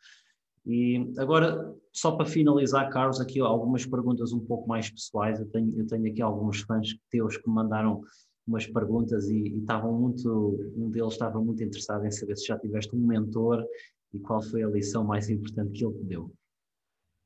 E 0.64 1.12
agora, 1.18 1.74
só 1.92 2.12
para 2.12 2.26
finalizar, 2.26 2.88
Carlos, 2.90 3.20
aqui 3.20 3.40
algumas 3.40 3.84
perguntas 3.84 4.32
um 4.32 4.40
pouco 4.40 4.68
mais 4.68 4.88
pessoais. 4.88 5.40
Eu 5.40 5.46
tenho, 5.46 5.78
eu 5.78 5.86
tenho 5.86 6.10
aqui 6.10 6.22
alguns 6.22 6.60
fãs 6.60 6.88
teus 7.10 7.36
que 7.36 7.48
me 7.48 7.54
mandaram 7.54 8.02
umas 8.46 8.66
perguntas 8.66 9.28
e, 9.28 9.36
e 9.36 9.58
estavam 9.58 9.92
muito, 9.92 10.72
um 10.76 10.90
deles 10.90 11.12
estava 11.12 11.40
muito 11.40 11.62
interessado 11.62 12.04
em 12.04 12.10
saber 12.10 12.36
se 12.36 12.46
já 12.46 12.58
tiveste 12.58 12.94
um 12.94 13.06
mentor 13.06 13.64
e 14.12 14.18
qual 14.18 14.42
foi 14.42 14.62
a 14.62 14.68
lição 14.68 15.04
mais 15.04 15.28
importante 15.28 15.72
que 15.72 15.84
ele 15.84 15.94
te 15.94 16.04
deu. 16.04 16.32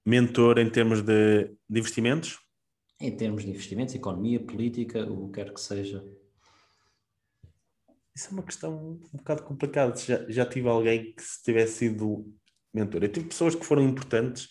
Mentor 0.06 0.58
em 0.58 0.70
termos 0.70 1.00
de, 1.00 1.44
de 1.68 1.80
investimentos? 1.80 2.38
Em 3.00 3.14
termos 3.16 3.42
de 3.42 3.50
investimentos, 3.50 3.94
economia, 3.94 4.38
política, 4.38 5.10
o 5.10 5.28
que 5.28 5.34
quer 5.34 5.52
que 5.52 5.60
seja. 5.60 6.04
Isso 8.14 8.28
é 8.28 8.32
uma 8.32 8.42
questão 8.42 9.00
um 9.12 9.16
bocado 9.16 9.42
complicada. 9.42 9.96
Já, 9.96 10.24
já 10.28 10.46
tive 10.46 10.68
alguém 10.68 11.12
que 11.14 11.22
se 11.22 11.42
tivesse 11.42 11.78
sido 11.78 12.32
mentor. 12.72 13.02
Eu 13.02 13.12
tive 13.12 13.28
pessoas 13.28 13.54
que 13.54 13.64
foram 13.64 13.82
importantes 13.82 14.48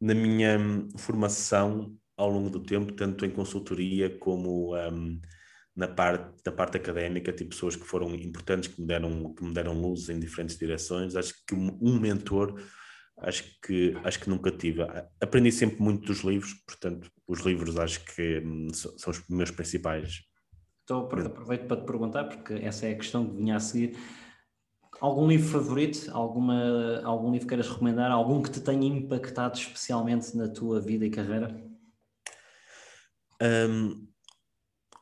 na 0.00 0.14
minha 0.14 0.58
hum, 0.58 0.88
formação 0.98 1.96
ao 2.16 2.30
longo 2.30 2.50
do 2.50 2.62
tempo, 2.62 2.92
tanto 2.92 3.24
em 3.24 3.30
consultoria 3.30 4.18
como 4.18 4.74
um, 4.76 5.20
na 5.74 5.86
parte, 5.86 6.42
na 6.44 6.52
parte 6.52 6.76
académica, 6.78 7.32
tive 7.32 7.50
pessoas 7.50 7.76
que 7.76 7.84
foram 7.84 8.14
importantes, 8.14 8.68
que 8.72 8.80
me 8.80 8.86
deram, 8.86 9.34
que 9.34 9.44
me 9.44 9.52
deram 9.52 9.78
luz 9.78 10.08
em 10.08 10.18
diferentes 10.18 10.58
direções. 10.58 11.14
Acho 11.14 11.34
que 11.46 11.54
um 11.54 12.00
mentor, 12.00 12.58
acho 13.18 13.44
que, 13.60 13.94
acho 14.02 14.20
que 14.20 14.30
nunca 14.30 14.50
tive. 14.50 14.82
Aprendi 15.20 15.52
sempre 15.52 15.80
muito 15.82 16.06
dos 16.06 16.20
livros, 16.20 16.54
portanto, 16.66 17.10
os 17.26 17.40
livros 17.40 17.78
acho 17.78 18.04
que 18.04 18.40
hum, 18.40 18.68
são 18.72 19.10
os 19.10 19.22
meus 19.28 19.50
principais. 19.50 20.22
Então, 20.86 21.00
aproveito 21.00 21.66
para 21.66 21.78
te 21.78 21.84
perguntar, 21.84 22.24
porque 22.26 22.54
essa 22.54 22.86
é 22.86 22.92
a 22.92 22.96
questão 22.96 23.28
que 23.28 23.34
vinha 23.34 23.56
a 23.56 23.60
seguir. 23.60 23.98
Algum 25.00 25.26
livro 25.26 25.48
favorito? 25.48 26.08
Alguma, 26.12 27.02
algum 27.02 27.32
livro 27.32 27.40
que 27.40 27.48
queiras 27.48 27.68
recomendar? 27.68 28.12
Algum 28.12 28.40
que 28.40 28.52
te 28.52 28.60
tenha 28.60 28.86
impactado 28.86 29.58
especialmente 29.58 30.36
na 30.36 30.48
tua 30.48 30.80
vida 30.80 31.04
e 31.04 31.10
carreira? 31.10 31.60
Um, 33.42 34.06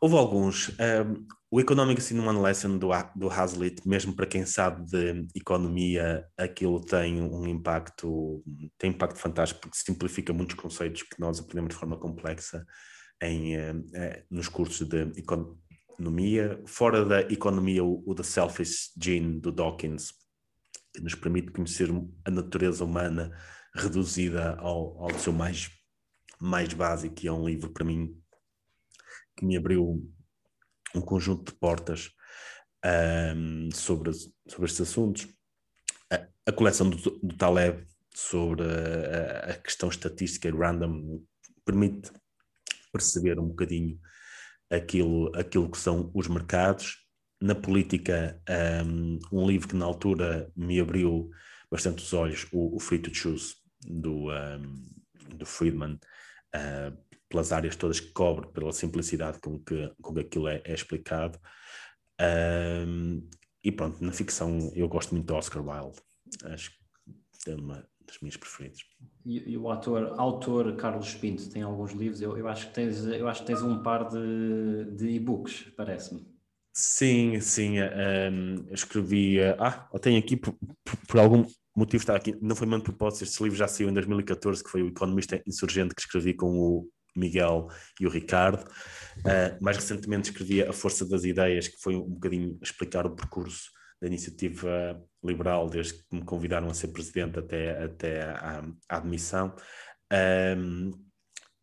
Houve 0.01 0.17
alguns. 0.17 0.71
Um, 0.71 1.27
o 1.51 1.61
Economics 1.61 2.11
in 2.11 2.19
One 2.19 2.41
Lesson 2.41 2.79
do, 2.79 2.89
do 3.15 3.31
Hazlitt, 3.31 3.87
mesmo 3.87 4.15
para 4.15 4.27
quem 4.27 4.45
sabe 4.45 4.85
de 4.87 5.27
economia, 5.35 6.27
aquilo 6.37 6.81
tem 6.81 7.23
um 7.23 7.47
impacto, 7.47 8.43
tem 8.77 8.91
impacto 8.91 9.19
fantástico 9.19 9.61
porque 9.61 9.79
simplifica 9.79 10.33
muitos 10.33 10.57
conceitos 10.57 11.03
que 11.03 11.21
nós 11.21 11.39
aprendemos 11.39 11.71
de 11.71 11.77
forma 11.77 11.97
complexa 11.99 12.67
em, 13.23 13.55
eh, 13.57 14.25
nos 14.31 14.49
cursos 14.49 14.87
de 14.87 15.11
economia. 15.95 16.61
Fora 16.67 17.05
da 17.05 17.21
economia, 17.23 17.85
o, 17.85 18.03
o 18.07 18.15
The 18.15 18.23
Selfish 18.23 18.93
Gene 19.01 19.41
do 19.41 19.53
Dawkins, 19.53 20.13
que 20.93 21.01
nos 21.01 21.15
permite 21.15 21.53
conhecer 21.53 21.89
a 22.25 22.31
natureza 22.31 22.85
humana 22.85 23.31
reduzida 23.75 24.57
ao, 24.59 25.03
ao 25.03 25.19
seu 25.19 25.33
mais, 25.33 25.71
mais 26.41 26.73
básico, 26.73 27.15
e 27.23 27.29
é 27.29 27.33
um 27.33 27.45
livro 27.45 27.71
para 27.71 27.85
mim 27.85 28.17
que 29.37 29.45
me 29.45 29.57
abriu 29.57 30.09
um 30.95 31.01
conjunto 31.01 31.53
de 31.53 31.59
portas 31.59 32.11
um, 33.37 33.69
sobre, 33.73 34.13
sobre 34.13 34.67
estes 34.67 34.83
assuntos. 34.83 35.29
A, 36.11 36.27
a 36.47 36.53
coleção 36.53 36.89
do, 36.89 36.97
do, 36.97 37.37
Taleb 37.37 37.85
sobre 38.15 38.63
a, 38.63 39.51
a, 39.51 39.55
questão 39.55 39.89
estatística 39.89 40.49
e 40.49 40.53
random 40.53 41.21
permite 41.65 42.13
perceber 42.93 43.41
um 43.41 43.49
bocadinho 43.49 43.99
aquilo, 44.75 45.31
aquilo 45.35 45.71
que 45.71 45.79
são 45.79 46.11
os 46.15 46.29
mercados. 46.29 46.99
Na 47.41 47.55
política, 47.55 48.41
um, 48.87 49.19
um 49.33 49.47
livro 49.47 49.69
que 49.69 49.77
na 49.77 49.85
altura 49.85 50.51
me 50.57 50.81
abriu 50.81 51.31
bastante 51.71 52.03
os 52.03 52.13
olhos, 52.13 52.47
o, 52.53 52.77
o 52.77 52.81
Free 52.81 52.99
to 52.99 53.15
Choose, 53.15 53.57
do, 53.85 54.31
um, 54.31 54.87
do 55.37 55.45
Friedman, 55.45 55.95
uh, 56.55 56.97
pelas 57.29 57.53
áreas 57.53 57.77
todas 57.77 58.01
que 58.01 58.13
cobre, 58.13 58.47
pela 58.49 58.73
simplicidade 58.73 59.41
com 59.41 59.59
que, 59.59 59.93
com 60.01 60.15
que 60.15 60.21
aquilo 60.21 60.49
é, 60.49 60.63
é 60.65 60.73
explicado. 60.73 61.39
Um, 62.87 63.29
e 63.63 63.73
pronto, 63.73 64.03
na 64.05 64.13
ficção 64.13 64.71
eu 64.75 64.89
gosto 64.89 65.15
muito 65.15 65.27
do 65.27 65.35
Oscar 65.35 65.67
Wilde, 65.67 66.01
acho 66.45 66.71
que 66.71 67.51
é 67.51 67.55
uma 67.57 67.87
das 68.07 68.19
minhas 68.21 68.37
preferidas. 68.37 68.81
E, 69.25 69.53
e 69.53 69.59
o 69.59 69.71
ator, 69.71 70.15
autor 70.19 70.77
Carlos 70.77 71.15
Pinto 71.15 71.49
tem 71.51 71.63
alguns 71.63 71.93
livros, 71.93 72.21
eu, 72.21 72.37
eu, 72.37 72.49
acho, 72.49 72.69
que 72.69 72.75
tens, 72.75 73.05
eu 73.07 73.29
acho 73.29 73.41
que 73.41 73.47
tens 73.47 73.63
um 73.63 73.83
par 73.83 74.09
de, 74.09 74.85
de 74.97 75.09
e-books, 75.11 75.73
parece-me. 75.77 76.27
Sim, 76.73 77.41
sim, 77.41 77.81
um, 77.81 78.67
eu 78.67 78.75
escrevi, 78.75 79.41
ah, 79.59 79.89
eu 79.93 79.99
tenho 79.99 80.19
aqui 80.19 80.37
por, 80.37 80.53
por, 80.53 80.97
por 81.07 81.21
algum 81.21 81.45
motivo 81.77 82.03
está 82.03 82.15
aqui, 82.17 82.37
não 82.41 82.55
foi 82.55 82.67
mesmo 82.67 82.85
propósito, 82.85 83.25
este 83.25 83.43
livro 83.43 83.57
já 83.57 83.67
saiu 83.69 83.89
em 83.89 83.95
2014, 83.95 84.63
que 84.63 84.71
foi 84.71 84.83
o 84.83 84.89
Economista 84.89 85.43
Insurgente 85.47 85.95
que 85.95 86.01
escrevi 86.01 86.35
com 86.35 86.59
o 86.59 86.89
Miguel 87.17 87.69
e 88.01 88.07
o 88.07 88.11
Ricardo. 88.11 88.63
Uh, 89.19 89.63
mais 89.63 89.77
recentemente 89.77 90.31
escrevi 90.31 90.63
A 90.63 90.73
Força 90.73 91.09
das 91.09 91.25
Ideias, 91.25 91.69
que 91.69 91.81
foi 91.81 91.97
um 91.97 92.03
bocadinho 92.03 92.59
explicar 92.63 93.07
o 93.07 93.15
percurso 93.15 93.71
da 94.05 94.09
iniciativa 94.09 95.03
liberal, 95.25 95.69
desde 95.71 95.95
que 95.95 96.05
me 96.13 96.23
convidaram 96.23 96.69
a 96.69 96.75
ser 96.75 96.89
presidente 96.89 97.39
até, 97.39 97.83
até 97.85 98.23
à, 98.23 98.63
à 98.89 98.97
admissão. 98.99 99.57
Um, 100.59 100.93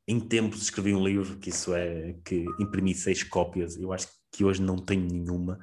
em 0.07 0.19
tempos 0.19 0.63
escrevi 0.63 0.93
um 0.93 1.05
livro 1.05 1.37
que 1.37 1.49
isso 1.49 1.73
é 1.75 2.15
que 2.25 2.43
imprimi 2.59 2.95
seis 2.95 3.21
cópias. 3.23 3.77
Eu 3.77 3.93
acho 3.93 4.07
que 4.31 4.43
hoje 4.43 4.61
não 4.61 4.75
tenho 4.77 5.05
nenhuma 5.05 5.59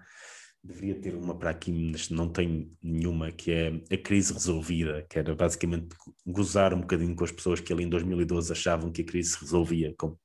deveria 0.62 1.00
ter 1.00 1.14
uma 1.14 1.36
para 1.36 1.50
aqui, 1.50 1.72
mas 1.72 2.10
não 2.10 2.28
tenho 2.28 2.70
nenhuma, 2.82 3.30
que 3.32 3.50
é 3.50 3.68
a 3.90 3.96
crise 3.96 4.32
resolvida, 4.32 5.06
que 5.08 5.18
era 5.18 5.34
basicamente 5.34 5.88
gozar 6.26 6.74
um 6.74 6.80
bocadinho 6.80 7.14
com 7.14 7.24
as 7.24 7.32
pessoas 7.32 7.60
que 7.60 7.72
ali 7.72 7.84
em 7.84 7.88
2012 7.88 8.52
achavam 8.52 8.90
que 8.90 9.02
a 9.02 9.04
crise 9.04 9.30
se 9.30 9.40
resolvia 9.40 9.94
com, 9.96 10.16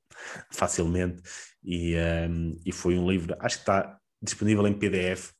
facilmente, 0.50 1.22
e, 1.62 1.94
um, 2.28 2.60
e 2.66 2.72
foi 2.72 2.98
um 2.98 3.08
livro, 3.08 3.34
acho 3.40 3.56
que 3.56 3.62
está 3.62 3.98
disponível 4.24 4.66
em 4.66 4.72
PDF 4.72 5.32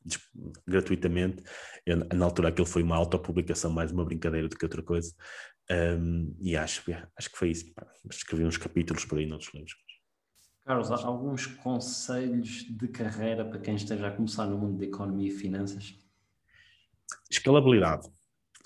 gratuitamente. 0.67 1.43
Eu, 1.85 1.97
na 2.13 2.25
altura 2.25 2.49
aquilo 2.49 2.67
foi 2.67 2.83
uma 2.83 2.95
autopublicação, 2.95 3.71
mais 3.71 3.91
uma 3.91 4.05
brincadeira 4.05 4.47
do 4.47 4.55
que 4.55 4.65
outra 4.65 4.81
coisa. 4.81 5.13
Um, 5.69 6.35
e 6.39 6.55
acho, 6.55 6.83
acho 7.17 7.31
que 7.31 7.37
foi 7.37 7.49
isso. 7.49 7.65
Escrevi 8.09 8.45
uns 8.45 8.57
capítulos 8.57 9.03
por 9.05 9.17
aí 9.17 9.25
noutros 9.25 9.53
livros. 9.53 9.75
Carlos, 10.63 10.89
alguns 10.91 11.45
conselhos 11.45 12.63
de 12.63 12.87
carreira 12.87 13.45
para 13.45 13.59
quem 13.59 13.75
esteja 13.75 14.07
a 14.07 14.11
começar 14.11 14.47
no 14.47 14.57
mundo 14.57 14.79
da 14.79 14.85
economia 14.85 15.27
e 15.27 15.31
finanças? 15.31 15.95
Escalabilidade. 17.29 18.09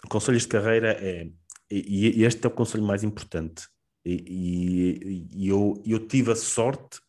Conselhos 0.10 0.44
de 0.44 0.48
carreira 0.48 0.92
é, 0.92 1.30
e, 1.70 2.24
este 2.24 2.46
é 2.46 2.48
o 2.48 2.52
conselho 2.52 2.84
mais 2.84 3.04
importante. 3.04 3.68
E, 4.06 4.14
e, 4.14 5.28
e 5.44 5.48
eu, 5.50 5.82
eu 5.86 6.08
tive 6.08 6.32
a 6.32 6.36
sorte 6.36 7.02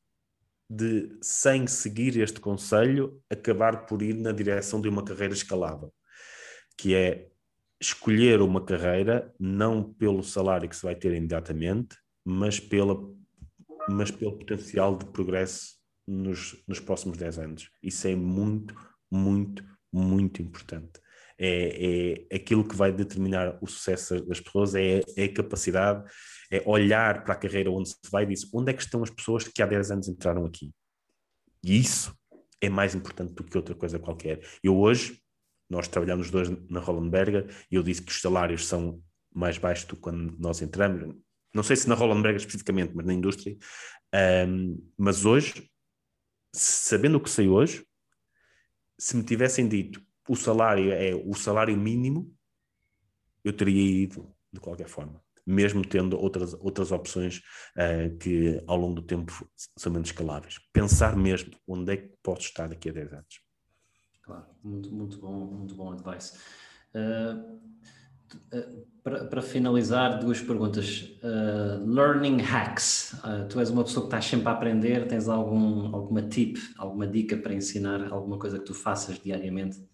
de, 0.70 1.18
sem 1.20 1.66
seguir 1.66 2.16
este 2.20 2.38
conselho, 2.38 3.20
acabar 3.28 3.86
por 3.86 4.00
ir 4.02 4.14
na 4.14 4.30
direção 4.30 4.80
de 4.80 4.88
uma 4.88 5.04
carreira 5.04 5.34
escalável, 5.34 5.92
que 6.78 6.94
é 6.94 7.26
escolher 7.80 8.40
uma 8.40 8.64
carreira 8.64 9.34
não 9.38 9.92
pelo 9.92 10.22
salário 10.22 10.68
que 10.68 10.76
se 10.76 10.84
vai 10.84 10.94
ter 10.94 11.12
imediatamente, 11.12 11.96
mas 12.24 12.60
pela 12.60 12.96
mas 13.88 14.10
pelo 14.10 14.38
potencial 14.38 14.96
de 14.96 15.06
progresso 15.06 15.76
nos, 16.06 16.62
nos 16.68 16.78
próximos 16.78 17.16
10 17.16 17.38
anos. 17.38 17.70
Isso 17.82 18.06
é 18.06 18.14
muito, 18.14 18.74
muito, 19.10 19.64
muito 19.92 20.42
importante. 20.42 21.00
É, 21.38 22.26
é 22.30 22.36
aquilo 22.36 22.62
que 22.62 22.76
vai 22.76 22.92
determinar 22.92 23.58
o 23.60 23.66
sucesso 23.66 24.20
das 24.26 24.38
pessoas, 24.38 24.74
é, 24.74 25.00
é 25.16 25.24
a 25.24 25.32
capacidade, 25.32 26.08
é 26.50 26.62
olhar 26.66 27.24
para 27.24 27.34
a 27.34 27.36
carreira 27.36 27.70
onde 27.70 27.90
se 27.90 27.96
vai 28.10 28.24
e 28.24 28.26
dizer 28.26 28.48
onde 28.52 28.70
é 28.70 28.74
que 28.74 28.82
estão 28.82 29.02
as 29.02 29.10
pessoas 29.10 29.46
que 29.46 29.62
há 29.62 29.66
10 29.66 29.90
anos 29.90 30.08
entraram 30.08 30.44
aqui. 30.44 30.72
E 31.62 31.78
isso 31.78 32.14
é 32.60 32.68
mais 32.68 32.94
importante 32.94 33.32
do 33.32 33.44
que 33.44 33.56
outra 33.56 33.74
coisa 33.74 33.98
qualquer. 33.98 34.40
Eu 34.62 34.78
hoje, 34.78 35.22
nós 35.68 35.88
trabalhamos 35.88 36.30
dois 36.30 36.48
na 36.68 36.80
Rollenberger, 36.80 37.46
e 37.70 37.74
eu 37.74 37.82
disse 37.82 38.02
que 38.02 38.10
os 38.10 38.20
salários 38.20 38.66
são 38.66 39.02
mais 39.32 39.58
baixos 39.58 39.84
do 39.84 39.94
que 39.94 40.02
quando 40.02 40.36
nós 40.38 40.60
entramos, 40.60 41.16
não 41.54 41.62
sei 41.62 41.76
se 41.76 41.88
na 41.88 41.94
Rollenberg 41.94 42.36
especificamente, 42.36 42.94
mas 42.94 43.06
na 43.06 43.12
indústria. 43.12 43.56
Um, 44.48 44.90
mas 44.96 45.24
hoje, 45.24 45.68
sabendo 46.52 47.18
o 47.18 47.20
que 47.20 47.30
sei 47.30 47.48
hoje, 47.48 47.84
se 48.98 49.16
me 49.16 49.22
tivessem 49.22 49.68
dito 49.68 50.00
o 50.28 50.36
salário 50.36 50.92
é 50.92 51.12
o 51.12 51.34
salário 51.34 51.76
mínimo, 51.76 52.32
eu 53.42 53.52
teria 53.52 53.82
ido 54.04 54.32
de 54.52 54.60
qualquer 54.60 54.86
forma, 54.86 55.20
mesmo 55.50 55.82
tendo 55.82 56.18
outras, 56.18 56.54
outras 56.54 56.92
opções 56.92 57.38
uh, 57.76 58.16
que 58.18 58.62
ao 58.66 58.76
longo 58.76 58.94
do 58.94 59.02
tempo 59.02 59.32
são 59.76 59.92
menos 59.92 60.08
escaláveis. 60.08 60.58
Pensar 60.72 61.16
mesmo 61.16 61.52
onde 61.66 61.92
é 61.92 61.96
que 61.96 62.14
posso 62.22 62.42
estar 62.42 62.68
daqui 62.68 62.88
a 62.88 62.92
10 62.92 63.12
anos. 63.12 63.40
Claro, 64.22 64.46
muito, 64.62 64.92
muito 64.92 65.18
bom, 65.18 65.46
muito 65.46 65.74
bom 65.74 65.92
advice. 65.92 66.38
Uh, 66.94 67.60
para, 69.02 69.24
para, 69.24 69.42
finalizar, 69.42 70.20
duas 70.20 70.40
perguntas. 70.40 71.18
Uh, 71.22 71.84
learning 71.84 72.38
hacks. 72.38 73.14
Uh, 73.24 73.48
tu 73.48 73.58
és 73.58 73.70
uma 73.70 73.82
pessoa 73.82 74.04
que 74.04 74.08
estás 74.08 74.24
sempre 74.26 74.48
a 74.48 74.52
aprender, 74.52 75.08
tens 75.08 75.28
algum, 75.28 75.94
alguma 75.94 76.22
tip, 76.22 76.58
alguma 76.78 77.06
dica 77.06 77.36
para 77.36 77.54
ensinar, 77.54 78.12
alguma 78.12 78.38
coisa 78.38 78.58
que 78.58 78.64
tu 78.64 78.74
faças 78.74 79.18
diariamente? 79.18 79.84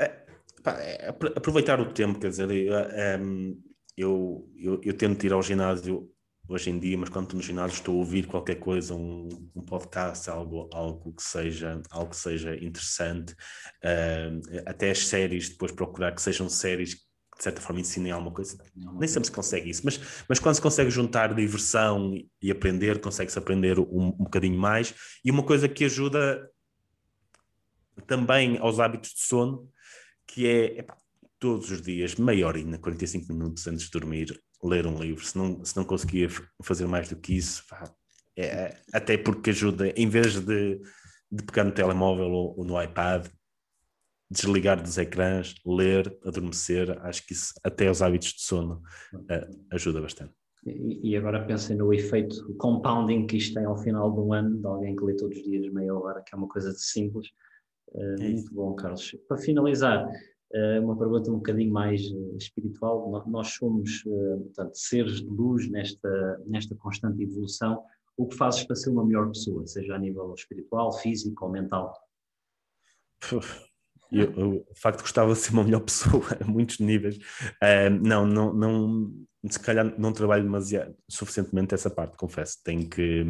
É, 0.00 0.26
pá, 0.62 0.72
é 0.80 1.08
aproveitar 1.08 1.80
o 1.80 1.92
tempo, 1.92 2.18
quer 2.18 2.30
dizer, 2.30 2.50
eu, 2.50 2.74
um, 3.20 3.60
eu, 3.96 4.50
eu, 4.56 4.80
eu 4.82 4.94
tento 4.94 5.24
ir 5.24 5.32
ao 5.32 5.42
ginásio 5.42 6.10
hoje 6.48 6.70
em 6.70 6.78
dia, 6.78 6.98
mas 6.98 7.08
quando 7.08 7.24
estou 7.26 7.38
no 7.38 7.42
ginásio 7.44 7.76
estou 7.76 7.94
a 7.94 7.98
ouvir 7.98 8.26
qualquer 8.26 8.56
coisa, 8.56 8.94
um, 8.94 9.28
um 9.54 9.62
podcast, 9.62 10.28
algo, 10.28 10.68
algo, 10.72 11.12
que 11.12 11.22
seja, 11.22 11.80
algo 11.90 12.10
que 12.10 12.16
seja 12.16 12.54
interessante, 12.56 13.32
uh, 13.32 14.62
até 14.66 14.90
as 14.90 15.06
séries, 15.06 15.50
depois 15.50 15.72
procurar 15.72 16.12
que 16.12 16.22
sejam 16.22 16.48
séries 16.48 16.94
que 16.94 17.38
de 17.38 17.44
certa 17.44 17.60
forma 17.60 17.80
ensinem 17.80 18.12
alguma 18.12 18.32
coisa. 18.32 18.58
Nem 18.74 19.08
sempre 19.08 19.26
se 19.26 19.32
consegue 19.32 19.70
isso, 19.70 19.82
mas, 19.84 19.98
mas 20.28 20.38
quando 20.38 20.54
se 20.54 20.62
consegue 20.62 20.90
juntar 20.90 21.34
diversão 21.34 22.14
e 22.40 22.50
aprender, 22.50 23.00
consegue-se 23.00 23.38
aprender 23.38 23.78
um, 23.78 24.08
um 24.08 24.24
bocadinho 24.24 24.58
mais. 24.58 24.94
E 25.24 25.30
uma 25.30 25.42
coisa 25.42 25.68
que 25.68 25.84
ajuda 25.84 26.48
também 28.06 28.58
aos 28.58 28.78
hábitos 28.78 29.10
de 29.10 29.20
sono, 29.20 29.70
que 30.26 30.46
é 30.46 30.78
epá, 30.80 30.96
todos 31.42 31.72
os 31.72 31.82
dias, 31.82 32.14
meia 32.14 32.46
horinha, 32.46 32.78
45 32.78 33.32
minutos 33.32 33.66
antes 33.66 33.86
de 33.86 33.90
dormir, 33.90 34.40
ler 34.62 34.86
um 34.86 34.96
livro. 34.96 35.26
Se 35.26 35.36
não, 35.36 35.64
se 35.64 35.76
não 35.76 35.84
conseguia 35.84 36.28
fazer 36.62 36.86
mais 36.86 37.08
do 37.08 37.16
que 37.16 37.36
isso, 37.36 37.64
é, 38.38 38.76
até 38.92 39.18
porque 39.18 39.50
ajuda, 39.50 39.88
em 39.96 40.08
vez 40.08 40.38
de, 40.38 40.80
de 41.28 41.42
pegar 41.42 41.64
no 41.64 41.72
telemóvel 41.72 42.30
ou, 42.30 42.56
ou, 42.56 42.64
no 42.64 42.80
iPad, 42.80 43.26
desligar 44.30 44.80
dos 44.80 44.96
ecrãs, 44.96 45.56
ler, 45.66 46.16
adormecer, 46.24 46.96
acho 47.04 47.26
que 47.26 47.32
isso, 47.32 47.52
até 47.64 47.90
os 47.90 48.02
hábitos 48.02 48.34
de 48.34 48.42
sono, 48.42 48.80
uh, 49.12 49.66
ajuda 49.72 50.00
bastante. 50.00 50.32
E, 50.64 51.10
e 51.10 51.16
agora 51.16 51.44
pensem 51.44 51.76
no 51.76 51.92
efeito 51.92 52.54
compounding 52.54 53.26
que 53.26 53.36
isto 53.36 53.54
tem 53.54 53.64
ao 53.64 53.76
final 53.76 54.12
de 54.12 54.20
um 54.20 54.32
ano, 54.32 54.60
de 54.60 54.66
alguém 54.66 54.94
que 54.94 55.04
lê 55.04 55.16
todos 55.16 55.36
os 55.36 55.42
dias 55.42 55.72
meia 55.72 55.92
hora, 55.92 56.22
que 56.24 56.32
é 56.32 56.38
uma 56.38 56.48
coisa 56.48 56.72
de 56.72 56.80
simples. 56.80 57.26
Uh, 57.88 58.22
é 58.22 58.28
muito 58.28 58.54
bom, 58.54 58.76
Carlos. 58.76 59.10
Para 59.26 59.38
finalizar, 59.38 60.08
eh, 60.54 60.80
uma 60.80 60.96
pergunta 60.96 61.30
um 61.30 61.36
bocadinho 61.36 61.72
mais 61.72 62.02
eh, 62.02 62.36
espiritual. 62.36 63.24
Nós 63.26 63.48
somos, 63.54 64.04
eh, 64.06 64.36
portanto, 64.36 64.74
seres 64.74 65.20
de 65.20 65.26
luz 65.26 65.70
nesta, 65.70 66.42
nesta 66.46 66.74
constante 66.76 67.22
evolução. 67.22 67.82
O 68.16 68.26
que 68.26 68.36
fazes 68.36 68.64
para 68.64 68.76
ser 68.76 68.90
uma 68.90 69.04
melhor 69.04 69.28
pessoa, 69.28 69.66
seja 69.66 69.94
a 69.94 69.98
nível 69.98 70.34
espiritual, 70.34 70.92
físico 70.92 71.46
ou 71.46 71.50
mental? 71.50 71.94
Eu, 74.12 74.30
eu, 74.34 74.66
de 74.70 74.78
facto 74.78 75.00
gostava 75.00 75.32
de 75.32 75.38
ser 75.38 75.52
uma 75.54 75.64
melhor 75.64 75.80
pessoa 75.84 76.22
a 76.38 76.44
muitos 76.44 76.78
níveis. 76.78 77.16
Uh, 77.16 77.88
não, 78.02 78.26
não, 78.26 78.52
não, 78.52 79.26
se 79.48 79.58
calhar 79.58 79.98
não 79.98 80.12
trabalho 80.12 80.42
demasiado, 80.42 80.94
suficientemente 81.08 81.74
essa 81.74 81.88
parte, 81.88 82.18
confesso. 82.18 82.58
Tenho 82.62 82.88
que. 82.90 83.24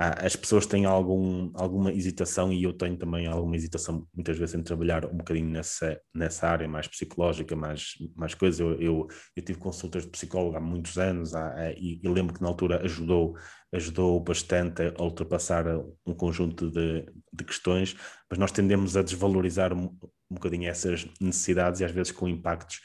Hum, 0.00 0.24
as 0.24 0.34
pessoas 0.34 0.64
têm 0.64 0.86
algum, 0.86 1.50
alguma 1.54 1.92
hesitação 1.92 2.50
e 2.52 2.62
eu 2.62 2.72
tenho 2.72 2.96
também 2.96 3.26
alguma 3.26 3.54
hesitação 3.54 4.06
muitas 4.14 4.38
vezes 4.38 4.54
em 4.54 4.62
trabalhar 4.62 5.04
um 5.04 5.18
bocadinho 5.18 5.50
nessa, 5.50 6.00
nessa 6.14 6.48
área 6.48 6.66
mais 6.66 6.88
psicológica, 6.88 7.54
mais, 7.54 7.94
mais 8.16 8.34
coisas. 8.34 8.58
Eu, 8.60 8.80
eu, 8.80 9.06
eu 9.36 9.44
tive 9.44 9.58
consultas 9.58 10.04
de 10.04 10.10
psicólogo 10.10 10.56
há 10.56 10.60
muitos 10.60 10.96
anos 10.96 11.34
há, 11.34 11.70
e, 11.72 12.00
e, 12.02 12.08
lembro 12.08 12.34
que 12.34 12.40
na 12.40 12.48
altura 12.48 12.82
ajudou, 12.82 13.36
ajudou 13.72 14.18
bastante 14.20 14.82
a 14.98 15.02
ultrapassar 15.02 15.66
um 16.06 16.14
conjunto 16.14 16.70
de, 16.70 17.04
de 17.32 17.44
questões, 17.44 17.94
mas 18.30 18.38
nós 18.38 18.52
tendemos 18.52 18.96
a 18.96 19.02
desvalorizar 19.02 19.74
um, 19.74 19.84
um 20.30 20.34
bocadinho 20.34 20.68
essas 20.68 21.06
necessidades 21.20 21.80
e 21.80 21.84
às 21.84 21.92
vezes 21.92 22.10
com 22.10 22.26
impactos 22.26 22.80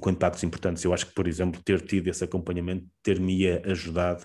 com 0.00 0.10
impactos 0.10 0.42
importantes. 0.42 0.82
Eu 0.82 0.94
acho 0.94 1.06
que, 1.06 1.14
por 1.14 1.28
exemplo, 1.28 1.62
ter 1.62 1.80
tido 1.82 2.08
esse 2.08 2.24
acompanhamento 2.24 2.86
ter-me 3.02 3.46
ajudado 3.64 4.24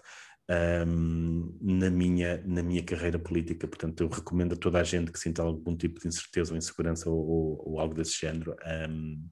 um, 0.50 1.58
na, 1.62 1.90
minha, 1.90 2.44
na 2.46 2.62
minha 2.62 2.84
carreira 2.84 3.18
política. 3.18 3.68
Portanto, 3.68 4.02
eu 4.02 4.08
recomendo 4.08 4.54
a 4.54 4.58
toda 4.58 4.80
a 4.80 4.84
gente 4.84 5.12
que 5.12 5.20
sinta 5.20 5.42
algum 5.42 5.76
tipo 5.76 6.00
de 6.00 6.08
incerteza 6.08 6.52
ou 6.52 6.58
insegurança 6.58 7.10
ou, 7.10 7.18
ou, 7.18 7.72
ou 7.72 7.80
algo 7.80 7.94
desse 7.94 8.20
género 8.20 8.56
um, 8.90 9.28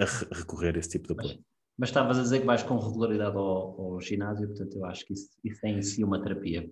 a 0.00 0.04
re 0.04 0.26
recorrer 0.32 0.76
a 0.76 0.78
esse 0.78 0.90
tipo 0.90 1.06
de 1.08 1.12
apoio. 1.12 1.28
Mas, 1.28 1.44
mas 1.78 1.88
estavas 1.90 2.18
a 2.18 2.22
dizer 2.22 2.40
que 2.40 2.46
vais 2.46 2.62
com 2.62 2.78
regularidade 2.78 3.36
ao, 3.36 3.80
ao, 3.80 4.00
ginásio, 4.00 4.48
portanto, 4.48 4.76
eu 4.76 4.84
acho 4.86 5.04
que 5.06 5.12
isso, 5.12 5.28
isso 5.42 5.66
é 5.66 5.70
em 5.70 5.82
si 5.82 6.02
uma 6.02 6.22
terapia. 6.22 6.68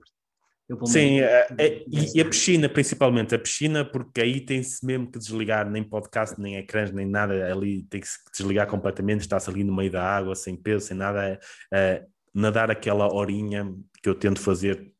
Sim, 0.87 1.21
é, 1.21 1.49
é, 1.59 1.85
e, 1.87 2.21
a 2.21 2.25
piscina 2.25 2.67
principalmente, 2.67 3.35
a 3.35 3.39
piscina, 3.39 3.85
porque 3.85 4.23
aí 4.23 4.41
tem-se 4.41 4.87
mesmo 4.87 5.11
que 5.11 5.19
desligar, 5.19 5.69
nem 5.69 5.85
podcast, 5.85 6.41
nem 6.41 6.57
ecrãs, 6.57 6.91
nem 6.91 7.05
nada, 7.05 7.53
ali 7.53 7.83
tem 7.83 8.01
que 8.01 8.07
desligar 8.35 8.67
completamente, 8.67 9.21
está-se 9.21 9.51
ali 9.51 9.65
no 9.65 9.75
meio 9.75 9.91
da 9.91 10.03
água, 10.03 10.35
sem 10.35 10.57
peso, 10.57 10.87
sem 10.87 10.97
nada, 10.97 11.39
é 11.75 12.07
nadar 12.35 12.71
aquela 12.71 13.13
horinha 13.13 13.75
que 14.03 14.09
eu 14.09 14.15
tento 14.15 14.41
fazer 14.41 14.93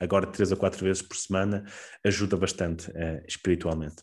agora 0.00 0.26
três 0.26 0.50
a 0.50 0.56
quatro 0.56 0.84
vezes 0.84 1.02
por 1.02 1.16
semana 1.16 1.64
ajuda 2.04 2.36
bastante 2.36 2.90
uh, 2.90 3.22
espiritualmente. 3.28 4.02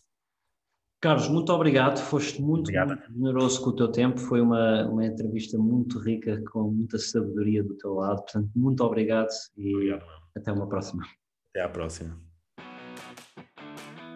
Carlos, 1.00 1.28
muito 1.28 1.52
obrigado, 1.52 1.98
foste 1.98 2.42
muito, 2.42 2.72
muito, 2.72 3.12
generoso 3.12 3.62
com 3.62 3.70
o 3.70 3.76
teu 3.76 3.90
tempo, 3.90 4.18
foi 4.18 4.40
uma, 4.40 4.84
uma 4.88 5.06
entrevista 5.06 5.56
muito 5.56 6.00
rica, 6.00 6.42
com 6.50 6.72
muita 6.72 6.98
sabedoria 6.98 7.62
do 7.62 7.76
teu 7.76 7.94
lado, 7.94 8.22
portanto, 8.22 8.50
muito 8.56 8.82
obrigado 8.82 9.28
e 9.56 9.76
obrigado. 9.76 10.04
até 10.36 10.50
uma 10.50 10.68
próxima. 10.68 11.04
Até 11.50 11.62
à 11.62 11.68
próxima. 11.68 12.20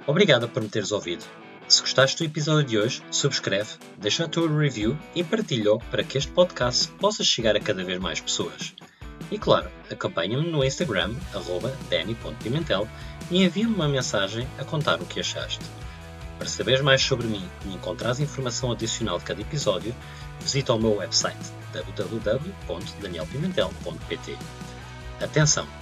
Obrigado 0.09 0.49
por 0.49 0.61
me 0.61 0.69
teres 0.69 0.91
ouvido. 0.91 1.42
Se 1.73 1.81
gostaste 1.81 2.19
do 2.19 2.25
episódio 2.25 2.69
de 2.69 2.77
hoje, 2.77 3.03
subscreve, 3.11 3.71
deixa 3.97 4.27
a 4.27 4.29
tua 4.29 4.47
review 4.47 4.95
e 5.15 5.25
partilha 5.25 5.79
para 5.91 6.05
que 6.05 6.19
este 6.19 6.31
podcast 6.31 6.89
possa 6.99 7.25
chegar 7.25 7.57
a 7.57 7.61
cada 7.61 7.83
vez 7.83 7.99
mais 7.99 8.21
pessoas. 8.21 8.75
E 9.31 9.39
claro, 9.39 9.71
acompanha-me 9.91 10.51
no 10.51 10.63
Instagram, 10.63 11.15
danny.pimentel, 11.89 12.87
e 13.31 13.43
envia-me 13.43 13.75
uma 13.75 13.89
mensagem 13.89 14.47
a 14.59 14.67
contar 14.67 15.01
o 15.01 15.07
que 15.07 15.21
achaste. 15.21 15.65
Para 16.37 16.47
saberes 16.47 16.83
mais 16.83 17.01
sobre 17.01 17.27
mim 17.27 17.49
e 17.65 17.73
encontrares 17.73 18.21
informação 18.21 18.71
adicional 18.71 19.19
de 19.19 19.25
cada 19.25 19.41
episódio, 19.41 19.95
visita 20.41 20.75
o 20.75 20.79
meu 20.79 20.99
website 20.99 21.41
www.danielpimentel.pt. 21.73 24.37
Atenção! 25.23 25.82